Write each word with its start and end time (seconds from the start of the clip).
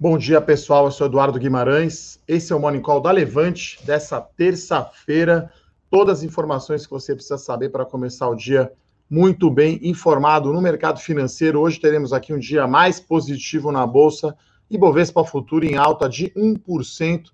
Bom 0.00 0.16
dia, 0.16 0.40
pessoal. 0.40 0.84
Eu 0.84 0.92
sou 0.92 1.08
Eduardo 1.08 1.40
Guimarães. 1.40 2.20
Esse 2.28 2.52
é 2.52 2.56
o 2.56 2.60
Morning 2.60 2.80
Call 2.80 3.00
da 3.00 3.10
Levante 3.10 3.84
dessa 3.84 4.20
terça-feira. 4.20 5.50
Todas 5.90 6.18
as 6.18 6.24
informações 6.24 6.86
que 6.86 6.92
você 6.92 7.16
precisa 7.16 7.36
saber 7.36 7.70
para 7.70 7.84
começar 7.84 8.28
o 8.28 8.36
dia 8.36 8.70
muito 9.10 9.50
bem 9.50 9.80
informado 9.82 10.52
no 10.52 10.62
mercado 10.62 11.00
financeiro. 11.00 11.58
Hoje 11.58 11.80
teremos 11.80 12.12
aqui 12.12 12.32
um 12.32 12.38
dia 12.38 12.64
mais 12.64 13.00
positivo 13.00 13.72
na 13.72 13.84
bolsa 13.84 14.36
e 14.70 14.78
Bovespa 14.78 15.24
Futuro 15.24 15.64
em 15.64 15.74
alta 15.74 16.08
de 16.08 16.30
1% 16.30 17.24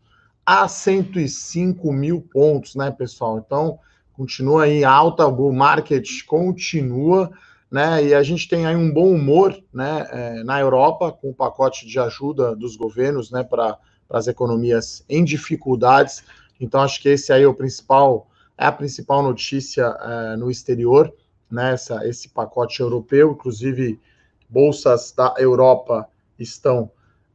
a 0.47 0.67
105 0.67 1.93
mil 1.93 2.23
pontos, 2.23 2.77
né, 2.77 2.91
pessoal? 2.91 3.45
Então, 3.45 3.79
continua 4.15 4.63
aí 4.63 4.83
alta, 4.83 5.27
o 5.27 5.53
market 5.53 6.09
continua 6.27 7.31
né? 7.75 8.05
E 8.05 8.15
a 8.15 8.23
gente 8.23 8.49
tem 8.49 8.67
aí 8.67 8.77
um 8.77 8.89
bom 8.89 9.11
humor, 9.11 9.61
né, 9.73 10.07
é, 10.13 10.45
na 10.45 10.61
Europa 10.61 11.11
com 11.11 11.31
o 11.31 11.35
pacote 11.35 11.89
de 11.89 11.99
ajuda 11.99 12.55
dos 12.55 12.77
governos, 12.77 13.33
né, 13.33 13.43
para 13.43 13.77
as 14.09 14.29
economias 14.29 15.05
em 15.09 15.25
dificuldades. 15.25 16.23
Então 16.61 16.81
acho 16.81 17.03
que 17.03 17.09
esse 17.09 17.33
aí 17.33 17.43
é 17.43 17.49
o 17.49 17.53
principal, 17.53 18.29
é 18.57 18.65
a 18.65 18.71
principal 18.71 19.25
notícia 19.25 19.87
é, 19.87 20.37
no 20.37 20.53
exterior, 20.53 21.13
né? 21.51 21.73
Essa, 21.73 22.07
esse 22.07 22.29
pacote 22.29 22.79
europeu, 22.79 23.33
inclusive 23.33 24.01
bolsas 24.49 25.11
da 25.11 25.35
Europa 25.37 26.09
estão 26.39 26.93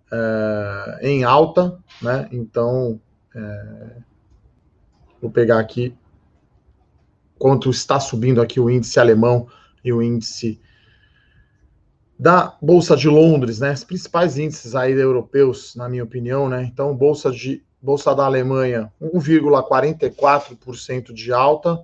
é, 0.09 0.99
em 1.01 1.25
alta, 1.25 1.77
né? 2.01 2.29
Então 2.31 2.97
é, 3.35 3.97
vou 5.21 5.29
pegar 5.29 5.59
aqui 5.59 5.93
quanto 7.37 7.69
está 7.69 7.99
subindo 7.99 8.41
aqui 8.41 8.57
o 8.57 8.69
índice 8.69 9.01
alemão 9.01 9.49
e 9.83 9.93
o 9.93 10.01
índice 10.01 10.59
da 12.17 12.57
Bolsa 12.61 12.97
de 12.97 13.07
Londres, 13.07 13.59
né? 13.59 13.71
Os 13.71 13.85
principais 13.85 14.37
índices 14.37 14.75
aí 14.75 14.91
europeus, 14.91 15.73
na 15.75 15.87
minha 15.87 16.03
opinião, 16.03 16.49
né? 16.49 16.63
Então, 16.63 16.95
Bolsa 16.95 17.31
de 17.31 17.63
Bolsa 17.81 18.13
da 18.13 18.25
Alemanha, 18.25 18.91
1,44% 19.01 21.13
de 21.13 21.31
alta, 21.31 21.81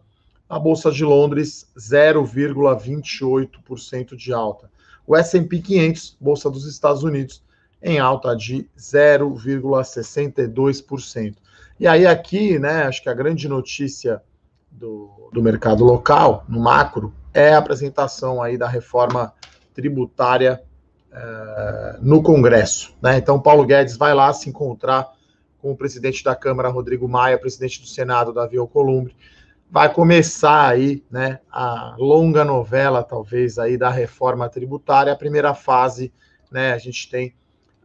a 0.49 0.59
Bolsa 0.59 0.91
de 0.91 1.05
Londres, 1.05 1.65
0,28% 1.77 4.13
de 4.15 4.33
alta. 4.33 4.69
O 5.07 5.15
S&P 5.15 5.61
500, 5.61 6.17
Bolsa 6.19 6.49
dos 6.49 6.67
Estados 6.67 7.03
Unidos, 7.03 7.41
em 7.81 7.97
alta 7.99 8.35
de 8.35 8.67
0,62%. 8.77 11.37
E 11.80 11.87
aí 11.87 12.05
aqui, 12.05 12.59
né, 12.59 12.83
acho 12.83 13.02
que 13.02 13.07
a 13.09 13.13
grande 13.13 13.47
notícia 13.47 14.21
do, 14.71 15.30
do 15.31 15.41
mercado 15.41 15.85
local, 15.85 16.43
no 16.49 16.59
macro, 16.59 17.13
é 17.36 17.53
a 17.53 17.58
apresentação 17.58 18.41
aí 18.41 18.58
da 18.58 18.67
reforma 18.67 19.33
tributária 19.73 20.64
é, 21.11 21.97
no 22.00 22.23
Congresso. 22.23 22.95
Né? 23.02 23.17
Então, 23.17 23.42
Paulo 23.42 23.66
Guedes 23.66 23.97
vai 23.97 24.14
lá 24.14 24.31
se 24.31 24.50
encontrar 24.50 25.14
com 25.61 25.72
o 25.72 25.75
presidente 25.75 26.23
da 26.23 26.33
Câmara, 26.33 26.69
Rodrigo 26.69 27.09
Maia, 27.09 27.38
presidente 27.38 27.81
do 27.81 27.88
Senado, 27.88 28.31
Davi 28.31 28.58
Alcolumbre. 28.58 29.14
Vai 29.69 29.92
começar 29.92 30.69
aí 30.69 31.03
né, 31.11 31.39
a 31.52 31.95
longa 31.97 32.45
novela, 32.45 33.03
talvez, 33.03 33.59
aí 33.59 33.77
da 33.77 33.89
reforma 33.89 34.47
tributária. 34.47 35.11
A 35.11 35.17
primeira 35.17 35.53
fase, 35.53 36.14
né, 36.49 36.72
a 36.72 36.77
gente 36.77 37.09
tem 37.09 37.36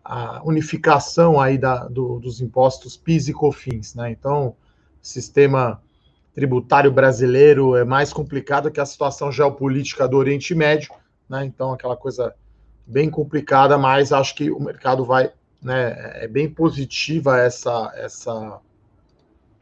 a 0.04 0.40
unificação 0.44 1.40
aí 1.40 1.58
da, 1.58 1.88
do, 1.88 2.20
dos 2.20 2.40
impostos 2.40 2.96
PIS 2.96 3.28
e 3.28 3.32
COFINS. 3.32 3.96
Né? 3.96 4.12
Então, 4.12 4.54
sistema 5.02 5.82
tributário 6.40 6.90
brasileiro 6.90 7.76
é 7.76 7.84
mais 7.84 8.14
complicado 8.14 8.70
que 8.70 8.80
a 8.80 8.86
situação 8.86 9.30
geopolítica 9.30 10.08
do 10.08 10.16
Oriente 10.16 10.54
Médio, 10.54 10.90
né? 11.28 11.44
Então, 11.44 11.70
aquela 11.70 11.94
coisa 11.94 12.34
bem 12.86 13.10
complicada, 13.10 13.76
mas 13.76 14.10
acho 14.10 14.34
que 14.34 14.50
o 14.50 14.58
mercado 14.58 15.04
vai, 15.04 15.30
né? 15.62 16.22
É 16.24 16.26
bem 16.26 16.48
positiva 16.48 17.38
essa, 17.38 17.92
essa, 17.94 18.58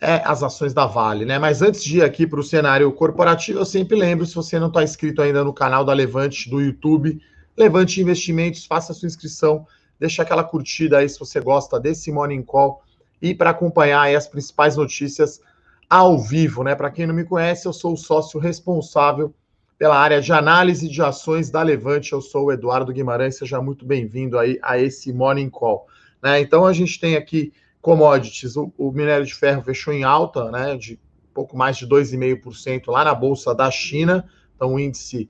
é 0.00 0.20
as 0.24 0.42
ações 0.42 0.74
da 0.74 0.86
Vale, 0.86 1.24
né? 1.24 1.38
Mas 1.38 1.62
antes 1.62 1.82
de 1.82 1.98
ir 1.98 2.02
aqui 2.02 2.26
para 2.26 2.40
o 2.40 2.44
cenário 2.44 2.92
corporativo, 2.92 3.60
eu 3.60 3.64
sempre 3.64 3.96
lembro, 3.96 4.26
se 4.26 4.34
você 4.34 4.58
não 4.58 4.68
está 4.68 4.82
inscrito 4.82 5.22
ainda 5.22 5.42
no 5.42 5.52
canal 5.52 5.84
da 5.84 5.92
Levante 5.92 6.50
do 6.50 6.60
YouTube, 6.60 7.20
Levante 7.56 8.00
Investimentos, 8.00 8.66
faça 8.66 8.92
sua 8.92 9.06
inscrição 9.06 9.66
deixa 9.98 10.22
aquela 10.22 10.44
curtida 10.44 10.98
aí 10.98 11.08
se 11.08 11.18
você 11.18 11.40
gosta 11.40 11.78
desse 11.78 12.10
Morning 12.10 12.42
Call 12.42 12.82
e 13.20 13.34
para 13.34 13.50
acompanhar 13.50 14.14
as 14.14 14.28
principais 14.28 14.76
notícias 14.76 15.40
ao 15.88 16.18
vivo, 16.18 16.62
né? 16.62 16.74
Para 16.74 16.90
quem 16.90 17.06
não 17.06 17.14
me 17.14 17.24
conhece, 17.24 17.66
eu 17.66 17.72
sou 17.72 17.94
o 17.94 17.96
sócio 17.96 18.40
responsável 18.40 19.34
pela 19.78 19.98
área 19.98 20.20
de 20.20 20.32
análise 20.32 20.88
de 20.88 21.02
ações 21.02 21.50
da 21.50 21.62
Levante. 21.62 22.12
Eu 22.12 22.20
sou 22.20 22.46
o 22.46 22.52
Eduardo 22.52 22.92
Guimarães, 22.92 23.36
seja 23.36 23.60
muito 23.60 23.84
bem-vindo 23.84 24.38
aí 24.38 24.58
a 24.62 24.78
esse 24.78 25.12
Morning 25.12 25.50
Call. 25.50 25.86
Né? 26.22 26.40
Então 26.40 26.64
a 26.66 26.72
gente 26.72 26.98
tem 26.98 27.16
aqui 27.16 27.52
commodities, 27.80 28.56
o, 28.56 28.72
o 28.78 28.90
minério 28.90 29.26
de 29.26 29.34
ferro 29.34 29.62
fechou 29.62 29.92
em 29.92 30.04
alta, 30.04 30.50
né? 30.50 30.76
De 30.76 30.98
pouco 31.34 31.56
mais 31.56 31.76
de 31.76 31.86
2,5% 31.86 32.90
lá 32.90 33.04
na 33.04 33.14
bolsa 33.14 33.54
da 33.54 33.70
China. 33.70 34.28
Então 34.54 34.74
o 34.74 34.80
índice, 34.80 35.28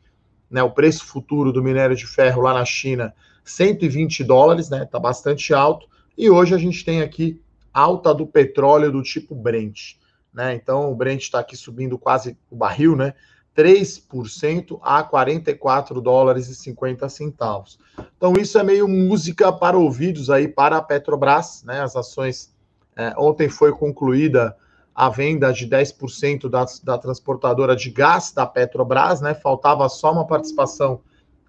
né, 0.50 0.62
o 0.62 0.70
preço 0.70 1.04
futuro 1.04 1.50
do 1.50 1.62
minério 1.62 1.96
de 1.96 2.06
ferro 2.06 2.42
lá 2.42 2.52
na 2.54 2.64
China 2.64 3.14
120 3.44 4.24
dólares, 4.24 4.70
né? 4.70 4.84
Tá 4.84 4.98
bastante 4.98 5.52
alto. 5.52 5.86
E 6.16 6.30
hoje 6.30 6.54
a 6.54 6.58
gente 6.58 6.84
tem 6.84 7.02
aqui 7.02 7.40
alta 7.72 8.14
do 8.14 8.26
petróleo 8.26 8.90
do 8.90 9.02
tipo 9.02 9.34
Brent, 9.34 9.96
né? 10.32 10.54
Então 10.54 10.90
o 10.90 10.94
Brent 10.94 11.22
está 11.22 11.40
aqui 11.40 11.56
subindo 11.56 11.98
quase 11.98 12.36
o 12.50 12.56
barril, 12.56 12.96
né? 12.96 13.14
3% 13.56 14.80
a 14.82 15.02
44 15.02 16.00
dólares 16.00 16.48
e 16.48 16.54
50 16.54 17.08
centavos. 17.08 17.78
Então 18.16 18.32
isso 18.38 18.58
é 18.58 18.62
meio 18.62 18.88
música 18.88 19.52
para 19.52 19.78
ouvidos 19.78 20.28
aí 20.30 20.48
para 20.48 20.76
a 20.76 20.82
Petrobras, 20.82 21.62
né? 21.64 21.80
As 21.80 21.94
ações 21.94 22.52
é, 22.96 23.12
ontem 23.16 23.48
foi 23.48 23.72
concluída 23.72 24.56
a 24.94 25.08
venda 25.08 25.52
de 25.52 25.68
10% 25.68 26.48
da, 26.48 26.64
da 26.82 26.98
transportadora 26.98 27.74
de 27.74 27.90
gás 27.90 28.32
da 28.32 28.46
Petrobras, 28.46 29.20
né? 29.20 29.34
Faltava 29.34 29.88
só 29.88 30.12
uma 30.12 30.26
participação 30.26 31.00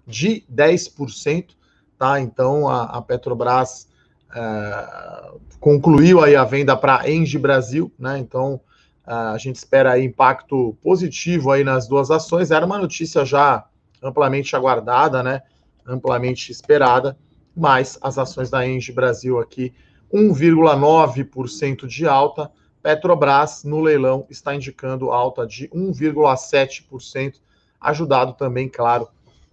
de 0.06 0.44
10% 0.52 1.55
tá? 1.98 2.20
Então 2.20 2.68
a, 2.68 2.84
a 2.84 3.02
Petrobras 3.02 3.88
é, 4.34 5.30
concluiu 5.60 6.22
aí 6.22 6.36
a 6.36 6.44
venda 6.44 6.76
para 6.76 7.00
a 7.00 7.10
Engie 7.10 7.38
Brasil, 7.38 7.92
né? 7.98 8.18
Então 8.18 8.60
a 9.06 9.38
gente 9.38 9.54
espera 9.54 9.92
aí 9.92 10.04
impacto 10.04 10.76
positivo 10.82 11.52
aí 11.52 11.62
nas 11.62 11.86
duas 11.86 12.10
ações. 12.10 12.50
Era 12.50 12.66
uma 12.66 12.78
notícia 12.78 13.24
já 13.24 13.64
amplamente 14.02 14.56
aguardada, 14.56 15.22
né? 15.22 15.42
Amplamente 15.86 16.50
esperada, 16.50 17.16
mas 17.56 17.96
as 18.02 18.18
ações 18.18 18.50
da 18.50 18.66
Engie 18.66 18.92
Brasil 18.92 19.38
aqui 19.38 19.72
1,9% 20.12 21.86
de 21.86 22.06
alta. 22.06 22.50
Petrobras 22.82 23.64
no 23.64 23.80
leilão 23.80 24.26
está 24.30 24.54
indicando 24.54 25.10
alta 25.10 25.46
de 25.46 25.68
1,7%, 25.68 27.34
ajudado 27.80 28.32
também, 28.34 28.68
claro, 28.68 29.08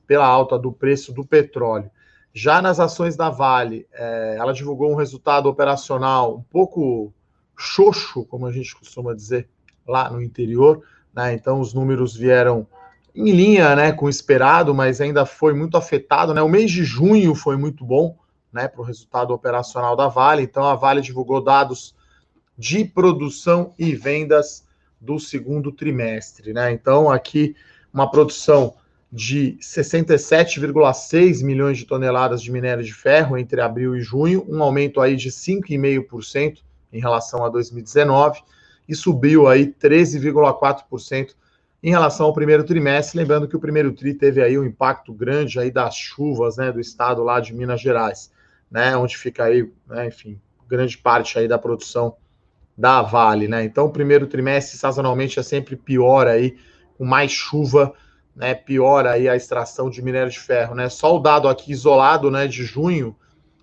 pela 0.06 0.26
alta 0.26 0.58
do 0.58 0.72
preço 0.72 1.12
do 1.14 1.26
petróleo. 1.26 1.90
Já 2.34 2.62
nas 2.62 2.80
ações 2.80 3.16
da 3.16 3.30
Vale, 3.30 3.88
é, 3.94 4.38
ela 4.40 4.54
divulgou 4.54 4.92
um 4.92 4.96
resultado 4.96 5.48
operacional 5.48 6.38
um 6.38 6.42
pouco 6.42 7.14
xoxo, 7.56 8.26
como 8.26 8.48
a 8.48 8.52
gente 8.52 8.76
costuma 8.76 9.14
dizer 9.14 9.48
lá 9.88 10.10
no 10.10 10.20
interior, 10.20 10.84
né? 11.14 11.34
Então 11.34 11.60
os 11.60 11.74
números 11.74 12.16
vieram 12.16 12.66
em 13.16 13.32
linha, 13.32 13.76
né, 13.76 13.92
com 13.92 14.08
o 14.08 14.10
esperado, 14.10 14.74
mas 14.74 15.00
ainda 15.00 15.24
foi 15.26 15.54
muito 15.54 15.78
afetado, 15.78 16.34
né? 16.34 16.42
O 16.42 16.50
mês 16.50 16.72
de 16.72 16.84
junho 16.84 17.36
foi 17.36 17.56
muito 17.56 17.86
bom, 17.86 18.18
né, 18.52 18.68
para 18.68 18.82
o 18.82 18.84
resultado 18.84 19.32
operacional 19.32 19.96
da 19.96 20.08
Vale. 20.08 20.42
Então 20.42 20.64
a 20.64 20.74
Vale 20.74 21.02
divulgou 21.02 21.40
dados 21.40 21.96
de 22.58 22.84
produção 22.84 23.74
e 23.78 23.94
vendas 23.94 24.66
do 25.00 25.20
segundo 25.20 25.72
trimestre, 25.72 26.52
né? 26.52 26.72
Então 26.72 27.12
aqui 27.12 27.56
uma 27.94 28.10
produção 28.10 28.74
de 29.14 29.56
67,6 29.62 31.44
milhões 31.44 31.78
de 31.78 31.86
toneladas 31.86 32.42
de 32.42 32.52
minério 32.52 32.84
de 32.84 32.92
ferro 32.92 33.38
entre 33.38 33.62
abril 33.62 33.96
e 33.96 34.02
junho, 34.02 34.44
um 34.50 34.64
aumento 34.64 35.00
aí 35.00 35.16
de 35.16 35.30
5,5% 35.30 36.58
em 36.92 37.00
relação 37.00 37.46
a 37.46 37.50
2019 37.50 38.42
e 38.90 38.96
subiu 38.96 39.48
aí 39.48 39.68
13,4% 39.68 41.36
em 41.84 41.92
relação 41.92 42.26
ao 42.26 42.34
primeiro 42.34 42.64
trimestre, 42.64 43.20
lembrando 43.20 43.48
que 43.48 43.56
o 43.56 43.60
primeiro 43.60 43.92
tri 43.94 44.16
teve 44.16 44.42
aí 44.42 44.58
um 44.58 44.66
impacto 44.66 45.14
grande 45.14 45.60
aí 45.60 45.70
das 45.70 45.96
chuvas, 45.96 46.58
né, 46.58 46.72
do 46.72 46.80
estado 46.80 47.22
lá 47.22 47.40
de 47.40 47.54
Minas 47.54 47.82
Gerais, 47.82 48.32
né, 48.72 48.98
onde 48.98 49.16
fica 49.16 49.44
aí, 49.44 49.70
né, 49.88 50.08
enfim, 50.08 50.42
grande 50.68 50.98
parte 50.98 51.38
aí 51.38 51.48
da 51.48 51.60
produção 51.60 52.16
da 52.76 53.04
Vale, 53.04 53.48
né? 53.48 53.64
Então, 53.64 53.86
o 53.86 53.92
primeiro 53.92 54.26
trimestre 54.26 54.76
sazonalmente 54.76 55.40
é 55.40 55.44
sempre 55.44 55.76
pior 55.76 56.26
aí, 56.26 56.58
com 56.98 57.06
mais 57.06 57.32
chuva, 57.32 57.94
né? 58.36 58.54
Pior 58.54 59.06
aí 59.06 59.30
a 59.30 59.36
extração 59.36 59.90
de 59.90 60.02
minério 60.02 60.32
de 60.32 60.40
ferro, 60.40 60.76
né? 60.76 60.90
Só 60.90 61.16
o 61.16 61.20
dado 61.20 61.48
aqui 61.48 61.72
isolado, 61.72 62.32
né, 62.32 62.48
de 62.48 62.64
junho 62.64 63.16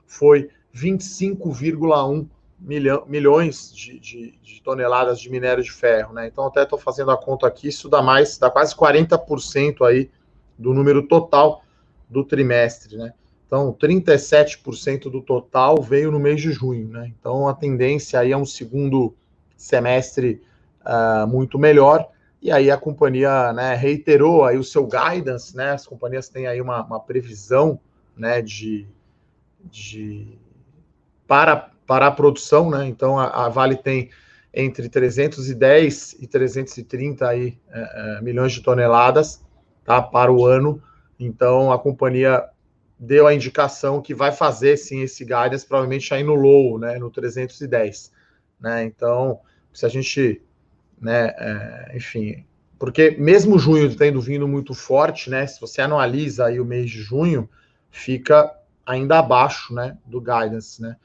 foi 0.06 0.50
25,1 0.74 2.26
milhão, 2.58 3.04
milhões 3.06 3.72
de, 3.74 3.98
de, 3.98 4.34
de, 4.42 4.62
toneladas 4.62 5.20
de 5.20 5.30
minério 5.30 5.62
de 5.62 5.72
ferro, 5.72 6.12
né? 6.12 6.26
Então, 6.26 6.46
até 6.46 6.62
estou 6.62 6.78
fazendo 6.78 7.10
a 7.10 7.16
conta 7.16 7.46
aqui, 7.46 7.68
isso 7.68 7.88
dá 7.88 8.02
mais, 8.02 8.38
dá 8.38 8.50
quase 8.50 8.74
40% 8.74 9.86
aí 9.86 10.10
do 10.58 10.74
número 10.74 11.06
total 11.06 11.62
do 12.08 12.24
trimestre, 12.24 12.96
né? 12.96 13.14
Então, 13.46 13.72
37% 13.72 15.10
do 15.10 15.20
total 15.22 15.82
veio 15.82 16.12
no 16.12 16.20
mês 16.20 16.40
de 16.40 16.52
junho, 16.52 16.88
né? 16.88 17.12
Então, 17.18 17.48
a 17.48 17.54
tendência 17.54 18.20
aí 18.20 18.30
é 18.30 18.36
um 18.36 18.46
segundo 18.46 19.14
semestre 19.56 20.40
uh, 20.82 21.26
muito 21.26 21.58
melhor. 21.58 22.08
E 22.42 22.50
aí 22.50 22.70
a 22.70 22.76
companhia 22.76 23.52
né, 23.52 23.74
reiterou 23.74 24.44
aí 24.44 24.56
o 24.56 24.64
seu 24.64 24.86
guidance, 24.86 25.54
né? 25.54 25.72
As 25.72 25.86
companhias 25.86 26.28
têm 26.28 26.46
aí 26.46 26.60
uma, 26.60 26.82
uma 26.84 27.00
previsão 27.00 27.78
né, 28.16 28.40
de, 28.40 28.86
de 29.64 30.38
para, 31.26 31.70
para 31.86 32.06
a 32.06 32.10
produção, 32.10 32.70
né? 32.70 32.86
Então 32.86 33.18
a, 33.18 33.46
a 33.46 33.48
Vale 33.48 33.76
tem 33.76 34.10
entre 34.52 34.88
310 34.88 36.16
e 36.18 36.26
330 36.26 37.28
aí, 37.28 37.58
é, 37.70 38.18
é, 38.18 38.22
milhões 38.22 38.52
de 38.52 38.62
toneladas 38.62 39.44
tá, 39.84 40.00
para 40.02 40.32
o 40.32 40.44
ano. 40.44 40.82
Então 41.18 41.70
a 41.70 41.78
companhia 41.78 42.48
deu 42.98 43.26
a 43.26 43.34
indicação 43.34 44.02
que 44.02 44.14
vai 44.14 44.32
fazer 44.32 44.76
sim 44.76 45.02
esse 45.02 45.24
guidance, 45.24 45.66
provavelmente 45.66 46.12
aí 46.12 46.22
no 46.22 46.34
low, 46.34 46.78
né, 46.78 46.98
no 46.98 47.10
310, 47.10 48.12
né? 48.60 48.84
Então, 48.84 49.40
se 49.72 49.86
a 49.86 49.88
gente, 49.88 50.42
né, 51.00 51.34
é, 51.38 51.96
enfim, 51.96 52.44
porque 52.78 53.12
mesmo 53.18 53.58
junho 53.58 53.94
tendo 53.94 54.20
vindo 54.20 54.46
muito 54.46 54.74
forte, 54.74 55.30
né, 55.30 55.46
se 55.46 55.60
você 55.60 55.80
analisa 55.80 56.46
aí 56.46 56.60
o 56.60 56.64
mês 56.64 56.90
de 56.90 57.00
junho, 57.02 57.48
fica 57.90 58.54
ainda 58.86 59.18
abaixo, 59.18 59.74
né, 59.74 59.96
do 60.06 60.20
guidance, 60.20 60.80
né? 60.80 60.96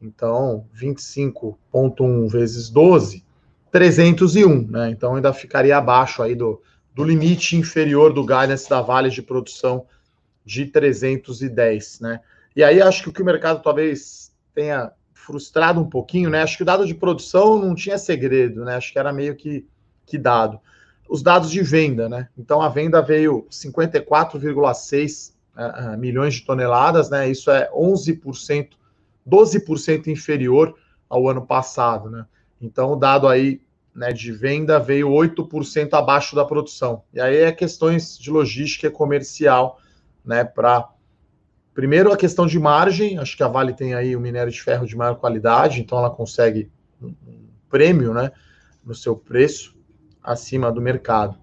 Então, 0.00 0.66
25.1 0.74 2.28
vezes 2.28 2.68
12, 2.68 3.24
301, 3.72 4.66
né? 4.68 4.90
Então 4.90 5.16
ainda 5.16 5.32
ficaria 5.32 5.78
abaixo 5.78 6.22
aí 6.22 6.34
do, 6.34 6.60
do 6.94 7.02
limite 7.02 7.56
inferior 7.56 8.12
do 8.12 8.24
guidance 8.24 8.68
da 8.68 8.82
Vale 8.82 9.08
de 9.08 9.22
produção 9.22 9.86
de 10.44 10.66
310, 10.66 12.00
né? 12.00 12.20
E 12.54 12.62
aí 12.62 12.82
acho 12.82 13.02
que 13.02 13.08
o 13.08 13.12
que 13.12 13.22
o 13.22 13.24
mercado 13.24 13.62
talvez 13.62 14.30
tenha 14.54 14.92
frustrado 15.24 15.80
um 15.80 15.88
pouquinho, 15.88 16.28
né? 16.28 16.42
Acho 16.42 16.56
que 16.56 16.62
o 16.62 16.66
dado 16.66 16.86
de 16.86 16.94
produção 16.94 17.58
não 17.58 17.74
tinha 17.74 17.96
segredo, 17.96 18.64
né? 18.64 18.76
Acho 18.76 18.92
que 18.92 18.98
era 18.98 19.12
meio 19.12 19.34
que, 19.36 19.66
que 20.04 20.18
dado. 20.18 20.60
Os 21.08 21.22
dados 21.22 21.50
de 21.50 21.62
venda, 21.62 22.08
né? 22.08 22.28
Então 22.36 22.60
a 22.60 22.68
venda 22.68 23.00
veio 23.00 23.46
54,6 23.50 25.32
uh, 25.56 25.98
milhões 25.98 26.34
de 26.34 26.44
toneladas, 26.44 27.08
né? 27.08 27.30
Isso 27.30 27.50
é 27.50 27.70
11%, 27.70 28.70
12% 29.28 30.06
inferior 30.08 30.74
ao 31.08 31.28
ano 31.28 31.46
passado, 31.46 32.10
né? 32.10 32.26
Então 32.60 32.92
o 32.92 32.96
dado 32.96 33.28
aí 33.28 33.60
né, 33.94 34.12
de 34.12 34.32
venda 34.32 34.78
veio 34.78 35.08
8% 35.08 35.92
abaixo 35.92 36.34
da 36.34 36.44
produção. 36.44 37.02
E 37.12 37.20
aí 37.20 37.36
é 37.36 37.52
questões 37.52 38.18
de 38.18 38.30
logística 38.30 38.90
comercial 38.90 39.78
né, 40.24 40.44
para 40.44 40.88
primeiro 41.74 42.12
a 42.12 42.16
questão 42.16 42.46
de 42.46 42.58
margem, 42.58 43.18
acho 43.18 43.36
que 43.36 43.42
a 43.42 43.48
Vale 43.48 43.72
tem 43.72 43.94
aí 43.94 44.14
o 44.14 44.20
minério 44.20 44.52
de 44.52 44.60
ferro 44.60 44.86
de 44.86 44.96
maior 44.96 45.16
qualidade, 45.16 45.80
então 45.80 45.98
ela 45.98 46.10
consegue 46.10 46.70
um 47.00 47.14
prêmio, 47.68 48.12
né, 48.12 48.30
no 48.84 48.94
seu 48.94 49.16
preço 49.16 49.74
acima 50.22 50.70
do 50.70 50.80
mercado. 50.80 51.36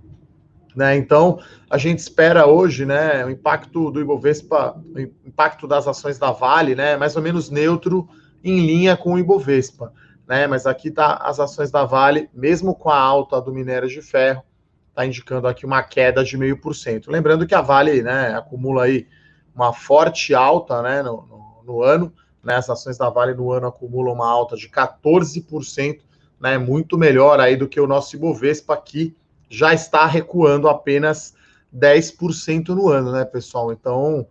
Né, 0.75 0.95
então, 0.95 1.39
a 1.69 1.77
gente 1.77 1.99
espera 1.99 2.45
hoje, 2.45 2.85
né, 2.85 3.25
o 3.25 3.29
impacto 3.29 3.89
do 3.89 3.99
Ibovespa, 3.99 4.79
o 4.95 4.99
impacto 5.27 5.67
das 5.67 5.87
ações 5.87 6.19
da 6.19 6.31
Vale, 6.31 6.75
né, 6.75 6.95
mais 6.95 7.15
ou 7.15 7.21
menos 7.21 7.49
neutro 7.49 8.07
em 8.43 8.65
linha 8.65 8.95
com 8.95 9.13
o 9.13 9.19
Ibovespa, 9.19 9.91
né, 10.27 10.45
mas 10.45 10.67
aqui 10.67 10.91
tá 10.91 11.15
as 11.15 11.39
ações 11.39 11.71
da 11.71 11.83
Vale, 11.83 12.29
mesmo 12.33 12.75
com 12.75 12.89
a 12.89 12.99
alta 12.99 13.41
do 13.41 13.51
minério 13.51 13.89
de 13.89 14.01
ferro, 14.01 14.43
está 14.89 15.05
indicando 15.05 15.47
aqui 15.47 15.65
uma 15.65 15.81
queda 15.81 16.23
de 16.23 16.37
meio 16.37 16.59
por 16.59 16.75
cento. 16.75 17.11
Lembrando 17.11 17.47
que 17.47 17.55
a 17.55 17.61
Vale 17.61 18.03
né, 18.03 18.35
acumula 18.35 18.83
aí 18.83 19.07
uma 19.55 19.73
forte 19.73 20.33
alta 20.33 20.81
né, 20.81 21.01
no, 21.01 21.25
no, 21.27 21.63
no 21.65 21.83
ano, 21.83 22.13
né, 22.43 22.55
as 22.55 22.69
ações 22.69 22.97
da 22.97 23.09
Vale 23.09 23.33
no 23.33 23.51
ano 23.51 23.67
acumulam 23.67 24.13
uma 24.13 24.29
alta 24.29 24.55
de 24.55 24.69
14%, 24.69 25.99
né, 26.39 26.57
muito 26.57 26.97
melhor 26.97 27.39
aí 27.39 27.55
do 27.55 27.67
que 27.67 27.79
o 27.79 27.87
nosso 27.87 28.15
Ibovespa 28.15 28.77
que 28.77 29.15
já 29.49 29.73
está 29.73 30.05
recuando 30.05 30.69
apenas 30.69 31.33
10% 31.75 32.69
no 32.69 32.89
ano, 32.89 33.11
né, 33.11 33.25
pessoal? 33.25 33.71
Então, 33.71 34.25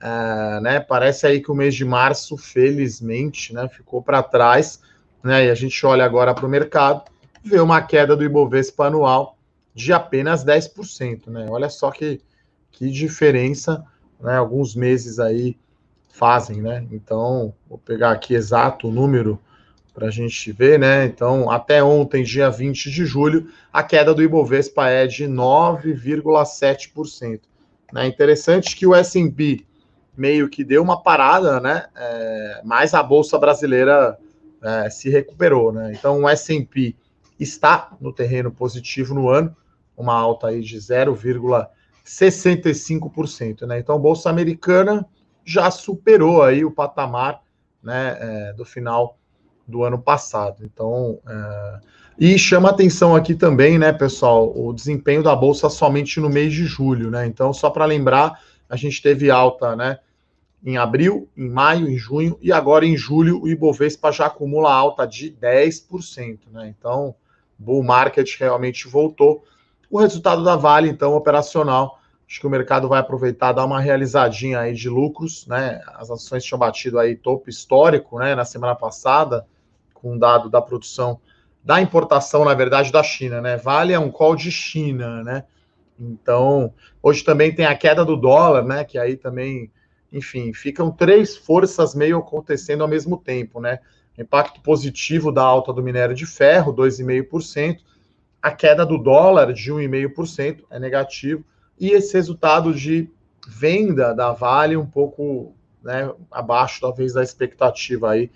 é, 0.00 0.60
né, 0.60 0.80
parece 0.80 1.26
aí 1.26 1.40
que 1.40 1.50
o 1.50 1.54
mês 1.54 1.74
de 1.74 1.84
março, 1.84 2.36
felizmente, 2.36 3.54
né, 3.54 3.68
ficou 3.68 4.02
para 4.02 4.22
trás, 4.22 4.80
né, 5.22 5.46
e 5.46 5.50
a 5.50 5.54
gente 5.54 5.84
olha 5.86 6.04
agora 6.04 6.34
para 6.34 6.46
o 6.46 6.48
mercado, 6.48 7.04
vê 7.44 7.60
uma 7.60 7.80
queda 7.82 8.16
do 8.16 8.24
Ibovespa 8.24 8.86
anual 8.86 9.36
de 9.74 9.92
apenas 9.92 10.44
10%, 10.44 11.28
né? 11.28 11.46
Olha 11.48 11.68
só 11.68 11.90
que, 11.90 12.20
que 12.70 12.90
diferença, 12.90 13.84
né? 14.22 14.36
Alguns 14.36 14.74
meses 14.74 15.18
aí 15.18 15.56
fazem, 16.12 16.62
né? 16.62 16.86
Então, 16.90 17.52
vou 17.68 17.76
pegar 17.78 18.12
aqui 18.12 18.34
exato 18.34 18.88
o 18.88 18.92
número 18.92 19.38
para 19.92 20.08
a 20.08 20.10
gente 20.10 20.50
ver, 20.52 20.78
né? 20.78 21.04
Então, 21.04 21.50
até 21.50 21.82
ontem, 21.82 22.22
dia 22.22 22.48
20 22.48 22.90
de 22.90 23.04
julho, 23.04 23.50
a 23.72 23.82
queda 23.82 24.14
do 24.14 24.22
Ibovespa 24.22 24.88
é 24.88 25.06
de 25.06 25.26
9,7%. 25.26 27.40
Né? 27.92 28.06
Interessante 28.06 28.74
que 28.74 28.86
o 28.86 28.94
S&P 28.94 29.66
meio 30.16 30.48
que 30.48 30.64
deu 30.64 30.82
uma 30.82 31.02
parada, 31.02 31.60
né? 31.60 31.84
É, 31.94 32.62
mas 32.64 32.94
a 32.94 33.02
Bolsa 33.02 33.38
Brasileira 33.38 34.18
é, 34.62 34.88
se 34.88 35.10
recuperou, 35.10 35.70
né? 35.72 35.92
Então, 35.92 36.22
o 36.22 36.28
S&P 36.28 36.96
está 37.38 37.94
no 38.00 38.12
terreno 38.12 38.50
positivo 38.50 39.14
no 39.14 39.28
ano, 39.28 39.54
uma 39.96 40.14
alta 40.14 40.48
aí 40.48 40.60
de 40.60 40.76
0,65%, 42.04 43.66
né? 43.66 43.78
Então, 43.78 43.96
a 43.96 43.98
Bolsa 43.98 44.30
Americana 44.30 45.06
já 45.44 45.70
superou 45.70 46.42
aí 46.42 46.64
o 46.64 46.70
patamar 46.70 47.42
né, 47.82 48.16
é, 48.20 48.52
do 48.52 48.64
final 48.64 49.18
do 49.66 49.82
ano 49.84 49.98
passado. 49.98 50.64
Então, 50.64 51.18
é... 51.26 51.80
e 52.18 52.38
chama 52.38 52.70
atenção 52.70 53.14
aqui 53.14 53.34
também, 53.34 53.78
né, 53.78 53.92
pessoal, 53.92 54.52
o 54.56 54.72
desempenho 54.72 55.22
da 55.22 55.34
Bolsa 55.34 55.68
somente 55.68 56.20
no 56.20 56.28
mês 56.28 56.52
de 56.52 56.64
julho, 56.64 57.10
né? 57.10 57.26
Então, 57.26 57.52
só 57.52 57.70
para 57.70 57.84
lembrar, 57.84 58.40
a 58.68 58.76
gente 58.76 59.02
teve 59.02 59.30
alta, 59.30 59.74
né? 59.76 59.98
Em 60.64 60.76
abril, 60.76 61.28
em 61.36 61.48
maio, 61.48 61.88
em 61.88 61.96
junho 61.96 62.38
e 62.40 62.52
agora 62.52 62.86
em 62.86 62.96
julho 62.96 63.42
o 63.42 63.48
Ibovespa 63.48 64.12
já 64.12 64.26
acumula 64.26 64.72
alta 64.72 65.04
de 65.06 65.30
10%, 65.32 66.38
né? 66.52 66.72
Então, 66.78 67.14
bull 67.58 67.82
market 67.82 68.38
realmente 68.38 68.86
voltou. 68.86 69.44
O 69.92 70.00
resultado 70.00 70.42
da 70.42 70.56
Vale, 70.56 70.88
então, 70.88 71.12
operacional, 71.14 72.00
acho 72.26 72.40
que 72.40 72.46
o 72.46 72.50
mercado 72.50 72.88
vai 72.88 72.98
aproveitar, 72.98 73.52
dar 73.52 73.66
uma 73.66 73.78
realizadinha 73.78 74.60
aí 74.60 74.72
de 74.72 74.88
lucros, 74.88 75.46
né? 75.46 75.82
As 75.86 76.10
ações 76.10 76.42
tinham 76.42 76.58
batido 76.58 76.98
aí 76.98 77.14
topo 77.14 77.50
histórico, 77.50 78.18
né, 78.18 78.34
na 78.34 78.46
semana 78.46 78.74
passada, 78.74 79.46
com 79.92 80.14
um 80.14 80.18
dado 80.18 80.48
da 80.48 80.62
produção 80.62 81.20
da 81.62 81.78
importação, 81.78 82.42
na 82.42 82.54
verdade, 82.54 82.90
da 82.90 83.02
China, 83.02 83.42
né? 83.42 83.58
Vale 83.58 83.92
é 83.92 83.98
um 83.98 84.10
call 84.10 84.34
de 84.34 84.50
China, 84.50 85.22
né? 85.22 85.44
Então, 86.00 86.72
hoje 87.02 87.22
também 87.22 87.54
tem 87.54 87.66
a 87.66 87.76
queda 87.76 88.02
do 88.02 88.16
dólar, 88.16 88.64
né? 88.64 88.84
Que 88.84 88.96
aí 88.96 89.14
também, 89.14 89.70
enfim, 90.10 90.54
ficam 90.54 90.90
três 90.90 91.36
forças 91.36 91.94
meio 91.94 92.16
acontecendo 92.16 92.80
ao 92.80 92.88
mesmo 92.88 93.18
tempo, 93.18 93.60
né? 93.60 93.78
Impacto 94.16 94.62
positivo 94.62 95.30
da 95.30 95.42
alta 95.42 95.70
do 95.70 95.82
minério 95.82 96.14
de 96.14 96.24
ferro, 96.24 96.72
2,5%, 96.72 97.80
a 98.42 98.50
queda 98.50 98.84
do 98.84 98.98
dólar 98.98 99.52
de 99.52 99.72
1,5% 99.72 100.64
é 100.68 100.80
negativo, 100.80 101.44
e 101.78 101.90
esse 101.90 102.14
resultado 102.14 102.74
de 102.74 103.08
venda 103.46 104.12
da 104.12 104.32
Vale 104.32 104.76
um 104.76 104.86
pouco 104.86 105.54
né, 105.82 106.12
abaixo, 106.30 106.80
talvez, 106.80 107.12
da 107.12 107.22
expectativa 107.22 108.10
aí 108.10 108.30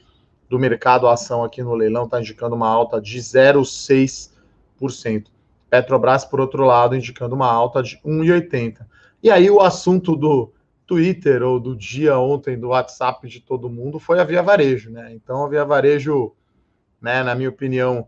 do 0.48 0.58
mercado. 0.58 1.06
A 1.06 1.14
ação 1.14 1.44
aqui 1.44 1.62
no 1.62 1.74
leilão 1.74 2.04
está 2.04 2.20
indicando 2.20 2.54
uma 2.54 2.68
alta 2.68 3.00
de 3.00 3.18
0,6%. 3.18 5.26
Petrobras, 5.68 6.24
por 6.24 6.40
outro 6.40 6.64
lado, 6.64 6.94
indicando 6.94 7.34
uma 7.34 7.50
alta 7.50 7.82
de 7.82 7.98
1,80%. 8.04 8.86
E 9.22 9.30
aí 9.30 9.50
o 9.50 9.60
assunto 9.60 10.14
do 10.14 10.52
Twitter 10.86 11.42
ou 11.42 11.58
do 11.58 11.74
dia 11.74 12.18
ontem 12.18 12.58
do 12.58 12.68
WhatsApp 12.68 13.26
de 13.28 13.40
todo 13.40 13.68
mundo 13.68 13.98
foi 13.98 14.20
a 14.20 14.24
Via 14.24 14.42
Varejo, 14.42 14.90
né? 14.90 15.12
Então 15.12 15.44
a 15.44 15.48
Via 15.48 15.64
Varejo, 15.64 16.32
né, 17.00 17.24
na 17.24 17.34
minha 17.34 17.48
opinião, 17.48 18.06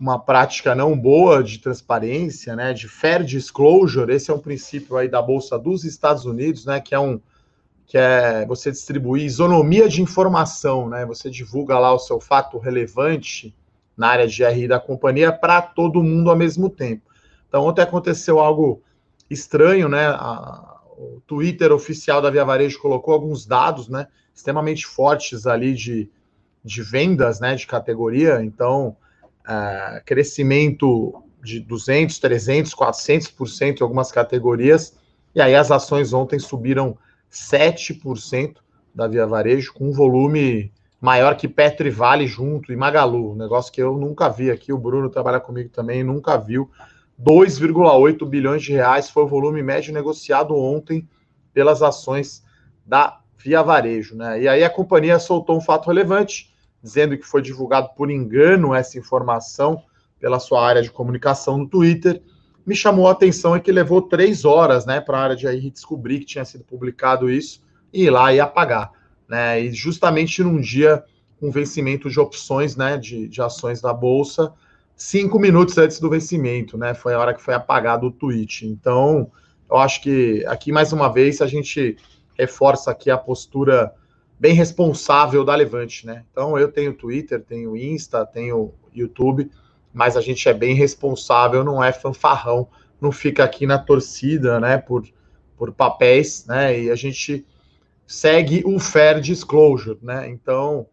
uma 0.00 0.18
prática 0.18 0.74
não 0.74 0.98
boa 0.98 1.44
de 1.44 1.58
transparência, 1.58 2.56
né, 2.56 2.72
de 2.72 2.88
fair 2.88 3.22
disclosure. 3.22 4.10
Esse 4.10 4.30
é 4.30 4.34
um 4.34 4.38
princípio 4.38 4.96
aí 4.96 5.08
da 5.08 5.20
bolsa 5.20 5.58
dos 5.58 5.84
Estados 5.84 6.24
Unidos, 6.24 6.64
né, 6.64 6.80
que 6.80 6.94
é 6.94 6.98
um 6.98 7.20
que 7.86 7.98
é 7.98 8.46
você 8.46 8.70
distribuir 8.70 9.24
isonomia 9.24 9.88
de 9.88 10.00
informação, 10.00 10.88
né? 10.88 11.04
Você 11.06 11.28
divulga 11.28 11.76
lá 11.76 11.92
o 11.92 11.98
seu 11.98 12.20
fato 12.20 12.56
relevante 12.56 13.52
na 13.96 14.06
área 14.06 14.28
de 14.28 14.44
RI 14.44 14.68
da 14.68 14.78
companhia 14.78 15.32
para 15.32 15.60
todo 15.60 16.00
mundo 16.00 16.30
ao 16.30 16.36
mesmo 16.36 16.70
tempo. 16.70 17.02
Então, 17.48 17.64
ontem 17.64 17.82
aconteceu 17.82 18.38
algo 18.38 18.80
estranho, 19.28 19.88
né? 19.88 20.06
A, 20.06 20.78
o 20.96 21.20
Twitter 21.26 21.72
oficial 21.72 22.22
da 22.22 22.30
Via 22.30 22.44
Varejo 22.44 22.80
colocou 22.80 23.12
alguns 23.12 23.44
dados, 23.44 23.88
né? 23.88 24.06
Extremamente 24.32 24.86
fortes 24.86 25.44
ali 25.44 25.74
de, 25.74 26.08
de 26.64 26.82
vendas, 26.84 27.40
né? 27.40 27.56
De 27.56 27.66
categoria. 27.66 28.40
Então, 28.40 28.96
crescimento 30.04 31.22
de 31.42 31.60
200, 31.60 32.18
300, 32.18 32.74
400% 32.74 33.80
em 33.80 33.82
algumas 33.82 34.12
categorias. 34.12 34.96
E 35.34 35.40
aí 35.40 35.54
as 35.54 35.70
ações 35.70 36.12
ontem 36.12 36.38
subiram 36.38 36.96
7% 37.30 38.56
da 38.94 39.06
Via 39.06 39.26
Varejo, 39.26 39.72
com 39.72 39.88
um 39.88 39.92
volume 39.92 40.72
maior 41.00 41.36
que 41.36 41.48
Petro 41.48 41.86
e 41.86 41.90
Vale 41.90 42.26
junto, 42.26 42.72
e 42.72 42.76
Magalu, 42.76 43.32
um 43.32 43.36
negócio 43.36 43.72
que 43.72 43.80
eu 43.80 43.96
nunca 43.96 44.28
vi 44.28 44.50
aqui, 44.50 44.72
o 44.72 44.78
Bruno 44.78 45.08
trabalha 45.08 45.40
comigo 45.40 45.70
também, 45.70 46.04
nunca 46.04 46.36
viu. 46.36 46.70
2,8 47.22 48.26
bilhões 48.26 48.62
de 48.62 48.72
reais 48.72 49.08
foi 49.08 49.22
o 49.22 49.28
volume 49.28 49.62
médio 49.62 49.94
negociado 49.94 50.54
ontem 50.54 51.08
pelas 51.52 51.82
ações 51.82 52.42
da 52.84 53.20
Via 53.38 53.62
Varejo. 53.62 54.16
Né? 54.16 54.42
E 54.42 54.48
aí 54.48 54.64
a 54.64 54.70
companhia 54.70 55.18
soltou 55.18 55.56
um 55.56 55.60
fato 55.60 55.86
relevante, 55.86 56.49
dizendo 56.82 57.16
que 57.16 57.26
foi 57.26 57.42
divulgado 57.42 57.90
por 57.96 58.10
engano 58.10 58.74
essa 58.74 58.98
informação 58.98 59.82
pela 60.18 60.38
sua 60.38 60.66
área 60.66 60.82
de 60.82 60.90
comunicação 60.90 61.56
no 61.58 61.68
Twitter, 61.68 62.22
me 62.66 62.74
chamou 62.74 63.08
a 63.08 63.12
atenção 63.12 63.56
é 63.56 63.60
que 63.60 63.72
levou 63.72 64.02
três 64.02 64.44
horas, 64.44 64.84
né, 64.86 65.00
para 65.00 65.18
a 65.18 65.22
área 65.22 65.36
de 65.36 65.46
aí 65.46 65.70
descobrir 65.70 66.20
que 66.20 66.26
tinha 66.26 66.44
sido 66.44 66.64
publicado 66.64 67.30
isso 67.30 67.62
e 67.92 68.04
ir 68.04 68.10
lá 68.10 68.32
e 68.32 68.38
apagar, 68.38 68.90
né? 69.28 69.60
E 69.60 69.72
justamente 69.72 70.42
num 70.42 70.60
dia 70.60 71.02
com 71.40 71.50
vencimento 71.50 72.10
de 72.10 72.20
opções, 72.20 72.76
né, 72.76 72.98
de, 72.98 73.26
de 73.26 73.40
ações 73.40 73.80
da 73.80 73.92
bolsa, 73.94 74.52
cinco 74.94 75.38
minutos 75.38 75.78
antes 75.78 75.98
do 75.98 76.10
vencimento, 76.10 76.76
né? 76.76 76.92
Foi 76.92 77.14
a 77.14 77.18
hora 77.18 77.34
que 77.34 77.42
foi 77.42 77.54
apagado 77.54 78.06
o 78.06 78.12
tweet. 78.12 78.66
Então, 78.66 79.30
eu 79.68 79.78
acho 79.78 80.02
que 80.02 80.44
aqui 80.46 80.70
mais 80.70 80.92
uma 80.92 81.08
vez 81.08 81.40
a 81.40 81.46
gente 81.46 81.96
reforça 82.38 82.90
aqui 82.90 83.10
a 83.10 83.16
postura 83.16 83.92
bem 84.40 84.54
responsável 84.54 85.44
da 85.44 85.54
Levante, 85.54 86.04
né? 86.04 86.24
Então, 86.32 86.58
eu 86.58 86.72
tenho 86.72 86.94
Twitter, 86.94 87.40
tenho 87.40 87.76
Insta, 87.76 88.26
tenho 88.26 88.74
YouTube 88.92 89.48
mas 89.92 90.16
a 90.16 90.20
gente 90.20 90.48
é 90.48 90.54
bem 90.54 90.74
responsável, 90.74 91.64
não 91.64 91.82
é 91.82 91.92
fanfarrão, 91.92 92.68
não 93.00 93.10
fica 93.10 93.44
aqui 93.44 93.66
na 93.66 93.78
torcida, 93.78 94.60
né, 94.60 94.78
por, 94.78 95.06
por 95.56 95.72
papéis, 95.72 96.46
né, 96.46 96.78
e 96.78 96.90
a 96.90 96.94
gente 96.94 97.46
segue 98.06 98.62
o 98.64 98.78
fair 98.78 99.20
disclosure, 99.20 99.98
né, 100.02 100.28
então 100.28 100.86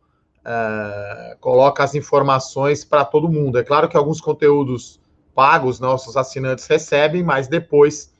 é, 0.45 1.37
coloca 1.39 1.83
as 1.83 1.95
informações 1.95 2.83
para 2.83 3.05
todo 3.05 3.29
mundo. 3.29 3.59
É 3.59 3.63
claro 3.63 3.89
que 3.89 3.97
alguns 3.97 4.21
conteúdos 4.21 4.99
pagos 5.35 5.79
nossos 5.79 6.17
assinantes 6.17 6.65
recebem, 6.65 7.21
mas 7.21 7.47
depois 7.47 8.15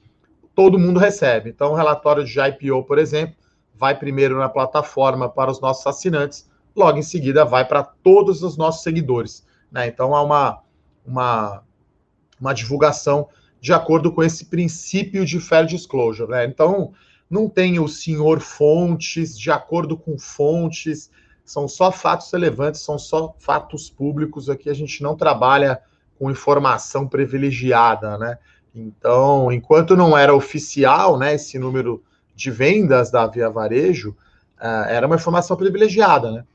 todo 0.54 0.78
mundo 0.78 1.00
recebe. 1.00 1.50
Então, 1.50 1.72
o 1.72 1.76
relatório 1.76 2.24
de 2.24 2.40
IPO, 2.40 2.84
por 2.84 3.00
exemplo, 3.00 3.36
vai 3.78 3.98
primeiro 3.98 4.38
na 4.38 4.50
plataforma 4.50 5.30
para 5.30 5.52
os 5.52 5.62
nossos 5.62 5.86
assinantes, 5.86 6.50
logo 6.76 6.98
em 6.98 7.04
seguida 7.04 7.46
vai 7.46 7.66
para 7.66 7.84
todos 7.84 8.44
os 8.44 8.58
nossos 8.58 8.84
seguidores. 8.84 9.46
Né? 9.72 9.88
Então, 9.88 10.16
há 10.16 10.22
uma, 10.22 10.60
uma, 11.06 11.64
uma 12.40 12.54
divulgação 12.54 13.28
de 13.60 13.74
acordo 13.74 14.12
com 14.12 14.24
esse 14.24 14.46
princípio 14.46 15.26
de 15.26 15.40
fair 15.40 15.66
disclosure. 15.66 16.30
Né? 16.30 16.46
Então, 16.46 16.94
não 17.30 17.50
tem 17.50 17.80
o 17.80 17.88
senhor 17.88 18.40
fontes, 18.40 19.38
de 19.38 19.52
acordo 19.52 19.98
com 19.98 20.18
fontes, 20.18 21.10
são 21.44 21.68
só 21.68 21.92
fatos 21.92 22.32
relevantes, 22.32 22.82
são 22.82 22.98
só 22.98 23.34
fatos 23.40 23.90
públicos. 23.90 24.50
Aqui 24.50 24.70
a 24.70 24.74
gente 24.74 25.02
não 25.02 25.16
trabalha 25.16 25.82
com 26.20 26.32
informação 26.32 27.08
privilegiada, 27.08 28.18
né? 28.18 28.38
Então, 28.74 29.52
enquanto 29.52 29.96
não 29.96 30.18
era 30.18 30.36
oficial, 30.36 31.18
né, 31.18 31.36
esse 31.36 31.58
número 31.58 32.04
de 32.38 32.52
vendas 32.52 33.10
da 33.10 33.26
Via 33.26 33.50
Varejo, 33.50 34.12
uh, 34.62 34.86
era 34.88 35.08
uma 35.08 35.16
informação 35.16 35.58
privilegiada, 35.58 36.32
né? 36.32 36.46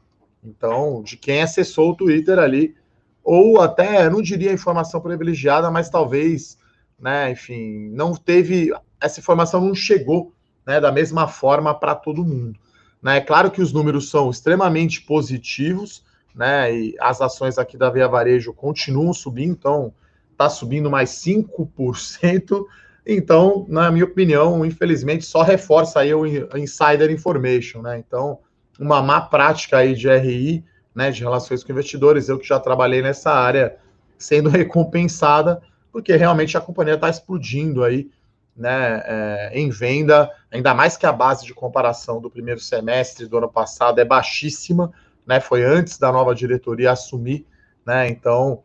Então, 0.44 1.02
de 1.02 1.16
quem 1.16 1.42
acessou 1.42 1.90
o 1.90 1.96
Twitter 1.96 2.38
ali 2.38 2.76
ou 3.22 3.60
até, 3.60 4.08
não 4.08 4.22
diria 4.22 4.52
informação 4.52 5.00
privilegiada, 5.00 5.70
mas 5.70 5.90
talvez, 5.90 6.56
né, 6.98 7.30
enfim, 7.32 7.90
não 7.90 8.14
teve, 8.14 8.72
essa 9.00 9.20
informação 9.20 9.60
não 9.60 9.74
chegou 9.74 10.32
né, 10.66 10.80
da 10.80 10.90
mesma 10.90 11.28
forma 11.28 11.74
para 11.74 11.94
todo 11.94 12.24
mundo. 12.24 12.58
Né? 13.00 13.18
É 13.18 13.20
claro 13.20 13.50
que 13.50 13.62
os 13.62 13.72
números 13.72 14.08
são 14.08 14.30
extremamente 14.30 15.02
positivos, 15.02 16.04
né, 16.34 16.74
e 16.74 16.96
as 17.00 17.20
ações 17.20 17.58
aqui 17.58 17.76
da 17.76 17.90
Via 17.90 18.08
Varejo 18.08 18.52
continuam 18.52 19.12
subindo, 19.12 19.52
então 19.52 19.94
está 20.32 20.48
subindo 20.48 20.90
mais 20.90 21.10
5%, 21.10 22.64
então, 23.06 23.66
na 23.68 23.90
minha 23.90 24.04
opinião, 24.04 24.64
infelizmente, 24.64 25.24
só 25.24 25.42
reforça 25.42 26.00
aí 26.00 26.14
o 26.14 26.26
insider 26.56 27.10
information, 27.10 27.82
né? 27.82 27.98
Então, 27.98 28.38
uma 28.78 29.02
má 29.02 29.20
prática 29.20 29.78
aí 29.78 29.94
de 29.94 30.08
RI 30.08 30.64
né, 30.94 31.10
de 31.10 31.22
relações 31.22 31.64
com 31.64 31.72
investidores, 31.72 32.28
eu 32.28 32.38
que 32.38 32.46
já 32.46 32.60
trabalhei 32.60 33.02
nessa 33.02 33.32
área, 33.32 33.76
sendo 34.18 34.48
recompensada, 34.50 35.62
porque 35.90 36.14
realmente 36.16 36.56
a 36.56 36.60
companhia 36.60 36.94
está 36.94 37.08
explodindo 37.08 37.84
aí, 37.84 38.10
né, 38.54 39.02
é, 39.06 39.50
em 39.54 39.70
venda, 39.70 40.30
ainda 40.50 40.74
mais 40.74 40.96
que 40.96 41.06
a 41.06 41.12
base 41.12 41.46
de 41.46 41.54
comparação 41.54 42.20
do 42.20 42.30
primeiro 42.30 42.60
semestre 42.60 43.26
do 43.26 43.38
ano 43.38 43.48
passado 43.48 43.98
é 43.98 44.04
baixíssima, 44.04 44.92
né, 45.26 45.40
foi 45.40 45.64
antes 45.64 45.98
da 45.98 46.12
nova 46.12 46.34
diretoria 46.34 46.92
assumir, 46.92 47.46
né, 47.86 48.08
então 48.08 48.62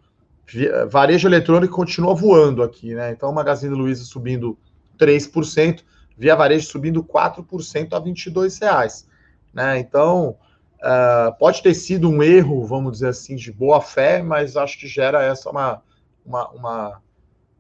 varejo 0.90 1.28
eletrônico 1.28 1.76
continua 1.76 2.16
voando 2.16 2.64
aqui, 2.64 2.94
né, 2.94 3.12
então 3.12 3.32
Magazine 3.32 3.76
Luiza 3.76 4.04
subindo 4.04 4.58
3%, 4.98 5.84
Via 6.18 6.36
Varejo 6.36 6.66
subindo 6.66 7.04
4% 7.04 7.94
a 7.94 8.00
22 8.00 8.60
reais, 8.60 9.08
né, 9.54 9.80
então 9.80 10.38
Uh, 10.78 11.36
pode 11.40 11.64
ter 11.64 11.74
sido 11.74 12.08
um 12.08 12.22
erro, 12.22 12.64
vamos 12.64 12.92
dizer 12.94 13.08
assim, 13.08 13.36
de 13.36 13.52
boa 13.52 13.82
fé, 13.82 14.22
mas 14.22 14.56
acho 14.56 14.78
que 14.78 14.88
gera 14.88 15.24
essa 15.24 15.50
uma, 15.50 15.82
uma, 16.24 16.50
uma, 16.52 17.02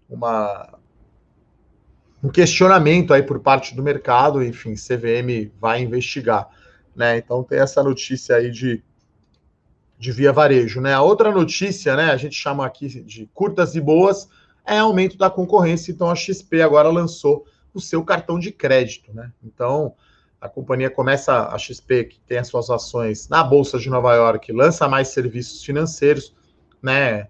uma, 0.08 0.79
um 2.24 2.29
questionamento 2.29 3.13
aí 3.13 3.24
por 3.24 3.39
parte 3.39 3.75
do 3.75 3.82
mercado, 3.82 4.44
enfim, 4.44 4.75
CVM 4.75 5.51
vai 5.60 5.82
investigar, 5.82 6.48
né? 6.96 7.17
Então 7.17 7.44
tem 7.44 7.60
essa 7.60 7.82
notícia 7.82 8.36
aí 8.36 8.51
de, 8.51 8.84
de 9.98 10.12
via 10.12 10.32
varejo, 10.32 10.80
né? 10.80 10.94
A 10.94 11.01
outra 11.01 11.32
notícia, 11.32 11.96
né, 11.96 12.12
a 12.12 12.18
gente 12.18 12.36
chama 12.36 12.66
aqui 12.66 12.88
de 12.88 13.30
curtas 13.34 13.75
e 13.75 13.82
boas, 13.82 14.30
é 14.66 14.77
aumento 14.77 15.18
da 15.18 15.30
concorrência, 15.30 15.92
então 15.92 16.10
a 16.10 16.16
XP 16.16 16.62
agora 16.62 16.89
lançou 16.89 17.46
o 17.74 17.80
seu 17.80 18.04
cartão 18.04 18.38
de 18.38 18.51
crédito, 18.51 19.13
né? 19.13 19.32
Então, 19.44 19.94
a 20.39 20.48
companhia 20.48 20.89
começa, 20.89 21.48
a 21.48 21.58
XP, 21.58 22.04
que 22.06 22.20
tem 22.20 22.38
as 22.38 22.48
suas 22.48 22.70
ações 22.70 23.27
na 23.27 23.44
Bolsa 23.44 23.80
de 23.80 23.89
Nova 23.89 24.13
York, 24.13 24.51
lança 24.51 24.88
mais 24.88 25.08
serviços 25.08 25.63
financeiros, 25.63 26.36
né? 26.82 27.27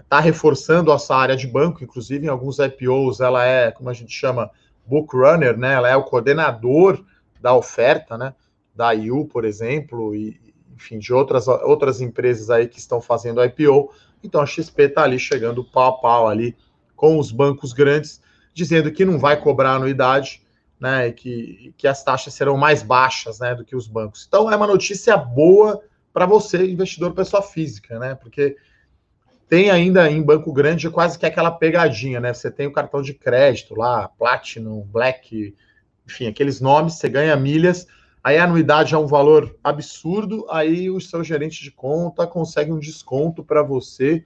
Está 0.00 0.20
reforçando 0.20 0.92
essa 0.92 1.14
área 1.14 1.36
de 1.36 1.46
banco, 1.46 1.84
inclusive 1.84 2.26
em 2.26 2.30
alguns 2.30 2.58
IPOs 2.58 3.20
ela 3.20 3.44
é, 3.44 3.70
como 3.70 3.90
a 3.90 3.92
gente 3.92 4.12
chama, 4.12 4.50
book 4.86 5.14
runner, 5.14 5.58
né? 5.58 5.74
Ela 5.74 5.90
é 5.90 5.96
o 5.96 6.04
coordenador 6.04 7.04
da 7.40 7.54
oferta, 7.54 8.16
né? 8.16 8.34
Da 8.74 8.92
IU, 8.92 9.26
por 9.26 9.44
exemplo, 9.44 10.14
e 10.14 10.47
enfim, 10.78 10.98
de 10.98 11.12
outras, 11.12 11.48
outras 11.48 12.00
empresas 12.00 12.48
aí 12.50 12.68
que 12.68 12.78
estão 12.78 13.00
fazendo 13.00 13.44
IPO. 13.44 13.92
Então 14.22 14.40
a 14.40 14.46
XP 14.46 14.84
está 14.84 15.02
ali 15.02 15.18
chegando 15.18 15.64
pau 15.64 15.88
a 15.88 15.98
pau 15.98 16.28
ali 16.28 16.56
com 16.94 17.18
os 17.18 17.32
bancos 17.32 17.72
grandes, 17.72 18.20
dizendo 18.54 18.90
que 18.92 19.04
não 19.04 19.18
vai 19.18 19.40
cobrar 19.40 19.72
anuidade, 19.72 20.42
né, 20.80 21.08
e 21.08 21.12
que, 21.12 21.74
que 21.76 21.88
as 21.88 22.02
taxas 22.04 22.34
serão 22.34 22.56
mais 22.56 22.82
baixas, 22.82 23.40
né, 23.40 23.54
do 23.54 23.64
que 23.64 23.74
os 23.74 23.88
bancos. 23.88 24.24
Então 24.26 24.50
é 24.50 24.54
uma 24.54 24.66
notícia 24.66 25.16
boa 25.16 25.82
para 26.12 26.24
você, 26.24 26.64
investidor 26.70 27.12
pessoa 27.12 27.42
física, 27.42 27.98
né, 27.98 28.14
porque 28.14 28.56
tem 29.48 29.70
ainda 29.70 30.08
em 30.08 30.22
banco 30.22 30.52
grande 30.52 30.88
quase 30.90 31.18
que 31.18 31.26
aquela 31.26 31.50
pegadinha, 31.50 32.20
né, 32.20 32.32
você 32.32 32.50
tem 32.50 32.68
o 32.68 32.72
cartão 32.72 33.02
de 33.02 33.14
crédito 33.14 33.74
lá, 33.74 34.08
Platinum, 34.08 34.82
Black, 34.82 35.56
enfim, 36.06 36.28
aqueles 36.28 36.60
nomes, 36.60 36.94
você 36.94 37.08
ganha 37.08 37.36
milhas, 37.36 37.86
aí 38.22 38.38
a 38.38 38.44
anuidade 38.44 38.94
é 38.94 38.98
um 38.98 39.06
valor 39.06 39.56
absurdo, 39.62 40.46
aí 40.50 40.90
o 40.90 41.00
seu 41.00 41.22
gerente 41.22 41.62
de 41.62 41.70
conta 41.70 42.26
consegue 42.26 42.72
um 42.72 42.78
desconto 42.78 43.42
para 43.42 43.62
você 43.62 44.24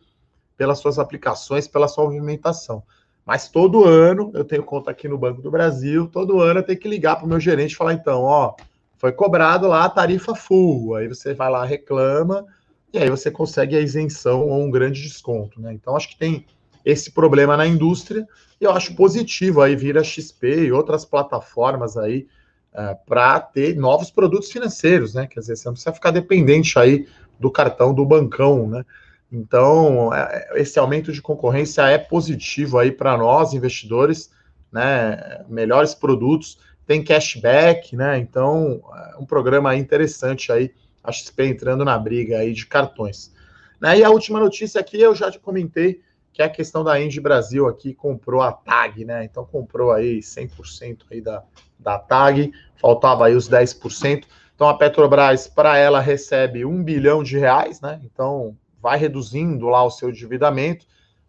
pelas 0.56 0.78
suas 0.78 0.98
aplicações, 0.98 1.66
pela 1.66 1.88
sua 1.88 2.04
movimentação. 2.04 2.82
Mas 3.24 3.48
todo 3.48 3.84
ano, 3.84 4.30
eu 4.34 4.44
tenho 4.44 4.62
conta 4.62 4.90
aqui 4.90 5.08
no 5.08 5.18
Banco 5.18 5.40
do 5.40 5.50
Brasil, 5.50 6.08
todo 6.08 6.40
ano 6.40 6.60
eu 6.60 6.64
tenho 6.64 6.78
que 6.78 6.88
ligar 6.88 7.16
para 7.16 7.24
o 7.24 7.28
meu 7.28 7.38
gerente 7.38 7.72
e 7.72 7.76
falar, 7.76 7.94
então, 7.94 8.22
ó, 8.22 8.54
foi 8.96 9.12
cobrado 9.12 9.68
lá 9.68 9.84
a 9.84 9.90
tarifa 9.90 10.34
full. 10.34 10.94
Aí 10.94 11.08
você 11.08 11.34
vai 11.34 11.50
lá, 11.50 11.64
reclama, 11.64 12.46
e 12.92 12.98
aí 12.98 13.08
você 13.08 13.30
consegue 13.30 13.76
a 13.76 13.80
isenção 13.80 14.48
ou 14.48 14.62
um 14.62 14.70
grande 14.70 15.02
desconto, 15.02 15.60
né? 15.60 15.72
Então 15.72 15.96
acho 15.96 16.08
que 16.08 16.18
tem 16.18 16.46
esse 16.84 17.12
problema 17.12 17.56
na 17.56 17.66
indústria 17.66 18.26
e 18.60 18.64
eu 18.64 18.70
acho 18.70 18.94
positivo 18.94 19.60
aí 19.62 19.74
vir 19.74 19.96
a 19.96 20.04
XP 20.04 20.66
e 20.66 20.72
outras 20.72 21.04
plataformas 21.04 21.96
aí 21.96 22.26
é, 22.74 22.96
para 23.06 23.38
ter 23.40 23.76
novos 23.76 24.10
produtos 24.10 24.50
financeiros, 24.50 25.14
né? 25.14 25.26
Quer 25.26 25.40
dizer, 25.40 25.56
você 25.56 25.66
não 25.66 25.74
precisa 25.74 25.92
ficar 25.92 26.10
dependente 26.10 26.78
aí 26.78 27.06
do 27.38 27.50
cartão 27.50 27.92
do 27.92 28.04
bancão, 28.04 28.66
né? 28.66 28.84
Então, 29.30 30.12
é, 30.12 30.52
esse 30.56 30.78
aumento 30.78 31.12
de 31.12 31.22
concorrência 31.22 31.82
é 31.82 31.98
positivo 31.98 32.78
aí 32.78 32.92
para 32.92 33.16
nós, 33.16 33.54
investidores, 33.54 34.30
né? 34.70 35.44
Melhores 35.48 35.94
produtos, 35.94 36.58
tem 36.86 37.02
cashback, 37.02 37.96
né? 37.96 38.18
Então, 38.18 38.82
é 39.14 39.16
um 39.18 39.24
programa 39.24 39.74
interessante 39.76 40.50
aí, 40.50 40.72
a 41.02 41.10
XP 41.10 41.46
entrando 41.46 41.84
na 41.84 41.98
briga 41.98 42.38
aí 42.38 42.52
de 42.52 42.66
cartões. 42.66 43.32
Né? 43.80 43.98
E 43.98 44.04
a 44.04 44.10
última 44.10 44.38
notícia 44.38 44.80
aqui, 44.80 45.00
eu 45.00 45.14
já 45.14 45.30
te 45.30 45.40
comentei, 45.40 46.00
que 46.32 46.42
é 46.42 46.46
a 46.46 46.50
questão 46.50 46.82
da 46.82 47.00
Engie 47.00 47.20
Brasil 47.20 47.68
aqui, 47.68 47.92
comprou 47.92 48.40
a 48.40 48.52
TAG, 48.52 49.04
né? 49.04 49.24
Então, 49.24 49.44
comprou 49.44 49.92
aí 49.92 50.20
100% 50.20 51.02
aí 51.10 51.20
da, 51.20 51.42
da 51.78 51.98
TAG, 51.98 52.52
faltava 52.76 53.26
aí 53.26 53.34
os 53.34 53.48
10%. 53.48 54.24
Então 54.54 54.68
a 54.68 54.74
Petrobras, 54.76 55.48
para 55.48 55.76
ela, 55.76 56.00
recebe 56.00 56.64
um 56.64 56.82
bilhão 56.82 57.22
de 57.22 57.36
reais, 57.38 57.80
né? 57.80 58.00
Então 58.04 58.56
vai 58.80 58.96
reduzindo 58.98 59.66
lá 59.66 59.82
o 59.82 59.90
seu 59.90 60.10
endividamento. 60.10 60.86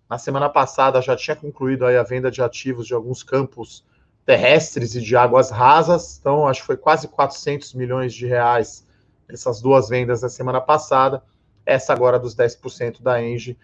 Na 0.09 0.17
semana 0.17 0.49
passada 0.49 1.01
já 1.01 1.15
tinha 1.15 1.35
concluído 1.35 1.85
aí 1.85 1.97
a 1.97 2.03
venda 2.03 2.29
de 2.29 2.41
ativos 2.41 2.85
de 2.85 2.93
alguns 2.93 3.23
campos 3.23 3.83
terrestres 4.25 4.95
e 4.95 5.01
de 5.01 5.15
águas 5.15 5.49
rasas. 5.49 6.17
Então 6.19 6.47
acho 6.47 6.61
que 6.61 6.67
foi 6.67 6.77
quase 6.77 7.07
400 7.07 7.73
milhões 7.73 8.13
de 8.13 8.27
reais 8.27 8.85
essas 9.27 9.61
duas 9.61 9.89
vendas 9.89 10.21
da 10.21 10.29
semana 10.29 10.61
passada. 10.61 11.23
Essa 11.65 11.93
agora 11.93 12.19
dos 12.19 12.35
10% 12.35 13.01
da 13.01 13.19
Engie, 13.19 13.57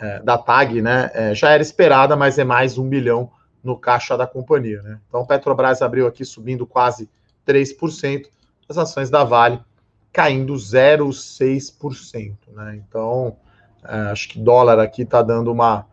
é, 0.00 0.20
da 0.20 0.38
TAG, 0.38 0.82
né? 0.82 1.10
É, 1.14 1.34
já 1.34 1.50
era 1.50 1.62
esperada, 1.62 2.16
mas 2.16 2.38
é 2.38 2.44
mais 2.44 2.78
um 2.78 2.88
bilhão 2.88 3.30
no 3.62 3.76
caixa 3.76 4.16
da 4.16 4.26
companhia. 4.26 4.80
Né? 4.82 4.98
Então, 5.08 5.26
Petrobras 5.26 5.82
abriu 5.82 6.06
aqui 6.06 6.24
subindo 6.24 6.66
quase 6.66 7.08
3%, 7.46 8.26
as 8.68 8.78
ações 8.78 9.10
da 9.10 9.24
Vale 9.24 9.60
caindo 10.12 10.54
0,6%. 10.54 12.36
Né? 12.48 12.76
Então, 12.76 13.36
é, 13.84 13.96
acho 14.10 14.28
que 14.28 14.38
dólar 14.38 14.78
aqui 14.78 15.02
está 15.02 15.22
dando 15.22 15.52
uma, 15.52 15.86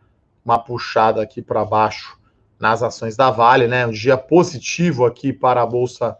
uma 0.45 0.59
puxada 0.59 1.21
aqui 1.21 1.41
para 1.41 1.65
baixo 1.65 2.17
nas 2.59 2.81
ações 2.81 3.17
da 3.17 3.29
Vale, 3.29 3.67
né? 3.67 3.85
Um 3.85 3.91
dia 3.91 4.17
positivo 4.17 5.05
aqui 5.05 5.33
para 5.33 5.61
a 5.61 5.65
bolsa 5.65 6.17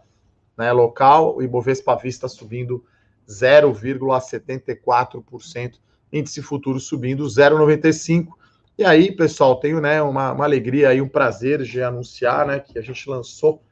né, 0.56 0.70
local, 0.72 1.36
o 1.36 1.42
Ibovespa 1.42 1.96
Vista 1.96 2.28
subindo 2.28 2.84
0,74%, 3.26 5.78
índice 6.18 6.40
futuro 6.40 6.78
subindo 6.78 7.24
0,95%, 7.24 8.28
e 8.76 8.84
aí, 8.84 9.12
pessoal, 9.12 9.56
tenho 9.60 9.80
né, 9.80 10.02
uma, 10.02 10.32
uma 10.32 10.44
alegria 10.44 10.92
e 10.92 11.00
um 11.00 11.08
prazer 11.08 11.62
de 11.62 11.80
anunciar 11.80 12.44
né, 12.44 12.58
que 12.58 12.76
a 12.76 12.82
gente 12.82 13.08
lançou 13.08 13.62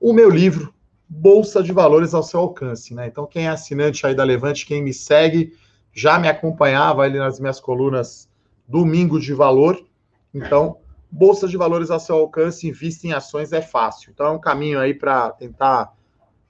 o 0.00 0.12
meu 0.12 0.30
livro, 0.30 0.72
Bolsa 1.06 1.62
de 1.62 1.70
Valores 1.70 2.14
ao 2.14 2.22
seu 2.22 2.40
alcance. 2.40 2.94
Né? 2.94 3.08
Então, 3.08 3.26
quem 3.26 3.46
é 3.46 3.50
assinante 3.50 4.06
aí 4.06 4.14
da 4.14 4.24
Levante, 4.24 4.64
quem 4.64 4.82
me 4.82 4.94
segue, 4.94 5.52
já 5.92 6.18
me 6.18 6.28
acompanhava 6.28 7.02
ali 7.02 7.18
nas 7.18 7.38
minhas 7.38 7.60
colunas 7.60 8.26
Domingo 8.66 9.20
de 9.20 9.34
Valor. 9.34 9.84
Então, 10.32 10.78
Bolsa 11.10 11.46
de 11.46 11.56
Valores 11.58 11.90
ao 11.90 12.00
seu 12.00 12.16
alcance, 12.16 12.66
invista 12.66 13.06
em 13.06 13.12
ações 13.12 13.52
é 13.52 13.60
fácil. 13.60 14.12
Então, 14.14 14.26
é 14.26 14.30
um 14.30 14.40
caminho 14.40 14.80
aí 14.80 14.94
para 14.94 15.30
tentar, 15.32 15.92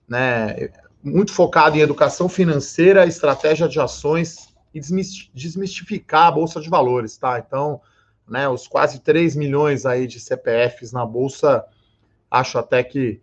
né, 0.07 0.71
muito 1.03 1.33
focado 1.33 1.77
em 1.77 1.81
educação 1.81 2.29
financeira, 2.29 3.07
estratégia 3.07 3.69
de 3.69 3.81
ações 3.81 4.48
e 4.75 4.81
desmistificar 5.35 6.27
a 6.27 6.31
Bolsa 6.31 6.61
de 6.61 6.69
Valores, 6.69 7.17
tá? 7.17 7.39
Então, 7.39 7.81
né, 8.29 8.49
os 8.49 8.69
quase 8.69 9.01
3 9.01 9.35
milhões 9.37 9.87
aí 9.87 10.07
de 10.07 10.21
CPFs 10.21 10.93
na 10.93 11.05
Bolsa, 11.05 11.65
acho 12.31 12.59
até 12.59 12.83
que, 12.83 13.21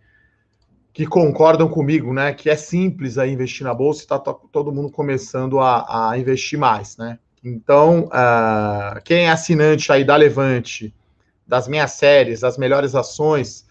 que 0.92 1.06
concordam 1.06 1.68
comigo, 1.68 2.12
né? 2.12 2.32
Que 2.32 2.50
é 2.50 2.56
simples 2.56 3.18
aí 3.18 3.32
investir 3.32 3.64
na 3.64 3.74
Bolsa 3.74 4.00
e 4.00 4.04
está 4.04 4.18
todo 4.18 4.72
mundo 4.72 4.90
começando 4.90 5.60
a, 5.60 6.10
a, 6.10 6.18
investir 6.18 6.58
mais, 6.58 6.96
né? 6.96 7.18
Então, 7.44 8.06
uh, 8.06 9.00
quem 9.04 9.26
é 9.26 9.30
assinante 9.30 9.92
aí 9.92 10.04
da 10.04 10.16
Levante, 10.16 10.92
das 11.46 11.68
minhas 11.68 11.92
séries, 11.92 12.42
as 12.42 12.58
melhores 12.58 12.94
ações, 12.96 13.64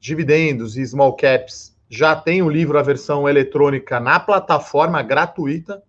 dividendos 0.00 0.78
e 0.78 0.86
small 0.86 1.14
caps, 1.14 1.76
já 1.90 2.16
tem 2.16 2.42
o 2.42 2.48
livro, 2.48 2.78
a 2.78 2.82
versão 2.82 3.28
eletrônica 3.28 3.98
na 4.00 4.20
plataforma 4.20 5.02
gratuita, 5.02 5.82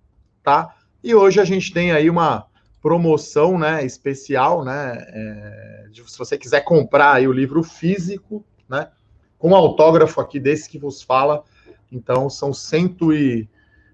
tá? 0.43 0.75
E 1.03 1.15
hoje 1.15 1.39
a 1.39 1.45
gente 1.45 1.71
tem 1.71 1.91
aí 1.91 2.09
uma 2.09 2.45
promoção 2.81 3.57
né, 3.57 3.85
especial, 3.85 4.63
né? 4.63 5.05
É, 5.09 5.87
de, 5.91 6.09
se 6.09 6.17
você 6.17 6.37
quiser 6.37 6.61
comprar 6.61 7.13
aí 7.13 7.27
o 7.27 7.31
livro 7.31 7.63
físico, 7.63 8.43
né? 8.67 8.89
Com 9.37 9.55
autógrafo 9.55 10.19
aqui 10.19 10.39
desse 10.39 10.69
que 10.69 10.77
vos 10.77 11.01
fala. 11.01 11.43
Então, 11.91 12.29
são 12.29 12.53
cento 12.53 13.13
e 13.13 13.49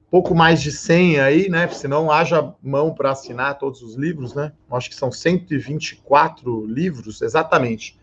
pouco 0.09 0.33
mais 0.33 0.61
de 0.61 0.71
100 0.71 1.19
aí, 1.19 1.49
né? 1.49 1.67
Se 1.67 1.87
não 1.87 2.11
haja 2.11 2.53
mão 2.61 2.93
para 2.93 3.11
assinar 3.11 3.57
todos 3.57 3.81
os 3.81 3.95
livros, 3.95 4.33
né? 4.33 4.51
Acho 4.71 4.89
que 4.89 4.95
são 4.95 5.11
124 5.11 6.65
livros, 6.65 7.21
exatamente. 7.21 7.99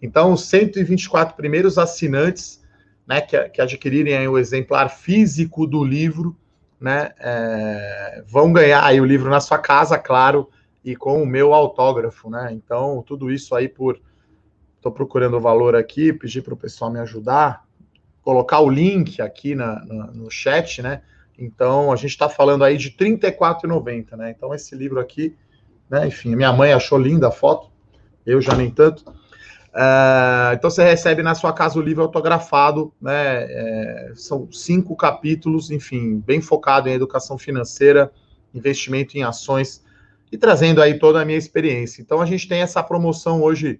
Então, 0.00 0.32
os 0.32 0.44
124 0.46 1.36
primeiros 1.36 1.78
assinantes, 1.78 2.62
né, 3.06 3.20
que, 3.20 3.38
que 3.48 3.60
adquirirem 3.60 4.28
o 4.28 4.38
exemplar 4.38 4.90
físico 4.90 5.66
do 5.66 5.82
livro, 5.82 6.36
né, 6.80 7.12
é, 7.18 8.22
vão 8.26 8.52
ganhar 8.52 8.84
aí 8.84 9.00
o 9.00 9.04
livro 9.04 9.30
na 9.30 9.40
sua 9.40 9.58
casa, 9.58 9.98
claro, 9.98 10.48
e 10.84 10.94
com 10.94 11.22
o 11.22 11.26
meu 11.26 11.52
autógrafo, 11.52 12.30
né? 12.30 12.50
Então, 12.52 13.02
tudo 13.04 13.30
isso 13.30 13.54
aí 13.54 13.68
por. 13.68 14.00
Estou 14.76 14.92
procurando 14.92 15.36
o 15.36 15.40
valor 15.40 15.74
aqui, 15.74 16.12
pedir 16.12 16.42
para 16.42 16.54
o 16.54 16.56
pessoal 16.56 16.92
me 16.92 17.00
ajudar, 17.00 17.64
colocar 18.22 18.60
o 18.60 18.70
link 18.70 19.20
aqui 19.20 19.56
na, 19.56 19.84
na 19.84 20.06
no 20.12 20.30
chat, 20.30 20.80
né? 20.80 21.02
Então, 21.36 21.92
a 21.92 21.96
gente 21.96 22.10
está 22.10 22.28
falando 22.28 22.62
aí 22.62 22.76
de 22.76 22.88
R$ 22.88 23.18
34,90, 23.18 24.16
né? 24.16 24.30
Então, 24.30 24.54
esse 24.54 24.76
livro 24.76 25.00
aqui, 25.00 25.36
né? 25.90 26.06
Enfim, 26.06 26.36
minha 26.36 26.52
mãe 26.52 26.72
achou 26.72 26.98
linda 26.98 27.28
a 27.28 27.32
foto, 27.32 27.68
eu 28.24 28.40
já 28.40 28.54
nem 28.54 28.70
tanto. 28.70 29.04
Uh, 29.76 30.54
então 30.54 30.70
você 30.70 30.82
recebe 30.82 31.22
na 31.22 31.34
sua 31.34 31.52
casa 31.52 31.78
o 31.78 31.82
livro 31.82 32.02
autografado, 32.02 32.94
né? 32.98 33.44
É, 33.44 34.12
são 34.14 34.50
cinco 34.50 34.96
capítulos, 34.96 35.70
enfim, 35.70 36.18
bem 36.18 36.40
focado 36.40 36.88
em 36.88 36.94
educação 36.94 37.36
financeira, 37.36 38.10
investimento 38.54 39.18
em 39.18 39.22
ações 39.22 39.84
e 40.32 40.38
trazendo 40.38 40.80
aí 40.80 40.98
toda 40.98 41.20
a 41.20 41.26
minha 41.26 41.36
experiência. 41.36 42.00
Então 42.00 42.22
a 42.22 42.26
gente 42.26 42.48
tem 42.48 42.62
essa 42.62 42.82
promoção 42.82 43.42
hoje 43.42 43.78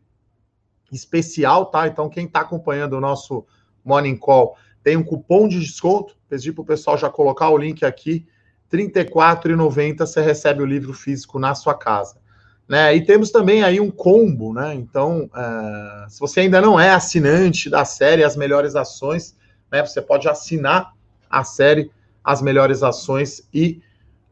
especial, 0.92 1.64
tá? 1.64 1.86
Então 1.86 2.10
quem 2.10 2.26
está 2.26 2.40
acompanhando 2.40 2.92
o 2.92 3.00
nosso 3.00 3.46
Morning 3.82 4.18
Call 4.18 4.54
tem 4.82 4.98
um 4.98 5.02
cupom 5.02 5.48
de 5.48 5.58
desconto. 5.58 6.14
Pedi 6.28 6.52
para 6.52 6.60
o 6.60 6.66
pessoal 6.66 6.98
já 6.98 7.08
colocar 7.08 7.48
o 7.48 7.56
link 7.56 7.86
aqui. 7.86 8.26
R$ 8.70 8.90
34,90 8.90 10.00
você 10.00 10.20
recebe 10.20 10.62
o 10.62 10.66
livro 10.66 10.92
físico 10.92 11.38
na 11.38 11.54
sua 11.54 11.74
casa. 11.74 12.18
Né? 12.68 12.96
E 12.96 13.04
temos 13.04 13.30
também 13.30 13.62
aí 13.62 13.78
um 13.80 13.90
combo, 13.90 14.52
né? 14.52 14.74
Então, 14.74 15.30
uh, 15.32 16.10
se 16.10 16.18
você 16.18 16.40
ainda 16.40 16.60
não 16.60 16.78
é 16.78 16.90
assinante 16.90 17.70
da 17.70 17.84
série 17.84 18.24
As 18.24 18.36
Melhores 18.36 18.74
Ações, 18.74 19.36
né, 19.70 19.84
você 19.84 20.02
pode 20.02 20.28
assinar 20.28 20.92
a 21.30 21.44
série 21.44 21.90
As 22.24 22.42
Melhores 22.42 22.82
Ações 22.82 23.48
e 23.54 23.80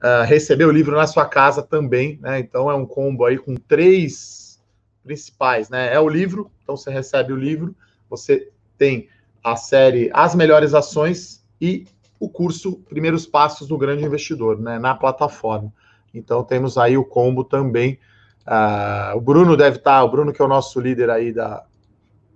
uh, 0.03 0.25
receber 0.25 0.65
o 0.65 0.73
livro 0.73 0.97
na 0.97 1.07
sua 1.07 1.27
casa 1.27 1.63
também, 1.63 2.19
né? 2.21 2.41
Então 2.41 2.71
é 2.71 2.75
um 2.75 2.85
combo 2.85 3.25
aí 3.25 3.39
com 3.39 3.55
três 3.55 4.61
principais, 5.05 5.69
né? 5.69 5.95
É 5.95 6.01
o 6.01 6.09
livro, 6.09 6.51
então 6.63 6.77
você 6.77 6.91
recebe 6.91 7.33
o 7.33 7.37
livro, 7.37 7.75
você 8.11 8.51
tem 8.77 9.09
a 9.43 9.55
série 9.55 10.11
As 10.13 10.35
Melhores 10.35 10.75
Ações 10.75 11.45
e 11.61 11.87
o 12.19 12.29
curso 12.29 12.81
Primeiros 12.89 13.27
Passos 13.27 13.69
do 13.69 13.79
Grande 13.79 14.05
Investidor, 14.05 14.59
né? 14.61 14.79
Na 14.79 14.95
plataforma. 14.95 15.73
Então 16.13 16.43
temos 16.43 16.77
aí 16.77 16.97
o 16.97 17.05
combo 17.05 17.45
também 17.45 17.99
Uh, 18.47 19.17
o 19.17 19.21
Bruno 19.21 19.57
deve 19.57 19.79
estar, 19.79 19.99
tá, 19.99 20.05
o 20.05 20.11
Bruno 20.11 20.33
que 20.33 20.41
é 20.41 20.45
o 20.45 20.49
nosso 20.49 20.79
líder 20.79 21.09
aí 21.09 21.33
da, 21.33 21.65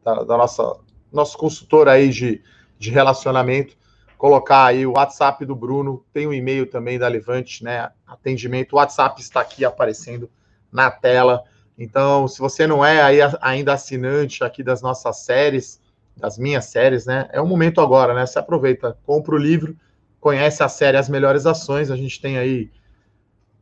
da, 0.03 0.25
da, 0.25 0.39
nossa, 0.39 0.77
nosso 1.13 1.37
consultor 1.37 1.87
aí 1.87 2.09
de, 2.09 2.43
de 2.79 2.91
relacionamento, 2.91 3.77
colocar 4.17 4.65
aí 4.65 4.87
o 4.87 4.93
WhatsApp 4.93 5.45
do 5.45 5.55
Bruno, 5.55 6.05
tem 6.13 6.27
o 6.27 6.31
um 6.31 6.33
e-mail 6.33 6.67
também 6.67 6.99
da 6.99 7.07
Levante, 7.09 7.63
né? 7.63 7.91
Atendimento, 8.07 8.73
o 8.73 8.77
WhatsApp 8.77 9.21
está 9.21 9.41
aqui 9.41 9.65
aparecendo 9.65 10.31
na 10.73 10.91
tela. 10.91 11.45
Então, 11.79 12.27
se 12.27 12.41
você 12.41 12.67
não 12.67 12.85
é 12.85 13.03
aí 13.03 13.19
ainda 13.41 13.75
assinante 13.75 14.43
aqui 14.43 14.63
das 14.63 14.83
nossas 14.83 15.19
séries, 15.19 15.81
das 16.17 16.37
minhas 16.37 16.65
séries, 16.65 17.07
né? 17.07 17.29
É 17.33 17.41
o 17.41 17.47
momento 17.47 17.81
agora, 17.81 18.15
né? 18.15 18.27
Se 18.27 18.39
aproveita, 18.39 18.99
compra 19.05 19.35
o 19.35 19.39
livro, 19.39 19.77
conhece 20.19 20.63
a 20.63 20.69
série 20.69 20.97
As 20.97 21.09
Melhores 21.09 21.47
Ações, 21.47 21.91
a 21.91 21.97
gente 21.97 22.21
tem 22.21 22.39
aí 22.39 22.71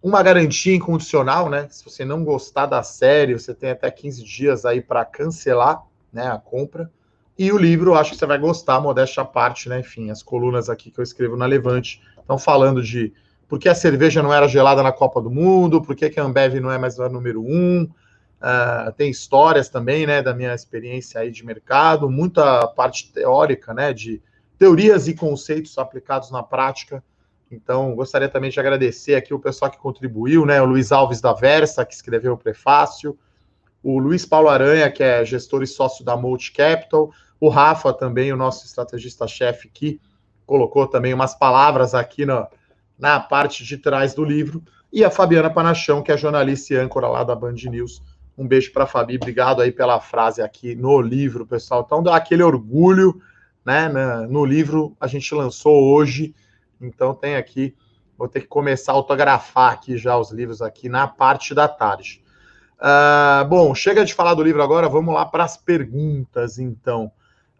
uma 0.06 0.22
garantia 0.22 0.72
incondicional, 0.72 1.50
né? 1.50 1.66
Se 1.68 1.84
você 1.84 2.04
não 2.04 2.22
gostar 2.22 2.66
da 2.66 2.80
série, 2.80 3.32
você 3.32 3.52
tem 3.52 3.70
até 3.70 3.90
15 3.90 4.22
dias 4.22 4.64
aí 4.64 4.80
para 4.80 5.04
cancelar 5.04 5.82
né, 6.12 6.28
a 6.28 6.38
compra. 6.38 6.88
E 7.36 7.50
o 7.50 7.58
livro, 7.58 7.92
acho 7.96 8.12
que 8.12 8.16
você 8.16 8.24
vai 8.24 8.38
gostar, 8.38 8.80
modéstia 8.80 9.24
à 9.24 9.26
parte, 9.26 9.68
né? 9.68 9.80
Enfim, 9.80 10.08
as 10.08 10.22
colunas 10.22 10.70
aqui 10.70 10.92
que 10.92 11.00
eu 11.00 11.02
escrevo 11.02 11.36
na 11.36 11.44
Levante 11.44 12.00
estão 12.20 12.38
falando 12.38 12.80
de 12.84 13.12
por 13.48 13.58
que 13.58 13.68
a 13.68 13.74
cerveja 13.74 14.22
não 14.22 14.32
era 14.32 14.46
gelada 14.46 14.80
na 14.80 14.92
Copa 14.92 15.20
do 15.20 15.28
Mundo, 15.28 15.82
por 15.82 15.96
que, 15.96 16.08
que 16.08 16.20
a 16.20 16.22
Ambev 16.22 16.60
não 16.60 16.70
é 16.70 16.78
mais 16.78 17.00
a 17.00 17.08
número 17.08 17.42
um. 17.42 17.82
Uh, 17.82 18.92
tem 18.96 19.10
histórias 19.10 19.68
também, 19.68 20.06
né, 20.06 20.22
da 20.22 20.32
minha 20.32 20.54
experiência 20.54 21.20
aí 21.20 21.32
de 21.32 21.44
mercado, 21.44 22.08
muita 22.08 22.68
parte 22.68 23.10
teórica, 23.12 23.74
né, 23.74 23.92
de 23.92 24.22
teorias 24.56 25.08
e 25.08 25.14
conceitos 25.14 25.76
aplicados 25.78 26.30
na 26.30 26.44
prática. 26.44 27.02
Então, 27.50 27.94
gostaria 27.94 28.28
também 28.28 28.50
de 28.50 28.58
agradecer 28.58 29.14
aqui 29.14 29.32
o 29.32 29.38
pessoal 29.38 29.70
que 29.70 29.78
contribuiu, 29.78 30.44
né, 30.44 30.60
o 30.60 30.64
Luiz 30.64 30.90
Alves 30.90 31.20
da 31.20 31.32
Versa, 31.32 31.84
que 31.84 31.94
escreveu 31.94 32.32
o 32.32 32.38
prefácio, 32.38 33.16
o 33.82 33.98
Luiz 33.98 34.26
Paulo 34.26 34.48
Aranha, 34.48 34.90
que 34.90 35.02
é 35.02 35.24
gestor 35.24 35.62
e 35.62 35.66
sócio 35.66 36.04
da 36.04 36.16
Multi 36.16 36.52
Capital, 36.52 37.10
o 37.38 37.48
Rafa 37.48 37.92
também, 37.92 38.32
o 38.32 38.36
nosso 38.36 38.66
estrategista-chefe, 38.66 39.68
que 39.68 40.00
colocou 40.44 40.86
também 40.88 41.14
umas 41.14 41.34
palavras 41.34 41.94
aqui 41.94 42.26
na, 42.26 42.48
na 42.98 43.20
parte 43.20 43.62
de 43.62 43.76
trás 43.76 44.12
do 44.12 44.24
livro, 44.24 44.62
e 44.92 45.04
a 45.04 45.10
Fabiana 45.10 45.50
Panachão, 45.50 46.02
que 46.02 46.10
é 46.10 46.16
jornalista 46.16 46.74
e 46.74 46.76
âncora 46.76 47.06
lá 47.06 47.22
da 47.22 47.34
Band 47.34 47.54
News. 47.70 48.02
Um 48.36 48.46
beijo 48.46 48.72
para 48.72 48.84
a 48.84 48.86
Fabi, 48.86 49.16
obrigado 49.16 49.62
aí 49.62 49.72
pela 49.72 50.00
frase 50.00 50.42
aqui 50.42 50.74
no 50.74 51.00
livro, 51.00 51.46
pessoal. 51.46 51.82
Então 51.84 52.02
dá 52.02 52.16
aquele 52.16 52.42
orgulho, 52.42 53.20
né? 53.64 53.88
no 54.28 54.44
livro 54.44 54.96
a 55.00 55.06
gente 55.06 55.34
lançou 55.34 55.94
hoje, 55.94 56.34
então 56.80 57.14
tem 57.14 57.36
aqui, 57.36 57.74
vou 58.16 58.28
ter 58.28 58.40
que 58.40 58.46
começar 58.46 58.92
a 58.92 58.94
autografar 58.94 59.72
aqui 59.72 59.96
já 59.96 60.16
os 60.16 60.30
livros 60.30 60.62
aqui 60.62 60.88
na 60.88 61.06
parte 61.06 61.54
da 61.54 61.68
tarde. 61.68 62.22
Uh, 62.78 63.46
bom, 63.48 63.74
chega 63.74 64.04
de 64.04 64.12
falar 64.12 64.34
do 64.34 64.42
livro 64.42 64.62
agora, 64.62 64.88
vamos 64.88 65.14
lá 65.14 65.24
para 65.24 65.44
as 65.44 65.56
perguntas, 65.56 66.58
então. 66.58 67.10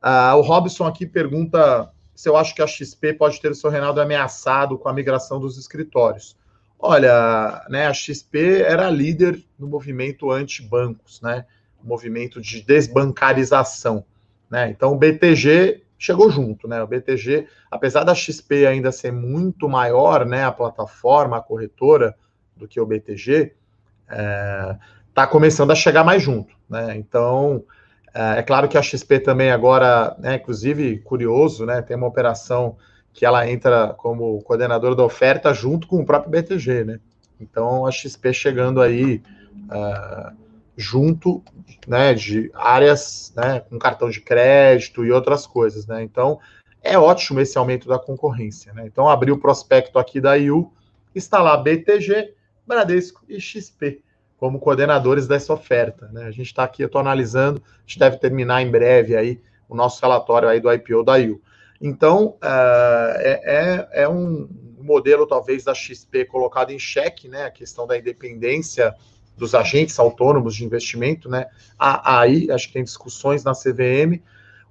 Uh, 0.02 0.36
o 0.36 0.42
Robson 0.42 0.86
aqui 0.86 1.06
pergunta 1.06 1.90
se 2.14 2.28
eu 2.28 2.36
acho 2.36 2.54
que 2.54 2.62
a 2.62 2.66
XP 2.66 3.14
pode 3.14 3.40
ter 3.40 3.50
o 3.50 3.54
seu 3.54 3.70
Reinaldo 3.70 4.00
ameaçado 4.00 4.78
com 4.78 4.88
a 4.88 4.92
migração 4.92 5.38
dos 5.38 5.58
escritórios. 5.58 6.36
Olha, 6.78 7.64
né, 7.68 7.86
a 7.86 7.94
XP 7.94 8.62
era 8.62 8.90
líder 8.90 9.42
no 9.58 9.66
movimento 9.66 10.30
anti-bancos, 10.30 11.20
né, 11.20 11.44
movimento 11.82 12.40
de 12.40 12.62
desbancarização. 12.62 14.04
Né? 14.50 14.70
Então 14.70 14.92
o 14.92 14.96
BTG 14.96 15.82
chegou 15.98 16.30
junto, 16.30 16.68
né? 16.68 16.82
O 16.82 16.86
BTG, 16.86 17.46
apesar 17.70 18.04
da 18.04 18.14
XP 18.14 18.66
ainda 18.66 18.92
ser 18.92 19.12
muito 19.12 19.68
maior, 19.68 20.26
né, 20.26 20.44
a 20.44 20.52
plataforma, 20.52 21.38
a 21.38 21.42
corretora, 21.42 22.14
do 22.56 22.66
que 22.66 22.80
o 22.80 22.86
BTG, 22.86 23.52
é, 24.08 24.76
tá 25.14 25.26
começando 25.26 25.70
a 25.70 25.74
chegar 25.74 26.04
mais 26.04 26.22
junto, 26.22 26.54
né? 26.68 26.96
Então 26.96 27.64
é, 28.14 28.38
é 28.38 28.42
claro 28.42 28.68
que 28.68 28.78
a 28.78 28.82
XP 28.82 29.20
também 29.20 29.50
agora, 29.50 30.16
né, 30.18 30.36
inclusive 30.36 30.98
curioso, 31.00 31.66
né, 31.66 31.82
tem 31.82 31.96
uma 31.96 32.06
operação 32.06 32.76
que 33.12 33.24
ela 33.24 33.48
entra 33.48 33.94
como 33.96 34.42
coordenadora 34.42 34.94
da 34.94 35.02
oferta 35.02 35.52
junto 35.54 35.86
com 35.86 36.00
o 36.00 36.04
próprio 36.04 36.30
BTG, 36.30 36.84
né? 36.84 37.00
Então 37.40 37.86
a 37.86 37.90
XP 37.90 38.32
chegando 38.32 38.80
aí 38.80 39.22
uh, 39.70 40.36
junto, 40.76 41.42
né, 41.86 42.12
de 42.12 42.50
áreas, 42.54 43.32
né, 43.34 43.60
com 43.60 43.78
cartão 43.78 44.10
de 44.10 44.20
crédito 44.20 45.04
e 45.04 45.10
outras 45.10 45.46
coisas, 45.46 45.86
né? 45.86 46.02
Então 46.02 46.38
é 46.82 46.98
ótimo 46.98 47.40
esse 47.40 47.56
aumento 47.56 47.88
da 47.88 47.98
concorrência, 47.98 48.72
né? 48.72 48.84
Então 48.86 49.08
abri 49.08 49.32
o 49.32 49.38
prospecto 49.38 49.98
aqui 49.98 50.20
da 50.20 50.36
IU, 50.36 50.72
está 51.14 51.40
lá 51.40 51.56
BTG, 51.56 52.34
Bradesco 52.66 53.24
e 53.28 53.40
XP 53.40 54.02
como 54.36 54.60
coordenadores 54.60 55.26
dessa 55.26 55.52
oferta. 55.52 56.08
Né? 56.12 56.24
A 56.24 56.30
gente 56.30 56.46
está 56.46 56.64
aqui, 56.64 56.82
eu 56.82 56.86
estou 56.86 57.00
analisando, 57.00 57.62
a 57.64 57.80
gente 57.86 57.98
deve 57.98 58.18
terminar 58.18 58.62
em 58.62 58.70
breve 58.70 59.16
aí 59.16 59.40
o 59.68 59.74
nosso 59.74 60.00
relatório 60.02 60.48
aí 60.48 60.60
do 60.60 60.72
IPO 60.72 61.02
da 61.02 61.16
IU. 61.16 61.40
Então, 61.80 62.38
uh, 62.42 63.16
é, 63.18 63.88
é, 63.92 64.08
um 64.08 64.48
modelo 64.78 65.26
talvez 65.26 65.64
da 65.64 65.74
XP 65.74 66.26
colocado 66.26 66.70
em 66.70 66.78
xeque, 66.78 67.28
né? 67.28 67.44
A 67.44 67.50
questão 67.50 67.86
da 67.86 67.98
independência 67.98 68.94
dos 69.36 69.54
agentes 69.54 69.98
autônomos 69.98 70.54
de 70.54 70.64
investimento, 70.64 71.28
né? 71.28 71.46
Aí 71.78 72.50
acho 72.50 72.68
que 72.68 72.74
tem 72.74 72.84
discussões 72.84 73.44
na 73.44 73.52
CVM. 73.52 74.22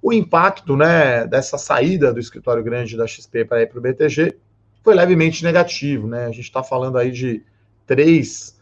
O 0.02 0.12
impacto, 0.12 0.76
né, 0.76 1.26
dessa 1.26 1.56
saída 1.56 2.12
do 2.12 2.20
escritório 2.20 2.62
grande 2.62 2.96
da 2.96 3.06
XP 3.06 3.44
para 3.44 3.62
ir 3.62 3.68
para 3.68 3.78
o 3.78 3.82
BTG 3.82 4.36
foi 4.82 4.94
levemente 4.94 5.42
negativo, 5.42 6.06
né? 6.06 6.26
A 6.26 6.30
gente 6.30 6.40
está 6.42 6.62
falando 6.62 6.98
aí 6.98 7.10
de 7.10 7.42
três 7.86 8.56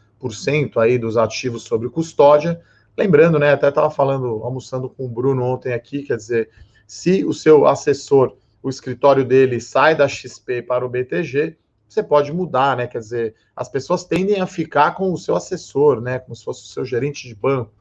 aí 0.77 0.97
dos 0.99 1.17
ativos 1.17 1.64
sobre 1.64 1.88
custódia. 1.90 2.61
Lembrando, 2.97 3.38
né, 3.38 3.53
até 3.53 3.69
estava 3.69 3.90
falando, 3.90 4.43
almoçando 4.43 4.88
com 4.88 5.05
o 5.05 5.09
Bruno 5.09 5.43
ontem 5.45 5.75
aqui, 5.75 6.03
quer 6.03 6.17
dizer, 6.17 6.49
se 6.87 7.25
o 7.25 7.33
seu 7.33 7.67
assessor, 7.67 8.37
o 8.62 8.71
escritório 8.71 9.25
dele 9.25 9.61
sai 9.61 9.95
da 9.95 10.09
XP 10.09 10.62
para 10.62 10.87
o 10.87 10.88
BTG, 10.88 11.57
você 11.88 12.03
pode 12.03 12.33
mudar, 12.33 12.77
né? 12.77 12.87
Quer 12.87 12.99
dizer, 12.99 13.35
as 13.55 13.68
pessoas 13.68 14.05
tendem 14.05 14.40
a 14.40 14.47
ficar 14.47 14.94
com 14.94 15.12
o 15.12 15.18
seu 15.18 15.37
assessor, 15.37 16.01
né? 16.01 16.18
Como 16.18 16.35
se 16.35 16.44
fosse 16.44 16.64
o 16.64 16.68
seu 16.68 16.85
gerente 16.85 17.29
de 17.29 17.35
banco. 17.35 17.73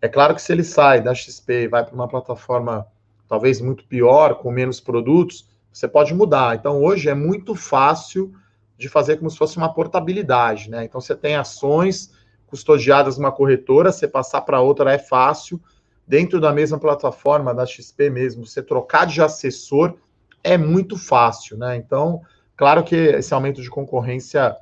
É 0.00 0.08
claro 0.08 0.34
que 0.34 0.42
se 0.42 0.52
ele 0.52 0.64
sai 0.64 1.00
da 1.00 1.14
XP 1.14 1.64
e 1.64 1.68
vai 1.68 1.84
para 1.84 1.94
uma 1.94 2.08
plataforma 2.08 2.86
talvez 3.28 3.60
muito 3.60 3.84
pior, 3.84 4.36
com 4.36 4.50
menos 4.50 4.80
produtos, 4.80 5.46
você 5.72 5.86
pode 5.86 6.12
mudar. 6.12 6.56
Então, 6.56 6.82
hoje 6.82 7.08
é 7.08 7.14
muito 7.14 7.54
fácil 7.54 8.34
de 8.80 8.88
fazer 8.88 9.18
como 9.18 9.30
se 9.30 9.36
fosse 9.36 9.58
uma 9.58 9.72
portabilidade, 9.72 10.70
né? 10.70 10.84
Então 10.84 11.00
você 11.00 11.14
tem 11.14 11.36
ações 11.36 12.12
custodiadas 12.46 13.18
numa 13.18 13.30
corretora, 13.30 13.92
você 13.92 14.08
passar 14.08 14.40
para 14.40 14.60
outra 14.60 14.90
é 14.92 14.98
fácil. 14.98 15.60
Dentro 16.08 16.40
da 16.40 16.50
mesma 16.50 16.78
plataforma 16.78 17.54
da 17.54 17.66
XP 17.66 18.08
mesmo, 18.08 18.46
você 18.46 18.62
trocar 18.62 19.06
de 19.06 19.20
assessor 19.20 19.96
é 20.42 20.56
muito 20.56 20.96
fácil, 20.96 21.58
né? 21.58 21.76
Então, 21.76 22.22
claro 22.60 22.84
que 22.84 22.94
esse 22.94 23.32
aumento 23.32 23.62
de 23.62 23.70
concorrência 23.70 24.54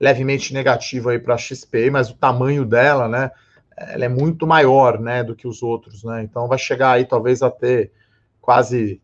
levemente 0.00 0.52
negativo 0.52 1.08
aí 1.08 1.20
para 1.20 1.34
a 1.34 1.38
XP, 1.38 1.88
mas 1.88 2.10
o 2.10 2.16
tamanho 2.16 2.64
dela, 2.64 3.08
né? 3.08 3.30
Ela 3.76 4.06
é 4.06 4.08
muito 4.08 4.44
maior, 4.44 4.98
né, 4.98 5.22
do 5.22 5.36
que 5.36 5.46
os 5.46 5.62
outros, 5.62 6.02
né? 6.02 6.24
Então 6.24 6.48
vai 6.48 6.58
chegar 6.58 6.90
aí 6.90 7.04
talvez 7.04 7.42
a 7.42 7.50
ter 7.50 7.92
quase 8.40 9.00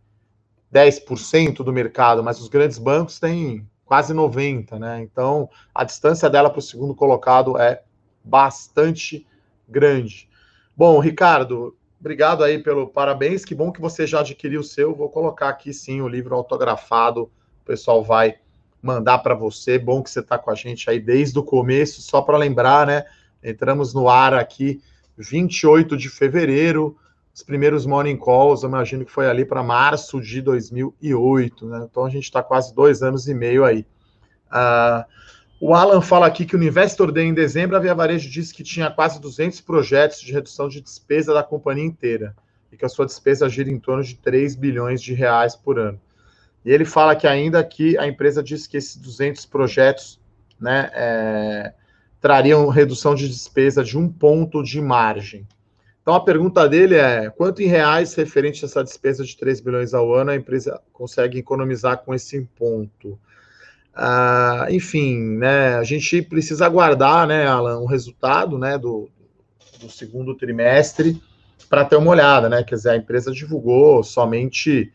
10% 0.72 1.62
do 1.62 1.72
mercado, 1.72 2.24
mas 2.24 2.40
os 2.40 2.48
grandes 2.48 2.76
bancos 2.76 3.20
têm 3.20 3.64
quase 3.84 4.12
90, 4.12 4.76
né? 4.76 5.00
Então, 5.02 5.48
a 5.72 5.84
distância 5.84 6.28
dela 6.28 6.50
para 6.50 6.58
o 6.58 6.62
segundo 6.62 6.92
colocado 6.92 7.56
é 7.56 7.84
bastante 8.24 9.24
grande. 9.68 10.28
Bom, 10.76 10.98
Ricardo, 10.98 11.76
obrigado 12.00 12.42
aí 12.42 12.60
pelo 12.60 12.88
parabéns. 12.88 13.44
Que 13.44 13.54
bom 13.54 13.70
que 13.70 13.80
você 13.80 14.08
já 14.08 14.22
adquiriu 14.22 14.60
o 14.60 14.64
seu. 14.64 14.92
Vou 14.92 15.08
colocar 15.08 15.50
aqui 15.50 15.72
sim 15.72 16.00
o 16.00 16.08
livro 16.08 16.34
autografado. 16.34 17.30
Pessoal 17.70 18.02
vai 18.02 18.34
mandar 18.82 19.18
para 19.18 19.32
você. 19.32 19.78
Bom 19.78 20.02
que 20.02 20.10
você 20.10 20.18
está 20.18 20.36
com 20.36 20.50
a 20.50 20.56
gente 20.56 20.90
aí 20.90 20.98
desde 20.98 21.38
o 21.38 21.44
começo. 21.44 22.02
Só 22.02 22.20
para 22.20 22.36
lembrar, 22.36 22.84
né? 22.84 23.04
Entramos 23.40 23.94
no 23.94 24.08
ar 24.08 24.34
aqui 24.34 24.82
28 25.16 25.96
de 25.96 26.08
fevereiro. 26.08 26.96
Os 27.32 27.44
primeiros 27.44 27.86
morning 27.86 28.16
calls, 28.16 28.64
eu 28.64 28.68
imagino 28.68 29.04
que 29.04 29.12
foi 29.12 29.28
ali 29.28 29.44
para 29.44 29.62
março 29.62 30.20
de 30.20 30.42
2008, 30.42 31.64
né? 31.68 31.86
Então 31.88 32.04
a 32.04 32.10
gente 32.10 32.24
está 32.24 32.42
quase 32.42 32.74
dois 32.74 33.04
anos 33.04 33.28
e 33.28 33.34
meio 33.34 33.64
aí. 33.64 33.86
Uh, 34.50 35.04
o 35.60 35.72
Alan 35.72 36.00
fala 36.00 36.26
aqui 36.26 36.44
que 36.44 36.56
o 36.56 36.62
Investor 36.62 37.12
Day 37.12 37.26
em 37.26 37.34
dezembro, 37.34 37.76
a 37.76 37.78
Via 37.78 37.94
Varejo 37.94 38.28
disse 38.28 38.52
que 38.52 38.64
tinha 38.64 38.90
quase 38.90 39.20
200 39.20 39.60
projetos 39.60 40.20
de 40.20 40.32
redução 40.32 40.68
de 40.68 40.80
despesa 40.80 41.32
da 41.32 41.44
companhia 41.44 41.84
inteira 41.84 42.34
e 42.72 42.76
que 42.76 42.84
a 42.84 42.88
sua 42.88 43.06
despesa 43.06 43.48
gira 43.48 43.70
em 43.70 43.78
torno 43.78 44.02
de 44.02 44.16
3 44.16 44.56
bilhões 44.56 45.00
de 45.00 45.14
reais 45.14 45.54
por 45.54 45.78
ano. 45.78 46.00
E 46.64 46.70
ele 46.70 46.84
fala 46.84 47.16
que 47.16 47.26
ainda 47.26 47.62
que 47.64 47.96
a 47.98 48.06
empresa 48.06 48.42
disse 48.42 48.68
que 48.68 48.76
esses 48.76 48.96
200 48.96 49.46
projetos 49.46 50.20
né, 50.60 50.90
é, 50.92 51.72
trariam 52.20 52.68
redução 52.68 53.14
de 53.14 53.26
despesa 53.26 53.82
de 53.82 53.96
um 53.96 54.08
ponto 54.08 54.62
de 54.62 54.80
margem. 54.80 55.46
Então 56.02 56.14
a 56.14 56.20
pergunta 56.20 56.68
dele 56.68 56.96
é: 56.96 57.30
quanto 57.30 57.62
em 57.62 57.66
reais, 57.66 58.14
referente 58.14 58.64
a 58.64 58.68
essa 58.68 58.84
despesa 58.84 59.24
de 59.24 59.36
3 59.36 59.60
bilhões 59.60 59.94
ao 59.94 60.14
ano, 60.14 60.30
a 60.30 60.36
empresa 60.36 60.80
consegue 60.92 61.38
economizar 61.38 61.98
com 61.98 62.14
esse 62.14 62.46
ponto? 62.56 63.18
Ah, 63.94 64.66
enfim, 64.70 65.18
né, 65.36 65.74
a 65.74 65.82
gente 65.82 66.22
precisa 66.22 66.64
aguardar, 66.64 67.26
né, 67.26 67.46
Alan, 67.46 67.78
o 67.80 67.86
resultado 67.86 68.56
né, 68.56 68.78
do, 68.78 69.10
do 69.80 69.90
segundo 69.90 70.34
trimestre 70.34 71.20
para 71.68 71.84
ter 71.84 71.96
uma 71.96 72.10
olhada, 72.10 72.48
né? 72.48 72.62
Quer 72.64 72.76
dizer, 72.76 72.90
a 72.90 72.96
empresa 72.96 73.30
divulgou 73.32 74.02
somente 74.02 74.92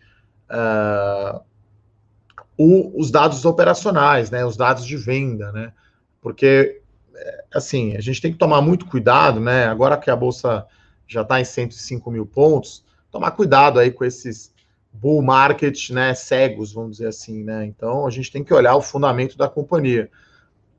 uh, 0.49 1.39
o, 2.57 2.99
os 2.99 3.11
dados 3.11 3.45
operacionais, 3.45 4.31
né? 4.31 4.45
Os 4.45 4.57
dados 4.57 4.85
de 4.85 4.97
venda, 4.97 5.51
né? 5.51 5.73
Porque 6.21 6.81
assim, 7.53 7.95
a 7.95 8.01
gente 8.01 8.21
tem 8.21 8.31
que 8.31 8.37
tomar 8.37 8.61
muito 8.61 8.85
cuidado, 8.85 9.39
né? 9.39 9.65
Agora 9.65 9.97
que 9.97 10.09
a 10.09 10.15
bolsa 10.15 10.65
já 11.07 11.21
está 11.21 11.39
em 11.39 11.45
105 11.45 12.09
mil 12.11 12.25
pontos, 12.25 12.83
tomar 13.11 13.31
cuidado 13.31 13.79
aí 13.79 13.91
com 13.91 14.03
esses 14.03 14.53
bull 14.91 15.21
market, 15.21 15.89
né, 15.89 16.13
cegos, 16.13 16.73
vamos 16.73 16.91
dizer 16.97 17.07
assim, 17.07 17.43
né? 17.43 17.65
Então 17.65 18.07
a 18.07 18.09
gente 18.09 18.31
tem 18.31 18.43
que 18.43 18.53
olhar 18.53 18.75
o 18.75 18.81
fundamento 18.81 19.37
da 19.37 19.47
companhia. 19.47 20.09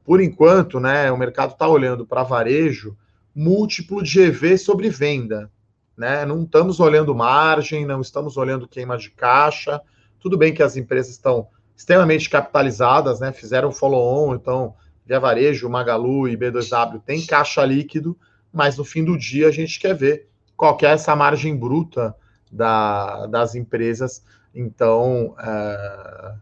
Por 0.04 0.20
enquanto, 0.20 0.80
né, 0.80 1.10
o 1.12 1.18
mercado 1.18 1.52
está 1.52 1.68
olhando 1.68 2.06
para 2.06 2.22
varejo 2.22 2.96
múltiplo 3.34 4.02
de 4.02 4.20
EV 4.20 4.56
sobre 4.56 4.88
venda, 4.88 5.50
né? 5.96 6.24
Não 6.24 6.42
estamos 6.42 6.80
olhando 6.80 7.14
margem, 7.14 7.84
não 7.84 8.00
estamos 8.00 8.36
olhando 8.36 8.68
queima 8.68 8.96
de 8.96 9.10
caixa. 9.10 9.80
Tudo 10.18 10.38
bem 10.38 10.54
que 10.54 10.62
as 10.62 10.76
empresas 10.76 11.12
estão 11.12 11.48
extremamente 11.76 12.30
capitalizadas, 12.30 13.20
né? 13.20 13.32
Fizeram 13.32 13.70
follow-on, 13.70 14.34
então 14.34 14.74
Via 15.06 15.20
Varejo, 15.20 15.68
Magalu 15.68 16.28
e 16.28 16.36
B2W 16.36 17.00
tem 17.04 17.24
caixa 17.24 17.64
líquido, 17.64 18.18
mas 18.52 18.76
no 18.76 18.84
fim 18.84 19.04
do 19.04 19.16
dia 19.16 19.46
a 19.46 19.52
gente 19.52 19.78
quer 19.78 19.94
ver 19.94 20.28
qual 20.56 20.76
que 20.76 20.84
é 20.84 20.90
essa 20.90 21.14
margem 21.14 21.56
bruta 21.56 22.14
da, 22.50 23.26
das 23.26 23.54
empresas. 23.54 24.24
Então, 24.52 25.36
é, 25.38 26.32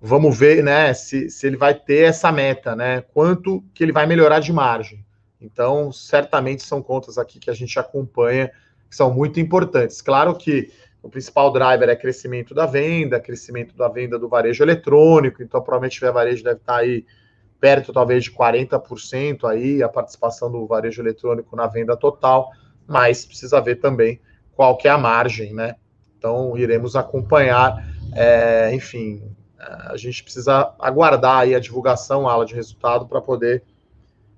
vamos 0.00 0.38
ver 0.38 0.62
né, 0.62 0.94
se, 0.94 1.28
se 1.28 1.46
ele 1.46 1.56
vai 1.56 1.74
ter 1.74 2.04
essa 2.04 2.32
meta, 2.32 2.74
né? 2.74 3.02
Quanto 3.12 3.62
que 3.74 3.84
ele 3.84 3.92
vai 3.92 4.06
melhorar 4.06 4.40
de 4.40 4.52
margem. 4.52 5.04
Então, 5.38 5.92
certamente 5.92 6.62
são 6.62 6.80
contas 6.80 7.18
aqui 7.18 7.38
que 7.38 7.50
a 7.50 7.54
gente 7.54 7.78
acompanha, 7.78 8.50
que 8.88 8.96
são 8.96 9.12
muito 9.12 9.38
importantes. 9.38 10.00
Claro 10.00 10.34
que 10.34 10.72
o 11.06 11.08
principal 11.08 11.52
driver 11.52 11.88
é 11.88 11.94
crescimento 11.94 12.52
da 12.52 12.66
venda, 12.66 13.20
crescimento 13.20 13.76
da 13.76 13.86
venda 13.86 14.18
do 14.18 14.28
varejo 14.28 14.64
eletrônico, 14.64 15.40
então 15.40 15.62
provavelmente 15.62 16.04
o 16.04 16.12
varejo 16.12 16.42
deve 16.42 16.56
estar 16.56 16.78
aí 16.78 17.06
perto 17.60 17.92
talvez 17.92 18.24
de 18.24 18.32
40% 18.32 19.48
aí 19.48 19.84
a 19.84 19.88
participação 19.88 20.50
do 20.50 20.66
varejo 20.66 21.00
eletrônico 21.00 21.54
na 21.54 21.68
venda 21.68 21.96
total, 21.96 22.50
mas 22.88 23.24
precisa 23.24 23.60
ver 23.60 23.76
também 23.76 24.20
qual 24.54 24.76
que 24.76 24.88
é 24.88 24.90
a 24.90 24.98
margem, 24.98 25.54
né? 25.54 25.76
Então 26.18 26.58
iremos 26.58 26.96
acompanhar, 26.96 27.86
é, 28.12 28.74
enfim, 28.74 29.22
a 29.58 29.96
gente 29.96 30.24
precisa 30.24 30.74
aguardar 30.78 31.38
aí 31.38 31.54
a 31.54 31.60
divulgação, 31.60 32.28
a 32.28 32.32
ala 32.32 32.44
de 32.44 32.54
resultado 32.54 33.06
para 33.06 33.20
poder 33.20 33.62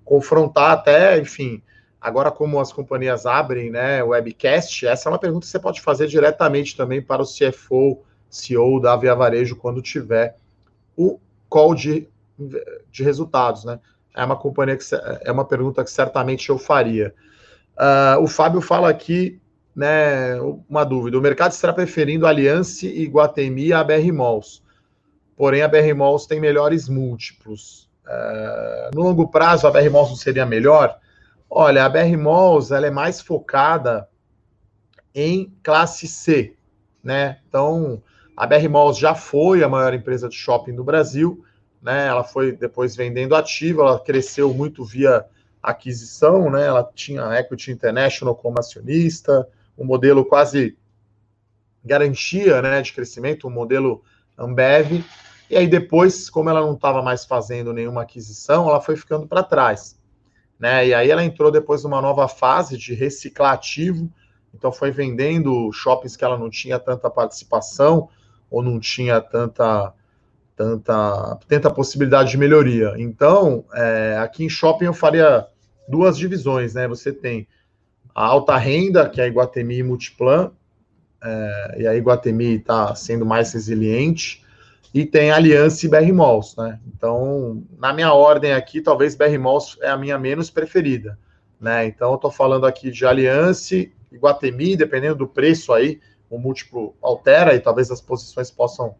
confrontar 0.04 0.72
até, 0.72 1.18
enfim, 1.18 1.62
agora 2.00 2.30
como 2.30 2.60
as 2.60 2.72
companhias 2.72 3.26
abrem, 3.26 3.70
né, 3.70 4.02
webcast, 4.02 4.86
essa 4.86 5.08
é 5.08 5.12
uma 5.12 5.18
pergunta 5.18 5.44
que 5.44 5.50
você 5.50 5.58
pode 5.58 5.80
fazer 5.80 6.06
diretamente 6.06 6.76
também 6.76 7.02
para 7.02 7.22
o 7.22 7.26
CFO, 7.26 8.02
CEO 8.30 8.80
da 8.80 8.96
Via 8.96 9.14
Varejo 9.14 9.56
quando 9.56 9.82
tiver 9.82 10.36
o 10.96 11.18
call 11.48 11.74
de, 11.74 12.08
de 12.90 13.02
resultados, 13.02 13.64
né? 13.64 13.80
É 14.14 14.24
uma 14.24 14.36
companhia 14.36 14.76
que 14.76 14.84
é 15.22 15.30
uma 15.30 15.44
pergunta 15.44 15.84
que 15.84 15.90
certamente 15.90 16.50
eu 16.50 16.58
faria. 16.58 17.14
Uh, 17.76 18.22
o 18.22 18.26
Fábio 18.26 18.60
fala 18.60 18.88
aqui, 18.88 19.40
né, 19.74 20.40
uma 20.68 20.82
dúvida. 20.82 21.16
O 21.16 21.22
mercado 21.22 21.52
está 21.52 21.72
preferindo 21.72 22.26
Aliança 22.26 22.84
e 22.86 23.06
Guatemi 23.06 23.72
a 23.72 23.84
BR 23.84 24.12
Malls. 24.12 24.60
Porém, 25.36 25.62
a 25.62 25.68
BR 25.68 25.94
Malls 25.96 26.26
tem 26.26 26.40
melhores 26.40 26.88
múltiplos. 26.88 27.88
Uh, 28.04 28.96
no 28.96 29.02
longo 29.02 29.28
prazo, 29.28 29.68
a 29.68 29.70
BR 29.70 29.88
Malls 29.88 30.10
não 30.10 30.16
seria 30.16 30.44
melhor? 30.44 30.98
Olha, 31.50 31.84
a 31.84 31.88
BR 31.88 32.16
Malls 32.16 32.70
ela 32.72 32.86
é 32.86 32.90
mais 32.90 33.20
focada 33.20 34.08
em 35.14 35.52
classe 35.62 36.06
C, 36.06 36.54
né? 37.02 37.40
Então, 37.48 38.02
a 38.36 38.46
BR 38.46 38.68
Malls 38.68 38.98
já 38.98 39.14
foi 39.14 39.64
a 39.64 39.68
maior 39.68 39.94
empresa 39.94 40.28
de 40.28 40.36
shopping 40.36 40.74
do 40.74 40.84
Brasil, 40.84 41.44
né? 41.82 42.06
Ela 42.06 42.22
foi 42.22 42.52
depois 42.52 42.94
vendendo 42.94 43.34
ativo, 43.34 43.80
ela 43.80 43.98
cresceu 43.98 44.52
muito 44.52 44.84
via 44.84 45.24
aquisição, 45.62 46.50
né? 46.50 46.66
Ela 46.66 46.88
tinha 46.94 47.26
a 47.26 47.40
Equity 47.40 47.72
International 47.72 48.34
como 48.34 48.58
acionista, 48.58 49.48
um 49.76 49.84
modelo 49.84 50.24
quase 50.24 50.76
garantia, 51.84 52.60
né, 52.60 52.82
de 52.82 52.92
crescimento, 52.92 53.48
um 53.48 53.50
modelo 53.50 54.02
Ambev. 54.36 55.04
E 55.50 55.56
aí 55.56 55.66
depois, 55.66 56.28
como 56.28 56.50
ela 56.50 56.60
não 56.60 56.74
estava 56.74 57.02
mais 57.02 57.24
fazendo 57.24 57.72
nenhuma 57.72 58.02
aquisição, 58.02 58.68
ela 58.68 58.80
foi 58.80 58.96
ficando 58.96 59.26
para 59.26 59.42
trás. 59.42 59.97
Né? 60.58 60.88
E 60.88 60.94
aí 60.94 61.10
ela 61.10 61.24
entrou 61.24 61.50
depois 61.50 61.84
numa 61.84 62.02
nova 62.02 62.26
fase 62.26 62.76
de 62.76 62.94
reciclar 62.94 63.52
ativo, 63.52 64.10
então 64.52 64.72
foi 64.72 64.90
vendendo 64.90 65.70
shoppings 65.72 66.16
que 66.16 66.24
ela 66.24 66.38
não 66.38 66.50
tinha 66.50 66.78
tanta 66.78 67.08
participação 67.08 68.08
ou 68.50 68.62
não 68.62 68.80
tinha 68.80 69.20
tanta 69.20 69.92
tanta 70.56 71.38
tanta 71.46 71.70
possibilidade 71.70 72.30
de 72.30 72.38
melhoria. 72.38 72.94
Então, 72.96 73.64
é, 73.72 74.18
aqui 74.20 74.44
em 74.44 74.48
shopping 74.48 74.86
eu 74.86 74.94
faria 74.94 75.46
duas 75.88 76.18
divisões, 76.18 76.74
né? 76.74 76.88
Você 76.88 77.12
tem 77.12 77.46
a 78.12 78.24
alta 78.24 78.56
renda, 78.56 79.08
que 79.08 79.20
é 79.20 79.24
a 79.24 79.28
Iguatemi 79.28 79.78
e 79.78 79.82
Multiplan, 79.84 80.50
é, 81.22 81.76
e 81.78 81.86
a 81.86 81.94
Iguatemi 81.94 82.56
está 82.56 82.92
sendo 82.96 83.24
mais 83.24 83.52
resiliente, 83.52 84.44
e 84.92 85.04
tem 85.04 85.30
Aliança 85.30 85.86
e 85.86 85.88
BR 85.88 86.12
Malls, 86.12 86.54
né? 86.56 86.80
Então, 86.86 87.62
na 87.78 87.92
minha 87.92 88.12
ordem 88.12 88.52
aqui, 88.52 88.80
talvez 88.80 89.14
BR 89.14 89.38
Malls 89.38 89.76
é 89.80 89.88
a 89.88 89.96
minha 89.96 90.18
menos 90.18 90.50
preferida, 90.50 91.18
né? 91.60 91.86
Então, 91.86 92.10
eu 92.10 92.16
estou 92.16 92.30
falando 92.30 92.66
aqui 92.66 92.90
de 92.90 93.04
Aliança 93.04 93.74
e 93.74 93.92
Guatemi, 94.14 94.76
dependendo 94.76 95.16
do 95.16 95.28
preço 95.28 95.72
aí, 95.72 96.00
o 96.30 96.38
múltiplo 96.38 96.94
altera 97.02 97.54
e 97.54 97.60
talvez 97.60 97.90
as 97.90 98.00
posições 98.00 98.50
possam 98.50 98.94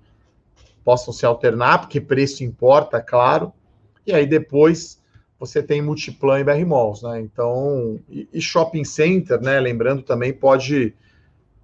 possam 0.84 1.12
se 1.12 1.26
alternar, 1.26 1.80
porque 1.80 2.00
preço 2.00 2.42
importa, 2.42 2.98
claro. 2.98 3.52
E 4.06 4.12
aí 4.12 4.26
depois 4.26 4.98
você 5.38 5.62
tem 5.62 5.82
Multiplan 5.82 6.40
e 6.40 6.44
BR 6.44 6.64
Malls, 6.66 7.02
né? 7.02 7.20
Então, 7.20 8.00
e, 8.08 8.26
e 8.32 8.40
shopping 8.40 8.84
center, 8.84 9.40
né? 9.40 9.60
Lembrando 9.60 10.02
também 10.02 10.32
pode 10.32 10.94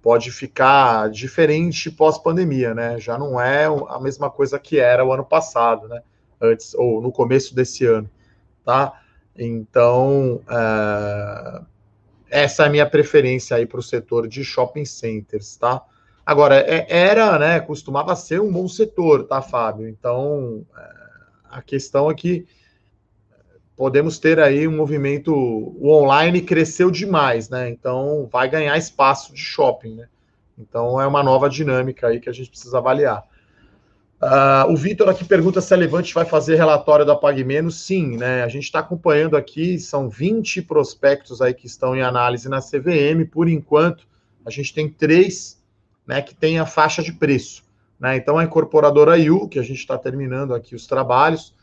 pode 0.05 0.29
ficar 0.29 1.09
diferente 1.09 1.89
pós-pandemia, 1.89 2.75
né? 2.75 2.99
Já 2.99 3.17
não 3.17 3.41
é 3.41 3.65
a 3.65 3.99
mesma 3.99 4.29
coisa 4.29 4.59
que 4.59 4.77
era 4.77 5.03
o 5.03 5.11
ano 5.11 5.25
passado, 5.25 5.87
né? 5.87 6.03
Antes, 6.39 6.75
ou 6.75 7.01
no 7.01 7.11
começo 7.11 7.55
desse 7.55 7.87
ano, 7.87 8.07
tá? 8.63 9.01
Então, 9.35 10.43
é... 10.47 11.61
essa 12.29 12.61
é 12.61 12.67
a 12.67 12.69
minha 12.69 12.87
preferência 12.87 13.57
aí 13.57 13.65
para 13.65 13.79
o 13.79 13.81
setor 13.81 14.27
de 14.27 14.43
shopping 14.43 14.85
centers, 14.85 15.57
tá? 15.57 15.81
Agora, 16.23 16.57
é, 16.57 16.85
era, 16.87 17.39
né? 17.39 17.59
Costumava 17.59 18.15
ser 18.15 18.39
um 18.39 18.51
bom 18.51 18.67
setor, 18.67 19.23
tá, 19.23 19.41
Fábio? 19.41 19.89
Então, 19.89 20.63
é... 20.77 20.89
a 21.49 21.63
questão 21.63 22.11
é 22.11 22.13
que 22.13 22.45
podemos 23.75 24.19
ter 24.19 24.39
aí 24.39 24.67
um 24.67 24.75
movimento. 24.75 25.33
O 25.33 25.89
online 25.91 26.41
cresceu 26.41 26.89
demais, 26.89 27.49
né? 27.49 27.69
Então 27.69 28.27
vai 28.31 28.49
ganhar 28.49 28.77
espaço 28.77 29.33
de 29.33 29.39
shopping, 29.39 29.95
né? 29.95 30.07
Então 30.57 30.99
é 30.99 31.05
uma 31.05 31.21
nova 31.21 31.49
dinâmica 31.49 32.07
aí 32.07 32.19
que 32.19 32.29
a 32.29 32.33
gente 32.33 32.49
precisa 32.49 32.77
avaliar. 32.77 33.23
Uh, 34.21 34.71
o 34.71 34.77
Vitor 34.77 35.09
aqui 35.09 35.25
pergunta 35.25 35.59
se 35.59 35.73
a 35.73 35.77
Levante 35.77 36.13
vai 36.13 36.23
fazer 36.25 36.55
relatório 36.55 37.05
da 37.05 37.15
Pague 37.15 37.43
Menos. 37.43 37.81
Sim, 37.81 38.17
né? 38.17 38.43
A 38.43 38.47
gente 38.47 38.63
está 38.63 38.79
acompanhando 38.79 39.35
aqui, 39.35 39.77
são 39.77 40.09
20 40.09 40.61
prospectos 40.61 41.41
aí 41.41 41.53
que 41.53 41.67
estão 41.67 41.95
em 41.95 42.01
análise 42.01 42.47
na 42.47 42.61
CVM. 42.61 43.25
Por 43.29 43.49
enquanto, 43.49 44.07
a 44.45 44.49
gente 44.49 44.73
tem 44.73 44.89
três 44.89 45.61
né, 46.07 46.21
que 46.21 46.33
tem 46.33 46.59
a 46.59 46.65
faixa 46.65 47.03
de 47.03 47.11
preço. 47.11 47.63
Né? 47.99 48.15
Então, 48.15 48.37
a 48.37 48.43
incorporadora 48.43 49.17
IU, 49.17 49.47
que 49.47 49.59
a 49.59 49.63
gente 49.63 49.79
está 49.79 49.97
terminando 49.97 50.53
aqui 50.53 50.75
os 50.75 50.87
trabalhos, 50.87 51.53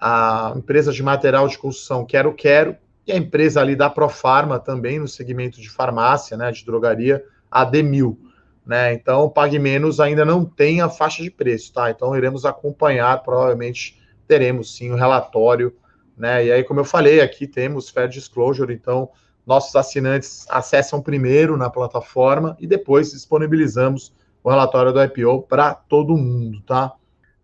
a 0.00 0.52
empresa 0.56 0.92
de 0.92 1.02
material 1.02 1.48
de 1.48 1.58
construção 1.58 2.04
Quero 2.04 2.34
Quero 2.34 2.76
e 3.06 3.12
a 3.12 3.16
empresa 3.16 3.60
ali 3.60 3.74
da 3.74 3.88
Profarma 3.88 4.58
também 4.58 4.98
no 4.98 5.08
segmento 5.08 5.60
de 5.60 5.70
farmácia, 5.70 6.36
né, 6.36 6.52
de 6.52 6.64
drogaria, 6.64 7.24
a 7.50 7.64
Demil, 7.64 8.18
né? 8.66 8.92
Então, 8.92 9.30
Pague 9.30 9.58
Menos 9.58 9.98
ainda 9.98 10.24
não 10.24 10.44
tem 10.44 10.82
a 10.82 10.90
faixa 10.90 11.22
de 11.22 11.30
preço, 11.30 11.72
tá? 11.72 11.90
Então, 11.90 12.14
iremos 12.14 12.44
acompanhar, 12.44 13.22
provavelmente 13.22 13.98
teremos 14.26 14.76
sim 14.76 14.90
o 14.90 14.94
relatório, 14.94 15.74
né? 16.14 16.44
E 16.44 16.52
aí, 16.52 16.62
como 16.62 16.80
eu 16.80 16.84
falei, 16.84 17.22
aqui 17.22 17.46
temos 17.46 17.88
Fair 17.88 18.08
Disclosure, 18.08 18.74
então 18.74 19.08
nossos 19.46 19.74
assinantes 19.74 20.44
acessam 20.50 21.00
primeiro 21.00 21.56
na 21.56 21.70
plataforma 21.70 22.54
e 22.60 22.66
depois 22.66 23.12
disponibilizamos 23.12 24.14
o 24.44 24.50
relatório 24.50 24.92
do 24.92 25.02
IPO 25.02 25.44
para 25.44 25.74
todo 25.74 26.14
mundo, 26.18 26.60
tá? 26.66 26.92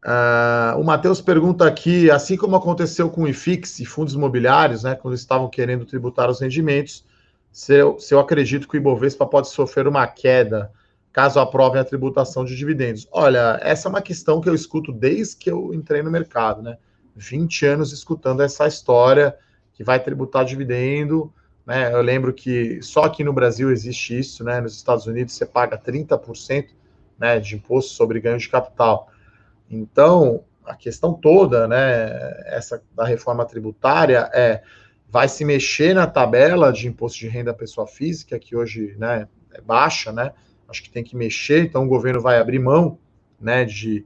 Uh, 0.04 0.78
o 0.78 0.84
Matheus 0.84 1.22
pergunta 1.22 1.66
aqui, 1.66 2.10
assim 2.10 2.36
como 2.36 2.56
aconteceu 2.56 3.08
com 3.08 3.22
o 3.22 3.28
IFIX 3.28 3.80
e 3.80 3.86
fundos 3.86 4.12
imobiliários, 4.12 4.82
né, 4.82 4.94
quando 4.94 5.14
estavam 5.14 5.48
querendo 5.48 5.86
tributar 5.86 6.28
os 6.28 6.40
rendimentos, 6.40 7.06
se 7.50 7.74
eu, 7.74 7.98
se 7.98 8.12
eu 8.12 8.20
acredito 8.20 8.68
que 8.68 8.76
o 8.76 8.78
Ibovespa 8.78 9.24
pode 9.24 9.48
sofrer 9.48 9.88
uma 9.88 10.06
queda 10.06 10.70
caso 11.14 11.38
aprovem 11.38 11.80
a 11.80 11.84
tributação 11.84 12.44
de 12.44 12.56
dividendos. 12.56 13.06
Olha, 13.12 13.56
essa 13.62 13.86
é 13.86 13.90
uma 13.90 14.02
questão 14.02 14.40
que 14.40 14.48
eu 14.48 14.54
escuto 14.54 14.90
desde 14.90 15.36
que 15.36 15.48
eu 15.48 15.72
entrei 15.72 16.02
no 16.02 16.10
mercado, 16.10 16.60
né? 16.60 16.76
20 17.14 17.66
anos 17.66 17.92
escutando 17.92 18.42
essa 18.42 18.66
história 18.66 19.36
que 19.74 19.84
vai 19.84 20.00
tributar 20.00 20.44
dividendo, 20.44 21.32
né? 21.64 21.94
Eu 21.94 22.02
lembro 22.02 22.32
que 22.32 22.82
só 22.82 23.04
aqui 23.04 23.22
no 23.22 23.32
Brasil 23.32 23.70
existe 23.70 24.18
isso, 24.18 24.42
né? 24.42 24.60
Nos 24.60 24.74
Estados 24.74 25.06
Unidos 25.06 25.34
você 25.34 25.46
paga 25.46 25.78
30% 25.78 26.70
né, 27.16 27.38
de 27.38 27.54
imposto 27.54 27.92
sobre 27.92 28.18
ganho 28.18 28.36
de 28.36 28.48
capital. 28.48 29.08
Então, 29.70 30.44
a 30.64 30.74
questão 30.74 31.12
toda, 31.12 31.68
né, 31.68 32.42
essa 32.46 32.82
da 32.94 33.04
reforma 33.04 33.44
tributária 33.44 34.30
é 34.32 34.62
vai 35.08 35.28
se 35.28 35.44
mexer 35.44 35.94
na 35.94 36.08
tabela 36.08 36.72
de 36.72 36.88
imposto 36.88 37.20
de 37.20 37.28
renda 37.28 37.54
pessoa 37.54 37.86
física, 37.86 38.36
que 38.38 38.56
hoje, 38.56 38.96
né, 38.98 39.28
é 39.52 39.60
baixa, 39.60 40.10
né? 40.10 40.32
Acho 40.68 40.82
que 40.82 40.90
tem 40.90 41.04
que 41.04 41.14
mexer, 41.14 41.64
então 41.64 41.84
o 41.84 41.88
governo 41.88 42.20
vai 42.20 42.38
abrir 42.38 42.58
mão, 42.58 42.98
né, 43.40 43.64
de 43.64 44.04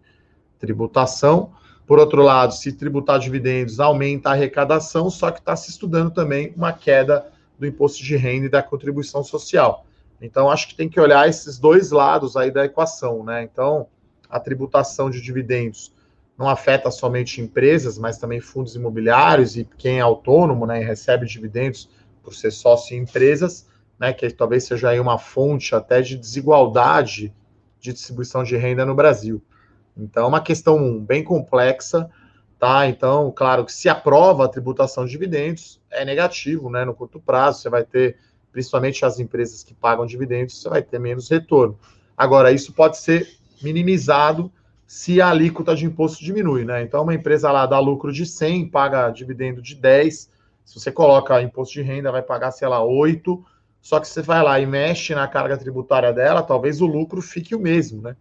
tributação. 0.58 1.52
Por 1.86 1.98
outro 1.98 2.22
lado, 2.22 2.52
se 2.52 2.72
tributar 2.72 3.18
dividendos 3.18 3.80
aumenta 3.80 4.28
a 4.28 4.32
arrecadação, 4.32 5.08
só 5.08 5.30
que 5.30 5.38
está 5.38 5.56
se 5.56 5.70
estudando 5.70 6.10
também 6.10 6.52
uma 6.54 6.74
queda 6.74 7.26
do 7.58 7.66
imposto 7.66 8.04
de 8.04 8.14
renda 8.14 8.44
e 8.44 8.50
da 8.50 8.62
contribuição 8.62 9.24
social. 9.24 9.86
Então, 10.20 10.50
acho 10.50 10.68
que 10.68 10.74
tem 10.74 10.88
que 10.88 11.00
olhar 11.00 11.26
esses 11.26 11.58
dois 11.58 11.90
lados 11.90 12.36
aí 12.36 12.50
da 12.50 12.66
equação, 12.66 13.24
né? 13.24 13.42
Então, 13.42 13.86
a 14.28 14.38
tributação 14.40 15.10
de 15.10 15.20
dividendos 15.20 15.92
não 16.36 16.48
afeta 16.48 16.90
somente 16.90 17.40
empresas, 17.40 17.98
mas 17.98 18.18
também 18.18 18.40
fundos 18.40 18.76
imobiliários 18.76 19.56
e 19.56 19.64
quem 19.76 19.98
é 19.98 20.00
autônomo, 20.00 20.66
né, 20.66 20.80
e 20.80 20.84
recebe 20.84 21.26
dividendos 21.26 21.90
por 22.22 22.34
ser 22.34 22.52
sócio 22.52 22.96
em 22.96 23.00
empresas, 23.00 23.66
né, 23.98 24.12
que 24.12 24.30
talvez 24.30 24.64
seja 24.64 24.90
aí 24.90 25.00
uma 25.00 25.18
fonte 25.18 25.74
até 25.74 26.00
de 26.00 26.16
desigualdade 26.16 27.34
de 27.80 27.92
distribuição 27.92 28.44
de 28.44 28.56
renda 28.56 28.84
no 28.84 28.94
Brasil. 28.94 29.42
Então, 29.96 30.24
é 30.24 30.28
uma 30.28 30.40
questão 30.40 31.00
bem 31.00 31.24
complexa, 31.24 32.08
tá? 32.58 32.86
Então, 32.86 33.32
claro 33.34 33.64
que 33.64 33.72
se 33.72 33.88
aprova 33.88 34.44
a 34.44 34.48
tributação 34.48 35.04
de 35.04 35.10
dividendos, 35.10 35.80
é 35.90 36.04
negativo, 36.04 36.70
né? 36.70 36.84
No 36.84 36.94
curto 36.94 37.20
prazo, 37.20 37.60
você 37.60 37.68
vai 37.68 37.84
ter, 37.84 38.16
principalmente 38.52 39.04
as 39.04 39.18
empresas 39.18 39.64
que 39.64 39.74
pagam 39.74 40.06
dividendos, 40.06 40.60
você 40.60 40.68
vai 40.68 40.82
ter 40.82 41.00
menos 41.00 41.28
retorno. 41.28 41.78
Agora, 42.16 42.52
isso 42.52 42.72
pode 42.72 42.98
ser 42.98 43.37
minimizado 43.62 44.50
se 44.86 45.20
a 45.20 45.28
alíquota 45.28 45.76
de 45.76 45.84
imposto 45.84 46.24
diminui, 46.24 46.64
né? 46.64 46.82
Então, 46.82 47.02
uma 47.02 47.14
empresa 47.14 47.52
lá 47.52 47.66
dá 47.66 47.78
lucro 47.78 48.10
de 48.10 48.24
100, 48.24 48.70
paga 48.70 49.10
dividendo 49.10 49.60
de 49.60 49.74
10, 49.74 50.30
se 50.64 50.80
você 50.80 50.90
coloca 50.90 51.40
imposto 51.42 51.74
de 51.74 51.82
renda, 51.82 52.12
vai 52.12 52.22
pagar, 52.22 52.50
sei 52.50 52.68
lá, 52.68 52.82
8, 52.82 53.44
só 53.80 54.00
que 54.00 54.08
você 54.08 54.22
vai 54.22 54.42
lá 54.42 54.58
e 54.58 54.66
mexe 54.66 55.14
na 55.14 55.28
carga 55.28 55.56
tributária 55.56 56.12
dela, 56.12 56.42
talvez 56.42 56.80
o 56.80 56.86
lucro 56.86 57.20
fique 57.20 57.54
o 57.54 57.60
mesmo, 57.60 58.02
né? 58.02 58.16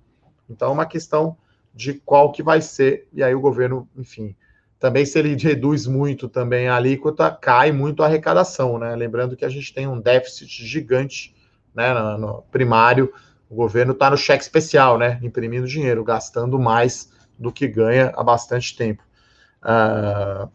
Então, 0.49 0.69
é 0.69 0.71
uma 0.71 0.85
questão 0.85 1.37
de 1.73 1.93
qual 1.93 2.31
que 2.31 2.41
vai 2.43 2.61
ser, 2.61 3.07
e 3.13 3.23
aí 3.23 3.35
o 3.35 3.39
governo, 3.39 3.87
enfim, 3.97 4.35
também 4.79 5.05
se 5.05 5.17
ele 5.19 5.35
reduz 5.41 5.87
muito 5.87 6.27
também 6.27 6.67
a 6.67 6.75
alíquota, 6.75 7.31
cai 7.31 7.71
muito 7.71 8.03
a 8.03 8.05
arrecadação, 8.05 8.77
né? 8.77 8.95
Lembrando 8.95 9.35
que 9.35 9.45
a 9.45 9.49
gente 9.49 9.73
tem 9.73 9.87
um 9.87 9.99
déficit 9.99 10.65
gigante, 10.65 11.35
né, 11.73 11.93
no, 11.93 12.41
primário, 12.51 13.13
o 13.49 13.55
governo 13.55 13.93
está 13.93 14.09
no 14.09 14.17
cheque 14.17 14.43
especial, 14.43 14.97
né, 14.97 15.19
imprimindo 15.21 15.67
dinheiro, 15.67 16.03
gastando 16.03 16.59
mais 16.59 17.11
do 17.37 17.51
que 17.51 17.67
ganha 17.67 18.11
há 18.15 18.23
bastante 18.23 18.75
tempo. 18.75 19.03
Uh... 19.63 20.49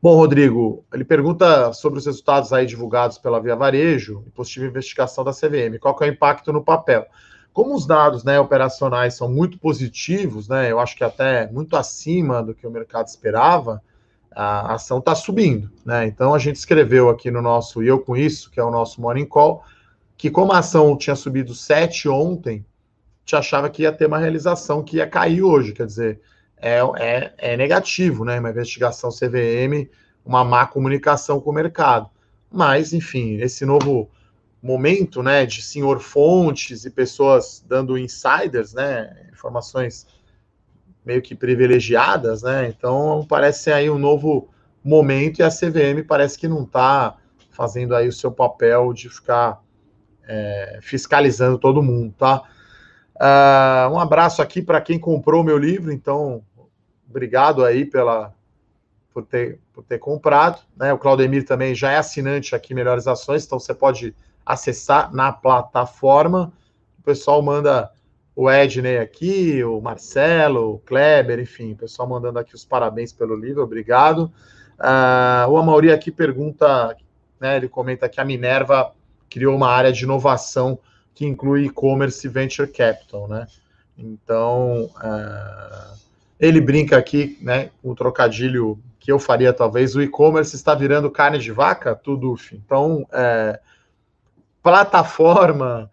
Bom, 0.00 0.14
Rodrigo, 0.14 0.84
ele 0.92 1.04
pergunta 1.04 1.72
sobre 1.72 1.98
os 1.98 2.06
resultados 2.06 2.52
aí 2.52 2.64
divulgados 2.64 3.18
pela 3.18 3.40
Via 3.40 3.56
Varejo 3.56 4.22
e 4.28 4.30
possível 4.30 4.68
investigação 4.68 5.24
da 5.24 5.32
CVM. 5.32 5.76
Qual 5.80 5.96
que 5.96 6.04
é 6.04 6.06
o 6.06 6.10
impacto 6.10 6.52
no 6.52 6.62
papel? 6.62 7.04
Como 7.52 7.74
os 7.74 7.84
dados 7.84 8.22
né, 8.22 8.38
operacionais 8.38 9.14
são 9.14 9.28
muito 9.28 9.58
positivos, 9.58 10.48
né, 10.48 10.70
eu 10.70 10.78
acho 10.78 10.96
que 10.96 11.02
até 11.02 11.50
muito 11.50 11.76
acima 11.76 12.40
do 12.40 12.54
que 12.54 12.64
o 12.64 12.70
mercado 12.70 13.08
esperava, 13.08 13.82
a 14.30 14.74
ação 14.74 14.98
está 14.98 15.16
subindo. 15.16 15.68
Né? 15.84 16.06
Então 16.06 16.32
a 16.32 16.38
gente 16.38 16.54
escreveu 16.54 17.08
aqui 17.08 17.28
no 17.28 17.42
nosso 17.42 17.82
E 17.82 17.88
Eu 17.88 17.98
Com 17.98 18.16
Isso, 18.16 18.52
que 18.52 18.60
é 18.60 18.62
o 18.62 18.70
nosso 18.70 19.00
Morning 19.00 19.26
Call, 19.26 19.64
que 20.18 20.30
como 20.30 20.52
a 20.52 20.58
ação 20.58 20.98
tinha 20.98 21.14
subido 21.14 21.54
7 21.54 22.08
ontem, 22.08 22.66
te 23.24 23.36
achava 23.36 23.70
que 23.70 23.82
ia 23.82 23.92
ter 23.92 24.06
uma 24.06 24.18
realização 24.18 24.82
que 24.82 24.96
ia 24.96 25.06
cair 25.06 25.42
hoje. 25.42 25.72
Quer 25.72 25.86
dizer, 25.86 26.20
é, 26.56 26.80
é, 26.98 27.34
é 27.38 27.56
negativo, 27.56 28.24
né? 28.24 28.40
Uma 28.40 28.50
investigação 28.50 29.10
CVM, 29.10 29.88
uma 30.26 30.44
má 30.44 30.66
comunicação 30.66 31.40
com 31.40 31.50
o 31.50 31.54
mercado. 31.54 32.10
Mas, 32.50 32.92
enfim, 32.92 33.36
esse 33.36 33.64
novo 33.64 34.10
momento, 34.60 35.22
né, 35.22 35.46
de 35.46 35.62
senhor 35.62 36.00
fontes 36.00 36.84
e 36.84 36.90
pessoas 36.90 37.64
dando 37.64 37.96
insiders, 37.96 38.74
né, 38.74 39.28
informações 39.32 40.04
meio 41.04 41.22
que 41.22 41.32
privilegiadas, 41.32 42.42
né, 42.42 42.66
então 42.68 43.24
parece 43.28 43.70
aí 43.70 43.88
um 43.88 43.98
novo 43.98 44.48
momento 44.82 45.38
e 45.38 45.42
a 45.44 45.48
CVM 45.48 46.04
parece 46.08 46.36
que 46.36 46.48
não 46.48 46.64
está 46.64 47.16
fazendo 47.50 47.94
aí 47.94 48.08
o 48.08 48.12
seu 48.12 48.32
papel 48.32 48.92
de 48.92 49.08
ficar 49.08 49.62
é, 50.28 50.78
fiscalizando 50.82 51.58
todo 51.58 51.82
mundo, 51.82 52.14
tá? 52.16 52.42
Uh, 53.16 53.92
um 53.92 53.98
abraço 53.98 54.40
aqui 54.40 54.62
para 54.62 54.80
quem 54.80 54.98
comprou 54.98 55.42
meu 55.42 55.58
livro, 55.58 55.90
então 55.90 56.44
obrigado 57.08 57.64
aí 57.64 57.84
pela, 57.84 58.32
por, 59.12 59.24
ter, 59.24 59.58
por 59.72 59.82
ter 59.82 59.98
comprado, 59.98 60.60
né, 60.76 60.92
o 60.92 60.98
Claudemir 60.98 61.44
também 61.44 61.74
já 61.74 61.90
é 61.90 61.96
assinante 61.96 62.54
aqui 62.54 62.74
Melhores 62.74 63.08
Ações, 63.08 63.44
então 63.44 63.58
você 63.58 63.74
pode 63.74 64.14
acessar 64.46 65.12
na 65.12 65.32
plataforma. 65.32 66.52
O 66.98 67.02
pessoal 67.02 67.42
manda 67.42 67.90
o 68.36 68.50
Edney 68.50 68.98
aqui, 68.98 69.64
o 69.64 69.80
Marcelo, 69.80 70.74
o 70.74 70.78
Kleber, 70.78 71.40
enfim, 71.40 71.72
o 71.72 71.76
pessoal 71.76 72.08
mandando 72.08 72.38
aqui 72.38 72.54
os 72.54 72.64
parabéns 72.64 73.12
pelo 73.12 73.34
livro, 73.34 73.62
obrigado. 73.62 74.32
Uh, 74.78 75.50
o 75.50 75.56
Amauri 75.56 75.90
aqui 75.90 76.12
pergunta, 76.12 76.96
né, 77.40 77.56
ele 77.56 77.68
comenta 77.68 78.08
que 78.08 78.20
a 78.20 78.24
Minerva 78.24 78.94
criou 79.28 79.54
uma 79.54 79.68
área 79.68 79.92
de 79.92 80.04
inovação 80.04 80.78
que 81.14 81.26
inclui 81.26 81.66
e-commerce 81.66 82.26
e 82.26 82.30
venture 82.30 82.70
capital, 82.70 83.26
né? 83.28 83.46
Então, 83.96 84.84
uh, 84.84 85.98
ele 86.38 86.60
brinca 86.60 86.96
aqui, 86.96 87.36
né, 87.42 87.70
o 87.82 87.94
trocadilho 87.94 88.78
que 89.00 89.10
eu 89.10 89.18
faria 89.18 89.52
talvez, 89.52 89.96
o 89.96 90.02
e-commerce 90.02 90.54
está 90.54 90.74
virando 90.74 91.10
carne 91.10 91.38
de 91.38 91.50
vaca, 91.50 91.94
tudo. 91.94 92.36
Então, 92.52 93.06
é, 93.10 93.58
plataforma, 94.62 95.90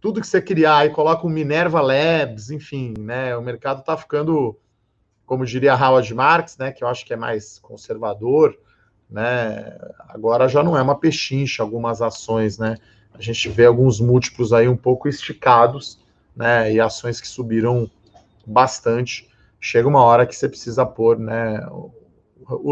tudo 0.00 0.20
que 0.20 0.26
você 0.26 0.40
criar 0.40 0.86
e 0.86 0.90
coloca 0.90 1.26
o 1.26 1.30
Minerva 1.30 1.80
Labs, 1.80 2.50
enfim, 2.50 2.94
né? 2.98 3.36
O 3.36 3.42
mercado 3.42 3.80
está 3.80 3.96
ficando, 3.96 4.58
como 5.26 5.44
diria 5.44 5.76
Howard 5.76 6.12
Marks, 6.14 6.56
né? 6.56 6.72
Que 6.72 6.82
eu 6.82 6.88
acho 6.88 7.04
que 7.04 7.12
é 7.12 7.16
mais 7.16 7.58
conservador, 7.58 8.58
né? 9.10 9.76
Agora 10.08 10.48
já 10.48 10.62
não 10.62 10.76
é 10.76 10.82
uma 10.82 10.98
pechincha 10.98 11.62
algumas 11.62 12.02
ações, 12.02 12.58
né? 12.58 12.76
A 13.12 13.22
gente 13.22 13.48
vê 13.48 13.66
alguns 13.66 14.00
múltiplos 14.00 14.52
aí 14.52 14.68
um 14.68 14.76
pouco 14.76 15.08
esticados, 15.08 15.98
né? 16.36 16.72
E 16.72 16.80
ações 16.80 17.20
que 17.20 17.28
subiram 17.28 17.90
bastante. 18.46 19.28
Chega 19.60 19.88
uma 19.88 20.02
hora 20.02 20.26
que 20.26 20.36
você 20.36 20.48
precisa 20.48 20.86
pôr, 20.86 21.18
né? 21.18 21.66
O, 21.70 21.92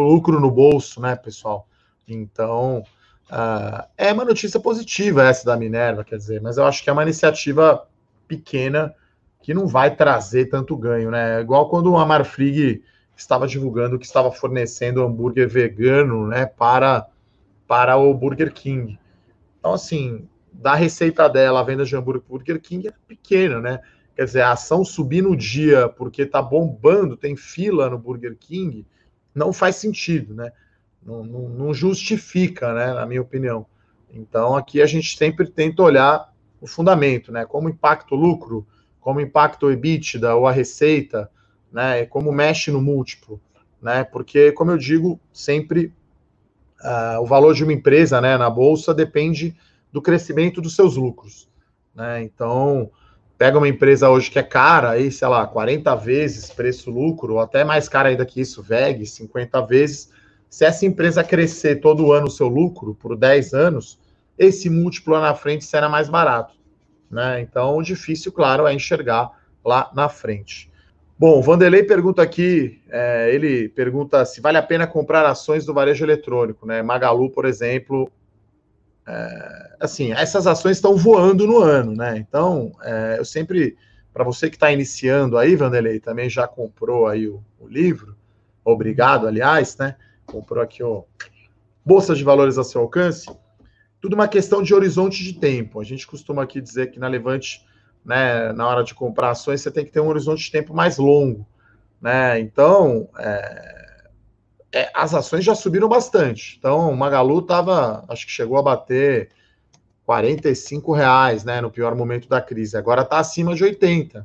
lucro 0.01 0.41
no 0.41 0.51
bolso, 0.51 1.01
né, 1.01 1.17
pessoal? 1.17 1.69
Então, 2.07 2.85
Uh, 3.29 3.83
é 3.99 4.13
uma 4.13 4.25
notícia 4.25 4.61
positiva 4.61 5.25
essa 5.25 5.45
da 5.45 5.57
Minerva, 5.57 6.05
quer 6.05 6.17
dizer, 6.17 6.41
mas 6.41 6.59
eu 6.59 6.65
acho 6.65 6.83
que 6.83 6.89
é 6.89 6.93
uma 6.93 7.03
iniciativa 7.03 7.85
pequena 8.29 8.95
que 9.43 9.53
não 9.53 9.67
vai 9.67 9.95
trazer 9.95 10.47
tanto 10.47 10.77
ganho, 10.77 11.11
né? 11.11 11.41
Igual 11.41 11.69
quando 11.69 11.91
o 11.91 11.99
Amarfrig 11.99 12.83
estava 13.17 13.47
divulgando 13.47 13.99
que 13.99 14.05
estava 14.05 14.31
fornecendo 14.31 15.03
hambúrguer 15.03 15.49
vegano, 15.49 16.27
né, 16.27 16.47
para, 16.47 17.07
para 17.67 17.97
o 17.97 18.13
Burger 18.13 18.53
King. 18.53 18.99
Então, 19.59 19.73
assim, 19.73 20.29
da 20.53 20.75
receita 20.75 21.29
dela, 21.29 21.61
a 21.61 21.65
venda 21.65 21.85
de 21.85 21.97
hambúrguer 21.97 22.23
Burger 22.29 22.61
King 22.61 22.89
é 22.89 22.93
pequena, 23.07 23.61
né? 23.61 23.81
Quer 24.15 24.25
dizer, 24.25 24.41
a 24.43 24.53
ação 24.53 24.85
subir 24.85 25.23
no 25.23 25.37
dia 25.37 25.89
porque 25.89 26.23
está 26.23 26.41
bombando, 26.41 27.17
tem 27.17 27.37
fila 27.37 27.91
no 27.91 27.99
Burger 27.99 28.37
King, 28.39 28.87
não 29.35 29.53
faz 29.53 29.77
sentido, 29.77 30.35
né? 30.35 30.53
Não, 31.03 31.23
não, 31.23 31.49
não 31.49 31.75
justifica, 31.75 32.73
né, 32.73 32.95
na 32.95 33.07
minha 33.07 33.23
opinião. 33.23 33.67
Então, 34.11 34.57
aqui 34.57 34.81
a 34.81 34.87
gente 34.87 35.17
sempre 35.17 35.47
tenta 35.47 35.83
olhar 35.83 36.33
o 36.61 36.67
fundamento, 36.67 37.31
né? 37.31 37.45
Como 37.45 37.69
impacta 37.69 38.15
o 38.15 38.19
lucro, 38.19 38.67
como 39.01 39.21
impacta 39.21 39.67
o 39.67 39.71
EBITDA 39.71 40.35
ou 40.35 40.47
a 40.47 40.53
receita, 40.53 41.31
né? 41.77 42.07
Como 42.07 42.33
mexe 42.33 42.71
no 42.71 42.81
múltiplo, 42.81 43.39
né? 43.83 44.03
Porque, 44.03 44.51
como 44.53 44.71
eu 44.71 44.79
digo, 44.79 45.21
sempre 45.31 45.93
uh, 46.81 47.21
o 47.21 47.27
valor 47.27 47.53
de 47.53 47.63
uma 47.63 47.73
empresa, 47.75 48.19
né, 48.19 48.39
na 48.39 48.49
bolsa 48.49 48.95
depende 48.95 49.55
do 49.93 50.01
crescimento 50.01 50.63
dos 50.63 50.75
seus 50.75 50.97
lucros, 50.97 51.51
né? 51.95 52.23
Então, 52.23 52.91
pega 53.37 53.59
uma 53.59 53.69
empresa 53.69 54.09
hoje 54.09 54.31
que 54.31 54.39
é 54.39 54.43
cara, 54.43 54.93
aí, 54.93 55.13
sei 55.13 55.29
lá, 55.29 55.47
40 55.47 55.95
vezes 55.97 56.49
preço-lucro, 56.49 57.35
ou 57.35 57.41
até 57.41 57.63
mais 57.63 57.91
cara 57.91 58.09
ainda 58.09 58.25
que 58.25 58.41
isso, 58.41 58.63
VEG, 58.63 59.05
50 59.05 59.61
vezes, 59.67 60.11
se 60.49 60.65
essa 60.65 60.87
empresa 60.87 61.23
crescer 61.23 61.77
todo 61.83 62.11
ano 62.11 62.29
o 62.29 62.31
seu 62.31 62.49
lucro 62.49 62.95
por 62.95 63.15
10 63.19 63.53
anos, 63.53 63.99
esse 64.39 64.71
múltiplo 64.71 65.13
lá 65.13 65.21
na 65.21 65.35
frente 65.35 65.67
será 65.67 65.91
mais 65.91 66.09
barato. 66.09 66.55
Né? 67.11 67.43
Então, 67.43 67.77
o 67.77 67.83
difícil, 67.83 68.33
claro, 68.33 68.67
é 68.67 68.73
enxergar 68.73 69.31
lá 69.63 69.91
na 69.95 70.09
frente. 70.09 70.71
Bom, 71.19 71.39
o 71.39 71.43
Vanderlei 71.43 71.83
pergunta 71.83 72.23
aqui, 72.23 72.83
é, 72.91 73.35
ele 73.35 73.69
pergunta 73.71 74.25
se 74.25 74.41
vale 74.41 74.59
a 74.59 74.63
pena 74.63 74.87
comprar 74.87 75.25
ações 75.25 75.65
do 75.65 75.73
varejo 75.73 76.05
eletrônico, 76.05 76.67
né? 76.67 76.83
Magalu, 76.83 77.31
por 77.31 77.45
exemplo. 77.47 78.11
É, 79.07 79.77
assim, 79.81 80.13
essas 80.13 80.47
ações 80.47 80.77
estão 80.77 80.97
voando 80.97 81.47
no 81.47 81.61
ano, 81.61 81.95
né? 81.95 82.19
Então, 82.19 82.73
é, 82.83 83.17
eu 83.19 83.25
sempre, 83.25 83.77
para 84.13 84.25
você 84.25 84.51
que 84.51 84.57
está 84.57 84.71
iniciando 84.71 85.39
aí, 85.39 85.57
Vanderlei, 85.57 86.01
também 86.01 86.29
já 86.29 86.47
comprou 86.47 87.07
aí 87.07 87.27
o, 87.29 87.43
o 87.59 87.67
livro, 87.67 88.17
obrigado, 88.65 89.27
aliás, 89.27 89.77
né? 89.79 89.97
comprou 90.27 90.63
aqui, 90.63 90.83
ó, 90.83 91.05
bolsa 91.85 92.15
de 92.15 92.25
valores 92.25 92.59
a 92.59 92.65
seu 92.65 92.83
alcance, 92.83 93.27
tudo 94.01 94.15
uma 94.15 94.29
questão 94.29 94.63
de 94.63 94.75
horizonte 94.75 95.23
de 95.23 95.35
tempo. 95.35 95.81
A 95.81 95.85
gente 95.85 96.07
costuma 96.07 96.43
aqui 96.43 96.61
dizer 96.61 96.91
que 96.91 96.99
na 96.99 97.09
Levante, 97.09 97.65
né, 98.07 98.53
na 98.53 98.67
hora 98.69 98.85
de 98.85 98.95
comprar 98.95 99.31
ações, 99.31 99.61
você 99.61 99.71
tem 99.71 99.85
que 99.85 99.91
ter 99.91 100.01
um 100.01 100.09
horizonte 100.09 100.45
de 100.45 100.51
tempo 100.53 100.73
mais 100.73 100.97
longo, 100.97 101.45
né? 102.01 102.39
Então, 102.39 103.09
é, 103.19 103.99
é, 104.73 104.91
as 104.95 105.13
ações 105.13 105.45
já 105.45 105.57
subiram 105.57 105.89
bastante. 105.89 106.57
Então, 106.57 106.89
o 106.89 106.97
Magalu 106.97 107.41
estava, 107.41 108.05
acho 108.09 108.25
que 108.25 108.33
chegou 108.33 108.57
a 108.57 108.63
bater 108.63 109.31
45 110.05 110.93
reais, 110.93 111.43
né, 111.43 111.61
no 111.61 111.71
pior 111.71 111.97
momento 111.97 112.29
da 112.29 112.41
crise. 112.41 112.77
Agora 112.77 113.03
está 113.03 113.19
acima 113.19 113.57
de 113.57 113.65
80, 113.65 114.25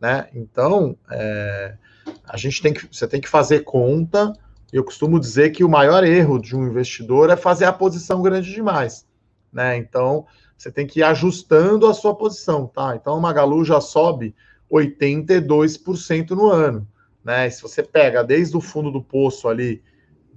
né? 0.00 0.26
Então, 0.34 0.96
é, 1.08 1.76
a 2.24 2.36
gente 2.36 2.60
tem 2.60 2.72
que, 2.72 2.88
você 2.90 3.06
tem 3.06 3.20
que 3.20 3.28
fazer 3.28 3.60
conta. 3.60 4.32
Eu 4.72 4.82
costumo 4.82 5.20
dizer 5.20 5.50
que 5.50 5.62
o 5.62 5.68
maior 5.68 6.02
erro 6.02 6.40
de 6.40 6.56
um 6.56 6.66
investidor 6.66 7.30
é 7.30 7.36
fazer 7.36 7.66
a 7.66 7.72
posição 7.72 8.20
grande 8.20 8.52
demais, 8.52 9.06
né? 9.52 9.76
Então, 9.76 10.26
você 10.62 10.70
tem 10.70 10.86
que 10.86 11.00
ir 11.00 11.02
ajustando 11.02 11.88
a 11.88 11.94
sua 11.94 12.14
posição, 12.14 12.68
tá? 12.68 12.94
Então, 12.94 13.18
o 13.18 13.20
Magalu 13.20 13.64
já 13.64 13.80
sobe 13.80 14.32
82% 14.70 16.30
no 16.30 16.48
ano, 16.48 16.86
né? 17.24 17.48
E 17.48 17.50
se 17.50 17.60
você 17.60 17.82
pega 17.82 18.22
desde 18.22 18.56
o 18.56 18.60
fundo 18.60 18.88
do 18.92 19.02
poço 19.02 19.48
ali 19.48 19.82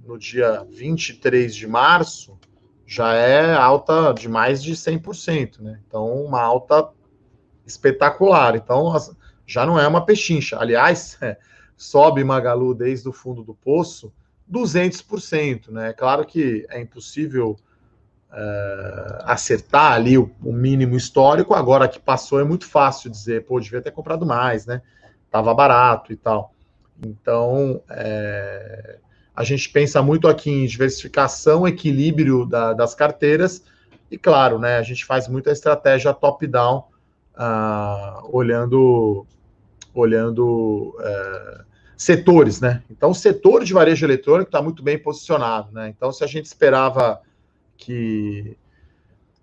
no 0.04 0.18
dia 0.18 0.66
23 0.68 1.54
de 1.54 1.68
março, 1.68 2.36
já 2.84 3.14
é 3.14 3.54
alta 3.54 4.12
de 4.12 4.28
mais 4.28 4.60
de 4.60 4.72
100%, 4.72 5.60
né? 5.60 5.80
Então, 5.86 6.12
uma 6.24 6.42
alta 6.42 6.90
espetacular. 7.64 8.56
Então, 8.56 8.92
já 9.46 9.64
não 9.64 9.78
é 9.78 9.86
uma 9.86 10.04
pechincha. 10.04 10.58
Aliás, 10.58 11.16
é, 11.22 11.38
sobe 11.78 12.24
Magalu 12.24 12.74
desde 12.74 13.08
o 13.08 13.12
fundo 13.12 13.44
do 13.44 13.54
poço 13.54 14.12
200%, 14.50 15.70
né? 15.70 15.92
Claro 15.92 16.26
que 16.26 16.66
é 16.68 16.80
impossível 16.80 17.56
é, 18.32 19.18
acertar 19.24 19.92
ali 19.92 20.18
o, 20.18 20.30
o, 20.42 20.52
mínimo 20.52 20.96
histórico. 20.96 21.54
Agora 21.54 21.88
que 21.88 21.98
passou 21.98 22.40
é 22.40 22.44
muito 22.44 22.66
fácil 22.66 23.10
dizer, 23.10 23.44
pô, 23.44 23.58
devia 23.60 23.80
ter 23.82 23.90
comprado 23.90 24.26
mais, 24.26 24.66
né? 24.66 24.82
Tava 25.30 25.54
barato 25.54 26.12
e 26.12 26.16
tal. 26.16 26.52
Então, 27.04 27.80
é, 27.90 28.98
a 29.34 29.44
gente 29.44 29.68
pensa 29.68 30.02
muito 30.02 30.28
aqui 30.28 30.50
em 30.50 30.66
diversificação, 30.66 31.66
equilíbrio 31.66 32.46
da, 32.46 32.72
das 32.72 32.94
carteiras, 32.94 33.62
e 34.10 34.16
claro, 34.16 34.58
né, 34.58 34.78
a 34.78 34.82
gente 34.82 35.04
faz 35.04 35.28
muita 35.28 35.50
estratégia 35.50 36.14
top-down, 36.14 36.84
uh, 37.34 38.28
olhando, 38.32 39.26
olhando 39.92 40.96
uh, 40.98 41.64
setores, 41.96 42.60
né? 42.60 42.82
Então, 42.90 43.10
o 43.10 43.14
setor 43.14 43.64
de 43.64 43.72
varejo 43.72 44.06
eletrônico 44.06 44.48
está 44.48 44.62
muito 44.62 44.82
bem 44.82 44.98
posicionado, 44.98 45.72
né? 45.72 45.88
Então, 45.88 46.12
se 46.12 46.22
a 46.22 46.26
gente 46.26 46.46
esperava 46.46 47.20
que, 47.76 48.56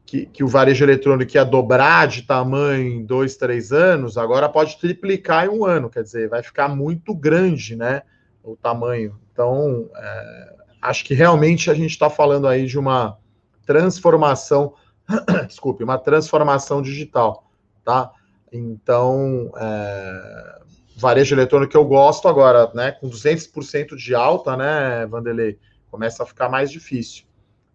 que, 0.05 0.25
que, 0.25 0.43
o 0.43 0.47
varejo 0.47 0.83
eletrônico 0.83 1.35
ia 1.35 1.43
dobrar 1.43 2.07
de 2.07 2.23
tamanho 2.23 2.87
em 2.87 3.05
dois, 3.05 3.35
três 3.35 3.71
anos, 3.71 4.17
agora 4.17 4.49
pode 4.49 4.77
triplicar 4.77 5.45
em 5.45 5.49
um 5.49 5.65
ano, 5.65 5.89
quer 5.89 6.03
dizer, 6.03 6.29
vai 6.29 6.43
ficar 6.43 6.67
muito 6.67 7.13
grande, 7.13 7.75
né? 7.75 8.03
O 8.43 8.55
tamanho 8.55 9.17
então, 9.33 9.89
é, 9.95 10.55
acho 10.79 11.03
que 11.03 11.15
realmente 11.15 11.71
a 11.71 11.73
gente 11.73 11.89
está 11.89 12.09
falando 12.09 12.47
aí 12.47 12.67
de 12.67 12.77
uma 12.77 13.17
transformação, 13.65 14.75
desculpe, 15.47 15.83
uma 15.83 15.97
transformação 15.97 16.81
digital, 16.81 17.49
tá? 17.83 18.11
Então, 18.51 19.51
é, 19.57 20.61
varejo 20.95 21.33
eletrônico 21.33 21.71
que 21.71 21.77
eu 21.77 21.85
gosto 21.85 22.27
agora, 22.27 22.71
né? 22.75 22.91
Com 22.91 23.09
200% 23.09 23.95
de 23.95 24.13
alta, 24.13 24.55
né, 24.55 25.07
Vanderlei? 25.07 25.57
Começa 25.89 26.21
a 26.21 26.25
ficar 26.25 26.47
mais 26.47 26.69
difícil, 26.69 27.25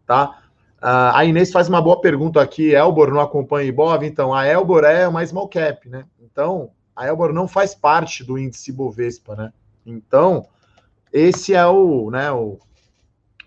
tá? 0.07 0.45
Uh, 0.79 1.11
a 1.13 1.25
Inês 1.25 1.51
faz 1.51 1.69
uma 1.69 1.83
boa 1.83 2.01
pergunta 2.01 2.41
aqui. 2.41 2.75
Elbor 2.75 3.11
não 3.11 3.21
acompanha 3.21 3.69
Ibov? 3.69 4.05
Então, 4.05 4.33
a 4.33 4.47
Elbor 4.47 4.85
é 4.85 5.09
uma 5.09 5.27
small 5.27 5.49
cap, 5.49 5.89
né? 5.89 6.05
Então, 6.21 6.71
a 6.95 7.07
Elbor 7.07 7.33
não 7.33 7.49
faz 7.49 7.75
parte 7.75 8.23
do 8.23 8.39
índice 8.39 8.71
Bovespa, 8.71 9.35
né? 9.35 9.53
Então, 9.85 10.47
esse 11.13 11.55
é 11.55 11.67
o, 11.67 12.11
né, 12.11 12.31
o 12.31 12.59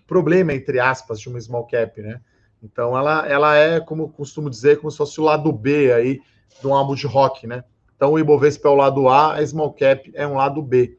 problema, 0.06 0.52
entre 0.52 0.78
aspas, 0.78 1.20
de 1.20 1.28
uma 1.28 1.40
small 1.40 1.66
cap, 1.66 2.02
né? 2.02 2.20
Então, 2.62 2.96
ela, 2.96 3.26
ela 3.26 3.56
é, 3.56 3.80
como 3.80 4.08
costumo 4.10 4.50
dizer, 4.50 4.78
como 4.78 4.90
se 4.90 4.96
fosse 4.96 5.20
o 5.20 5.24
lado 5.24 5.50
B 5.52 5.92
aí 5.92 6.20
de 6.60 6.66
um 6.66 6.74
álbum 6.74 6.94
de 6.94 7.06
rock, 7.06 7.46
né? 7.46 7.64
Então, 7.96 8.12
o 8.12 8.18
Ibovespa 8.18 8.68
é 8.68 8.70
o 8.70 8.74
lado 8.74 9.08
A, 9.08 9.36
a 9.36 9.46
small 9.46 9.72
cap 9.72 10.10
é 10.14 10.26
um 10.26 10.34
lado 10.34 10.60
B. 10.60 10.98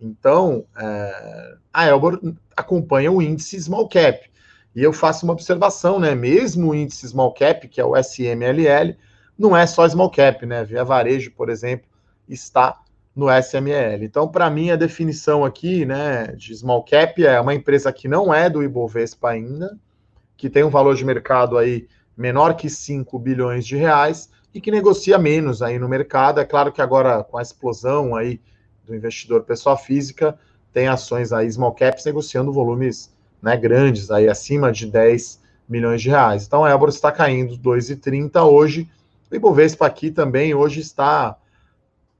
Então, 0.00 0.64
é, 0.78 1.56
a 1.72 1.86
Elbor 1.86 2.20
acompanha 2.56 3.12
o 3.12 3.20
índice 3.20 3.60
small 3.60 3.88
cap. 3.88 4.30
E 4.74 4.82
eu 4.82 4.92
faço 4.92 5.24
uma 5.24 5.32
observação, 5.32 6.00
né? 6.00 6.14
Mesmo 6.14 6.70
o 6.70 6.74
índice 6.74 7.08
small 7.08 7.32
cap, 7.32 7.68
que 7.68 7.80
é 7.80 7.84
o 7.84 7.96
SMLL, 7.96 8.96
não 9.38 9.56
é 9.56 9.66
só 9.66 9.88
small 9.88 10.10
cap, 10.10 10.44
né? 10.46 10.64
Via 10.64 10.84
Varejo, 10.84 11.30
por 11.32 11.48
exemplo, 11.48 11.86
está 12.28 12.80
no 13.14 13.28
SML. 13.30 14.04
Então, 14.04 14.26
para 14.26 14.50
mim, 14.50 14.70
a 14.70 14.76
definição 14.76 15.44
aqui, 15.44 15.86
né, 15.86 16.34
de 16.36 16.54
small 16.54 16.82
cap 16.82 17.24
é 17.24 17.40
uma 17.40 17.54
empresa 17.54 17.92
que 17.92 18.08
não 18.08 18.34
é 18.34 18.50
do 18.50 18.62
Ibovespa 18.62 19.30
ainda, 19.30 19.78
que 20.36 20.50
tem 20.50 20.64
um 20.64 20.70
valor 20.70 20.96
de 20.96 21.04
mercado 21.04 21.56
aí 21.56 21.86
menor 22.16 22.54
que 22.54 22.68
5 22.68 23.16
bilhões 23.18 23.64
de 23.64 23.76
reais 23.76 24.28
e 24.52 24.60
que 24.60 24.70
negocia 24.70 25.16
menos 25.16 25.62
aí 25.62 25.78
no 25.78 25.88
mercado. 25.88 26.40
É 26.40 26.44
claro 26.44 26.72
que 26.72 26.82
agora, 26.82 27.22
com 27.22 27.38
a 27.38 27.42
explosão 27.42 28.16
aí 28.16 28.40
do 28.84 28.94
investidor 28.94 29.44
pessoa 29.44 29.76
física, 29.76 30.36
tem 30.72 30.88
ações 30.88 31.32
aí 31.32 31.50
small 31.50 31.72
caps 31.72 32.04
negociando 32.04 32.52
volumes 32.52 33.13
né, 33.44 33.58
grandes, 33.58 34.10
aí 34.10 34.26
acima 34.26 34.72
de 34.72 34.86
10 34.86 35.38
milhões 35.68 36.00
de 36.00 36.08
reais. 36.08 36.46
Então, 36.46 36.64
a 36.64 36.70
Elbor 36.70 36.88
está 36.88 37.12
caindo 37.12 37.58
2,30 37.58 38.42
hoje. 38.42 38.88
O 39.30 39.34
Ibovespa 39.34 39.86
aqui 39.86 40.10
também 40.10 40.54
hoje 40.54 40.80
está 40.80 41.36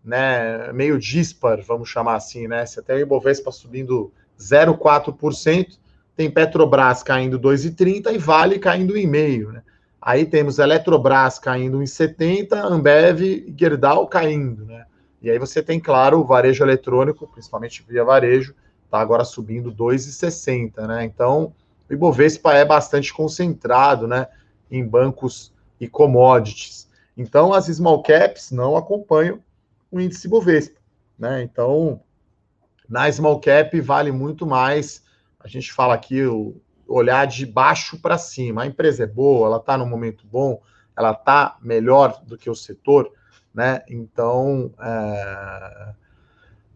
né, 0.05 0.70
meio 0.75 0.99
dispar, 0.99 1.62
vamos 1.62 1.89
chamar 1.89 2.16
assim, 2.16 2.47
né? 2.47 2.66
Você 2.66 2.83
tem 2.83 2.97
o 2.97 3.01
Ibovespa 3.01 3.51
subindo 3.51 4.12
0,4%, 4.39 5.79
tem 6.14 6.31
Petrobras 6.31 7.03
caindo 7.03 7.41
2,30% 7.41 8.12
e 8.12 8.18
Vale 8.18 8.59
caindo 8.59 8.95
em 8.95 9.07
meio, 9.07 9.51
né? 9.51 9.62
Aí 10.03 10.27
temos 10.27 10.59
Eletrobras 10.59 11.39
caindo 11.39 11.83
em 11.83 11.87
70, 11.87 12.62
Ambev 12.66 13.22
e 13.22 13.55
Gerdau 13.59 14.07
caindo, 14.07 14.66
né? 14.66 14.85
E 15.22 15.31
aí 15.31 15.39
você 15.39 15.62
tem, 15.62 15.81
claro, 15.81 16.20
o 16.20 16.25
varejo 16.25 16.62
eletrônico, 16.62 17.27
principalmente 17.27 17.83
via 17.89 18.05
varejo, 18.05 18.55
tá 18.95 19.01
agora 19.01 19.24
subindo 19.24 19.74
2,60, 19.74 20.86
né? 20.86 21.05
Então, 21.05 21.53
o 21.90 21.92
Ibovespa 21.92 22.55
é 22.55 22.64
bastante 22.64 23.12
concentrado, 23.12 24.07
né, 24.07 24.28
em 24.70 24.86
bancos 24.86 25.53
e 25.80 25.88
commodities. 25.88 26.88
Então, 27.16 27.53
as 27.53 27.66
small 27.66 28.05
caps 28.05 28.53
não 28.53 28.76
acompanham 28.76 29.40
o 29.90 30.01
índice 30.01 30.28
Bovespa, 30.28 30.78
né? 31.18 31.42
Então, 31.42 32.01
na 32.88 33.11
small 33.11 33.40
cap 33.40 33.80
vale 33.80 34.12
muito 34.12 34.47
mais. 34.47 35.03
A 35.40 35.49
gente 35.49 35.72
fala 35.72 35.95
aqui 35.95 36.24
o 36.24 36.55
olhar 36.86 37.26
de 37.26 37.45
baixo 37.47 37.99
para 38.01 38.16
cima. 38.16 38.62
A 38.62 38.66
empresa 38.66 39.03
é 39.03 39.09
boa, 39.09 39.49
ela 39.49 39.57
está 39.57 39.76
no 39.76 39.86
momento 39.86 40.24
bom, 40.24 40.62
ela 40.97 41.11
está 41.11 41.57
melhor 41.61 42.22
do 42.24 42.38
que 42.38 42.49
o 42.49 42.55
setor, 42.55 43.12
né? 43.53 43.82
Então, 43.88 44.72
é... 44.80 46.03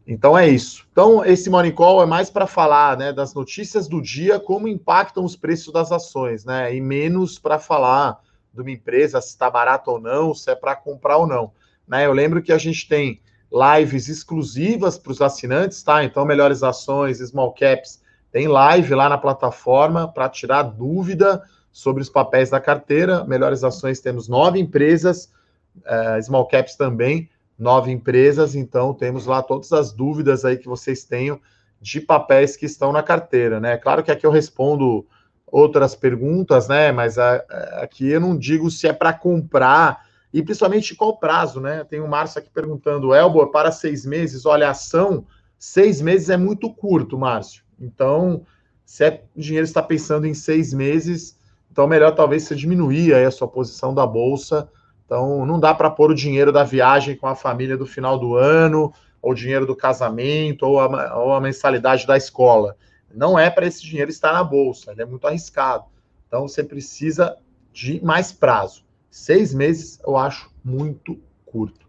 então 0.08 0.36
é 0.36 0.48
isso. 0.48 0.86
Então, 0.90 1.22
esse 1.22 1.50
Morning 1.50 1.70
Call 1.70 2.02
é 2.02 2.06
mais 2.06 2.30
para 2.30 2.46
falar 2.46 2.96
né, 2.96 3.12
das 3.12 3.34
notícias 3.34 3.86
do 3.86 4.00
dia, 4.00 4.40
como 4.40 4.66
impactam 4.66 5.22
os 5.22 5.36
preços 5.36 5.70
das 5.70 5.92
ações, 5.92 6.46
né? 6.46 6.74
E 6.74 6.80
menos 6.80 7.38
para 7.38 7.58
falar 7.58 8.18
de 8.54 8.62
uma 8.62 8.70
empresa 8.70 9.20
se 9.20 9.28
está 9.28 9.50
barato 9.50 9.90
ou 9.90 10.00
não, 10.00 10.34
se 10.34 10.50
é 10.50 10.54
para 10.54 10.74
comprar 10.74 11.18
ou 11.18 11.26
não. 11.26 11.52
Né? 11.86 12.06
Eu 12.06 12.14
lembro 12.14 12.42
que 12.42 12.52
a 12.52 12.56
gente 12.56 12.88
tem 12.88 13.20
lives 13.52 14.08
exclusivas 14.08 14.98
para 14.98 15.12
os 15.12 15.20
assinantes, 15.20 15.82
tá? 15.82 16.02
Então, 16.02 16.24
melhores 16.24 16.62
ações, 16.62 17.18
small 17.18 17.52
caps, 17.52 18.02
tem 18.32 18.48
live 18.48 18.94
lá 18.94 19.10
na 19.10 19.18
plataforma 19.18 20.10
para 20.10 20.28
tirar 20.30 20.62
dúvida 20.62 21.42
sobre 21.70 22.02
os 22.02 22.08
papéis 22.08 22.48
da 22.48 22.60
carteira. 22.60 23.24
Melhores 23.24 23.62
ações 23.62 24.00
temos 24.00 24.26
nove 24.26 24.58
empresas, 24.58 25.30
uh, 25.78 26.22
small 26.22 26.46
caps 26.46 26.76
também, 26.76 27.28
nove 27.58 27.90
empresas. 27.90 28.54
Então, 28.54 28.94
temos 28.94 29.26
lá 29.26 29.42
todas 29.42 29.72
as 29.72 29.92
dúvidas 29.92 30.44
aí 30.44 30.56
que 30.56 30.68
vocês 30.68 31.04
tenham 31.04 31.40
de 31.80 32.00
papéis 32.00 32.56
que 32.56 32.66
estão 32.66 32.92
na 32.92 33.02
carteira, 33.02 33.60
né? 33.60 33.76
Claro 33.76 34.02
que 34.02 34.10
aqui 34.10 34.26
eu 34.26 34.30
respondo 34.30 35.06
outras 35.46 35.94
perguntas, 35.94 36.68
né? 36.68 36.92
Mas 36.92 37.18
a, 37.18 37.36
a, 37.36 37.82
aqui 37.82 38.08
eu 38.08 38.20
não 38.20 38.36
digo 38.36 38.70
se 38.70 38.86
é 38.86 38.92
para 38.92 39.12
comprar 39.12 40.06
e 40.32 40.42
principalmente 40.42 40.94
qual 40.94 41.16
prazo, 41.18 41.60
né? 41.60 41.84
Tem 41.84 42.00
o 42.00 42.08
Márcio 42.08 42.38
aqui 42.38 42.50
perguntando, 42.50 43.14
Elbor, 43.14 43.50
para 43.50 43.72
seis 43.72 44.04
meses, 44.04 44.44
olha, 44.44 44.68
ação, 44.68 45.26
seis 45.58 46.00
meses 46.00 46.28
é 46.28 46.36
muito 46.36 46.72
curto, 46.72 47.16
Márcio. 47.18 47.62
Então, 47.80 48.44
se 48.84 49.04
é, 49.04 49.24
o 49.34 49.40
dinheiro 49.40 49.64
está 49.64 49.82
pensando 49.82 50.26
em 50.26 50.34
seis 50.34 50.72
meses, 50.74 51.38
então 51.70 51.86
melhor 51.86 52.14
talvez 52.14 52.42
você 52.42 52.54
diminuir 52.54 53.14
aí 53.14 53.24
a 53.24 53.30
sua 53.30 53.48
posição 53.48 53.94
da 53.94 54.06
bolsa. 54.06 54.68
Então, 55.08 55.46
não 55.46 55.58
dá 55.58 55.72
para 55.72 55.88
pôr 55.88 56.10
o 56.10 56.14
dinheiro 56.14 56.52
da 56.52 56.62
viagem 56.64 57.16
com 57.16 57.26
a 57.26 57.34
família 57.34 57.78
do 57.78 57.86
final 57.86 58.18
do 58.18 58.36
ano, 58.36 58.92
ou 59.22 59.32
o 59.32 59.34
dinheiro 59.34 59.64
do 59.64 59.74
casamento, 59.74 60.66
ou 60.66 60.78
a, 60.78 61.18
ou 61.18 61.32
a 61.32 61.40
mensalidade 61.40 62.06
da 62.06 62.14
escola. 62.14 62.76
Não 63.14 63.38
é 63.38 63.48
para 63.48 63.66
esse 63.66 63.82
dinheiro 63.82 64.10
estar 64.10 64.34
na 64.34 64.44
bolsa, 64.44 64.92
ele 64.92 65.00
é 65.00 65.06
muito 65.06 65.26
arriscado. 65.26 65.84
Então, 66.26 66.46
você 66.46 66.62
precisa 66.62 67.38
de 67.72 68.04
mais 68.04 68.32
prazo. 68.32 68.84
Seis 69.10 69.54
meses 69.54 69.98
eu 70.06 70.14
acho 70.14 70.50
muito 70.62 71.18
curto. 71.46 71.88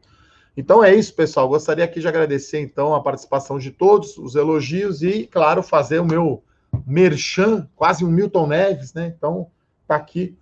Então 0.56 0.82
é 0.82 0.96
isso, 0.96 1.14
pessoal. 1.14 1.50
Gostaria 1.50 1.84
aqui 1.84 2.00
de 2.00 2.08
agradecer, 2.08 2.62
então, 2.62 2.96
a 2.96 3.02
participação 3.02 3.60
de 3.60 3.70
todos, 3.70 4.18
os 4.18 4.36
elogios 4.36 5.04
e, 5.04 5.28
claro, 5.28 5.62
fazer 5.62 6.00
o 6.00 6.06
meu 6.06 6.42
merchan, 6.88 7.68
quase 7.76 8.06
um 8.06 8.10
Milton 8.10 8.48
Neves, 8.48 8.94
né? 8.94 9.14
Então, 9.18 9.52
tá 9.86 9.96
aqui 9.96 10.38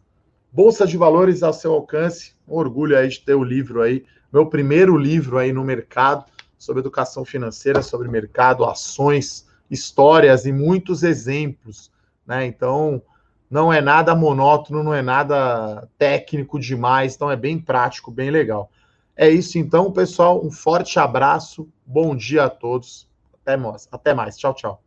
Bolsa 0.52 0.86
de 0.86 0.96
Valores 0.96 1.42
ao 1.42 1.54
seu 1.54 1.74
alcance. 1.74 2.37
Um 2.48 2.56
orgulho 2.56 2.98
aí 2.98 3.08
de 3.08 3.20
ter 3.20 3.36
o 3.36 3.44
livro 3.44 3.82
aí, 3.82 4.06
meu 4.32 4.46
primeiro 4.46 4.98
livro 4.98 5.38
aí 5.38 5.52
no 5.52 5.64
mercado 5.64 6.26
sobre 6.58 6.80
educação 6.80 7.24
financeira, 7.24 7.82
sobre 7.82 8.08
mercado, 8.08 8.66
ações, 8.66 9.48
histórias 9.70 10.46
e 10.46 10.52
muitos 10.52 11.04
exemplos, 11.04 11.92
né? 12.26 12.46
Então, 12.46 13.02
não 13.50 13.72
é 13.72 13.80
nada 13.82 14.16
monótono, 14.16 14.84
não 14.84 14.94
é 14.94 15.02
nada 15.02 15.88
técnico 15.98 16.60
demais, 16.60 17.16
então 17.16 17.30
é 17.30 17.36
bem 17.36 17.60
prático, 17.60 18.12
bem 18.12 18.30
legal. 18.30 18.70
É 19.16 19.30
isso 19.30 19.58
então, 19.58 19.92
pessoal. 19.92 20.46
Um 20.46 20.52
forte 20.52 21.00
abraço, 21.00 21.68
bom 21.86 22.16
dia 22.16 22.46
a 22.46 22.50
todos. 22.50 23.08
Até 23.42 23.58
mais. 23.58 23.88
Até 23.92 24.14
mais. 24.14 24.38
Tchau, 24.38 24.54
tchau. 24.54 24.87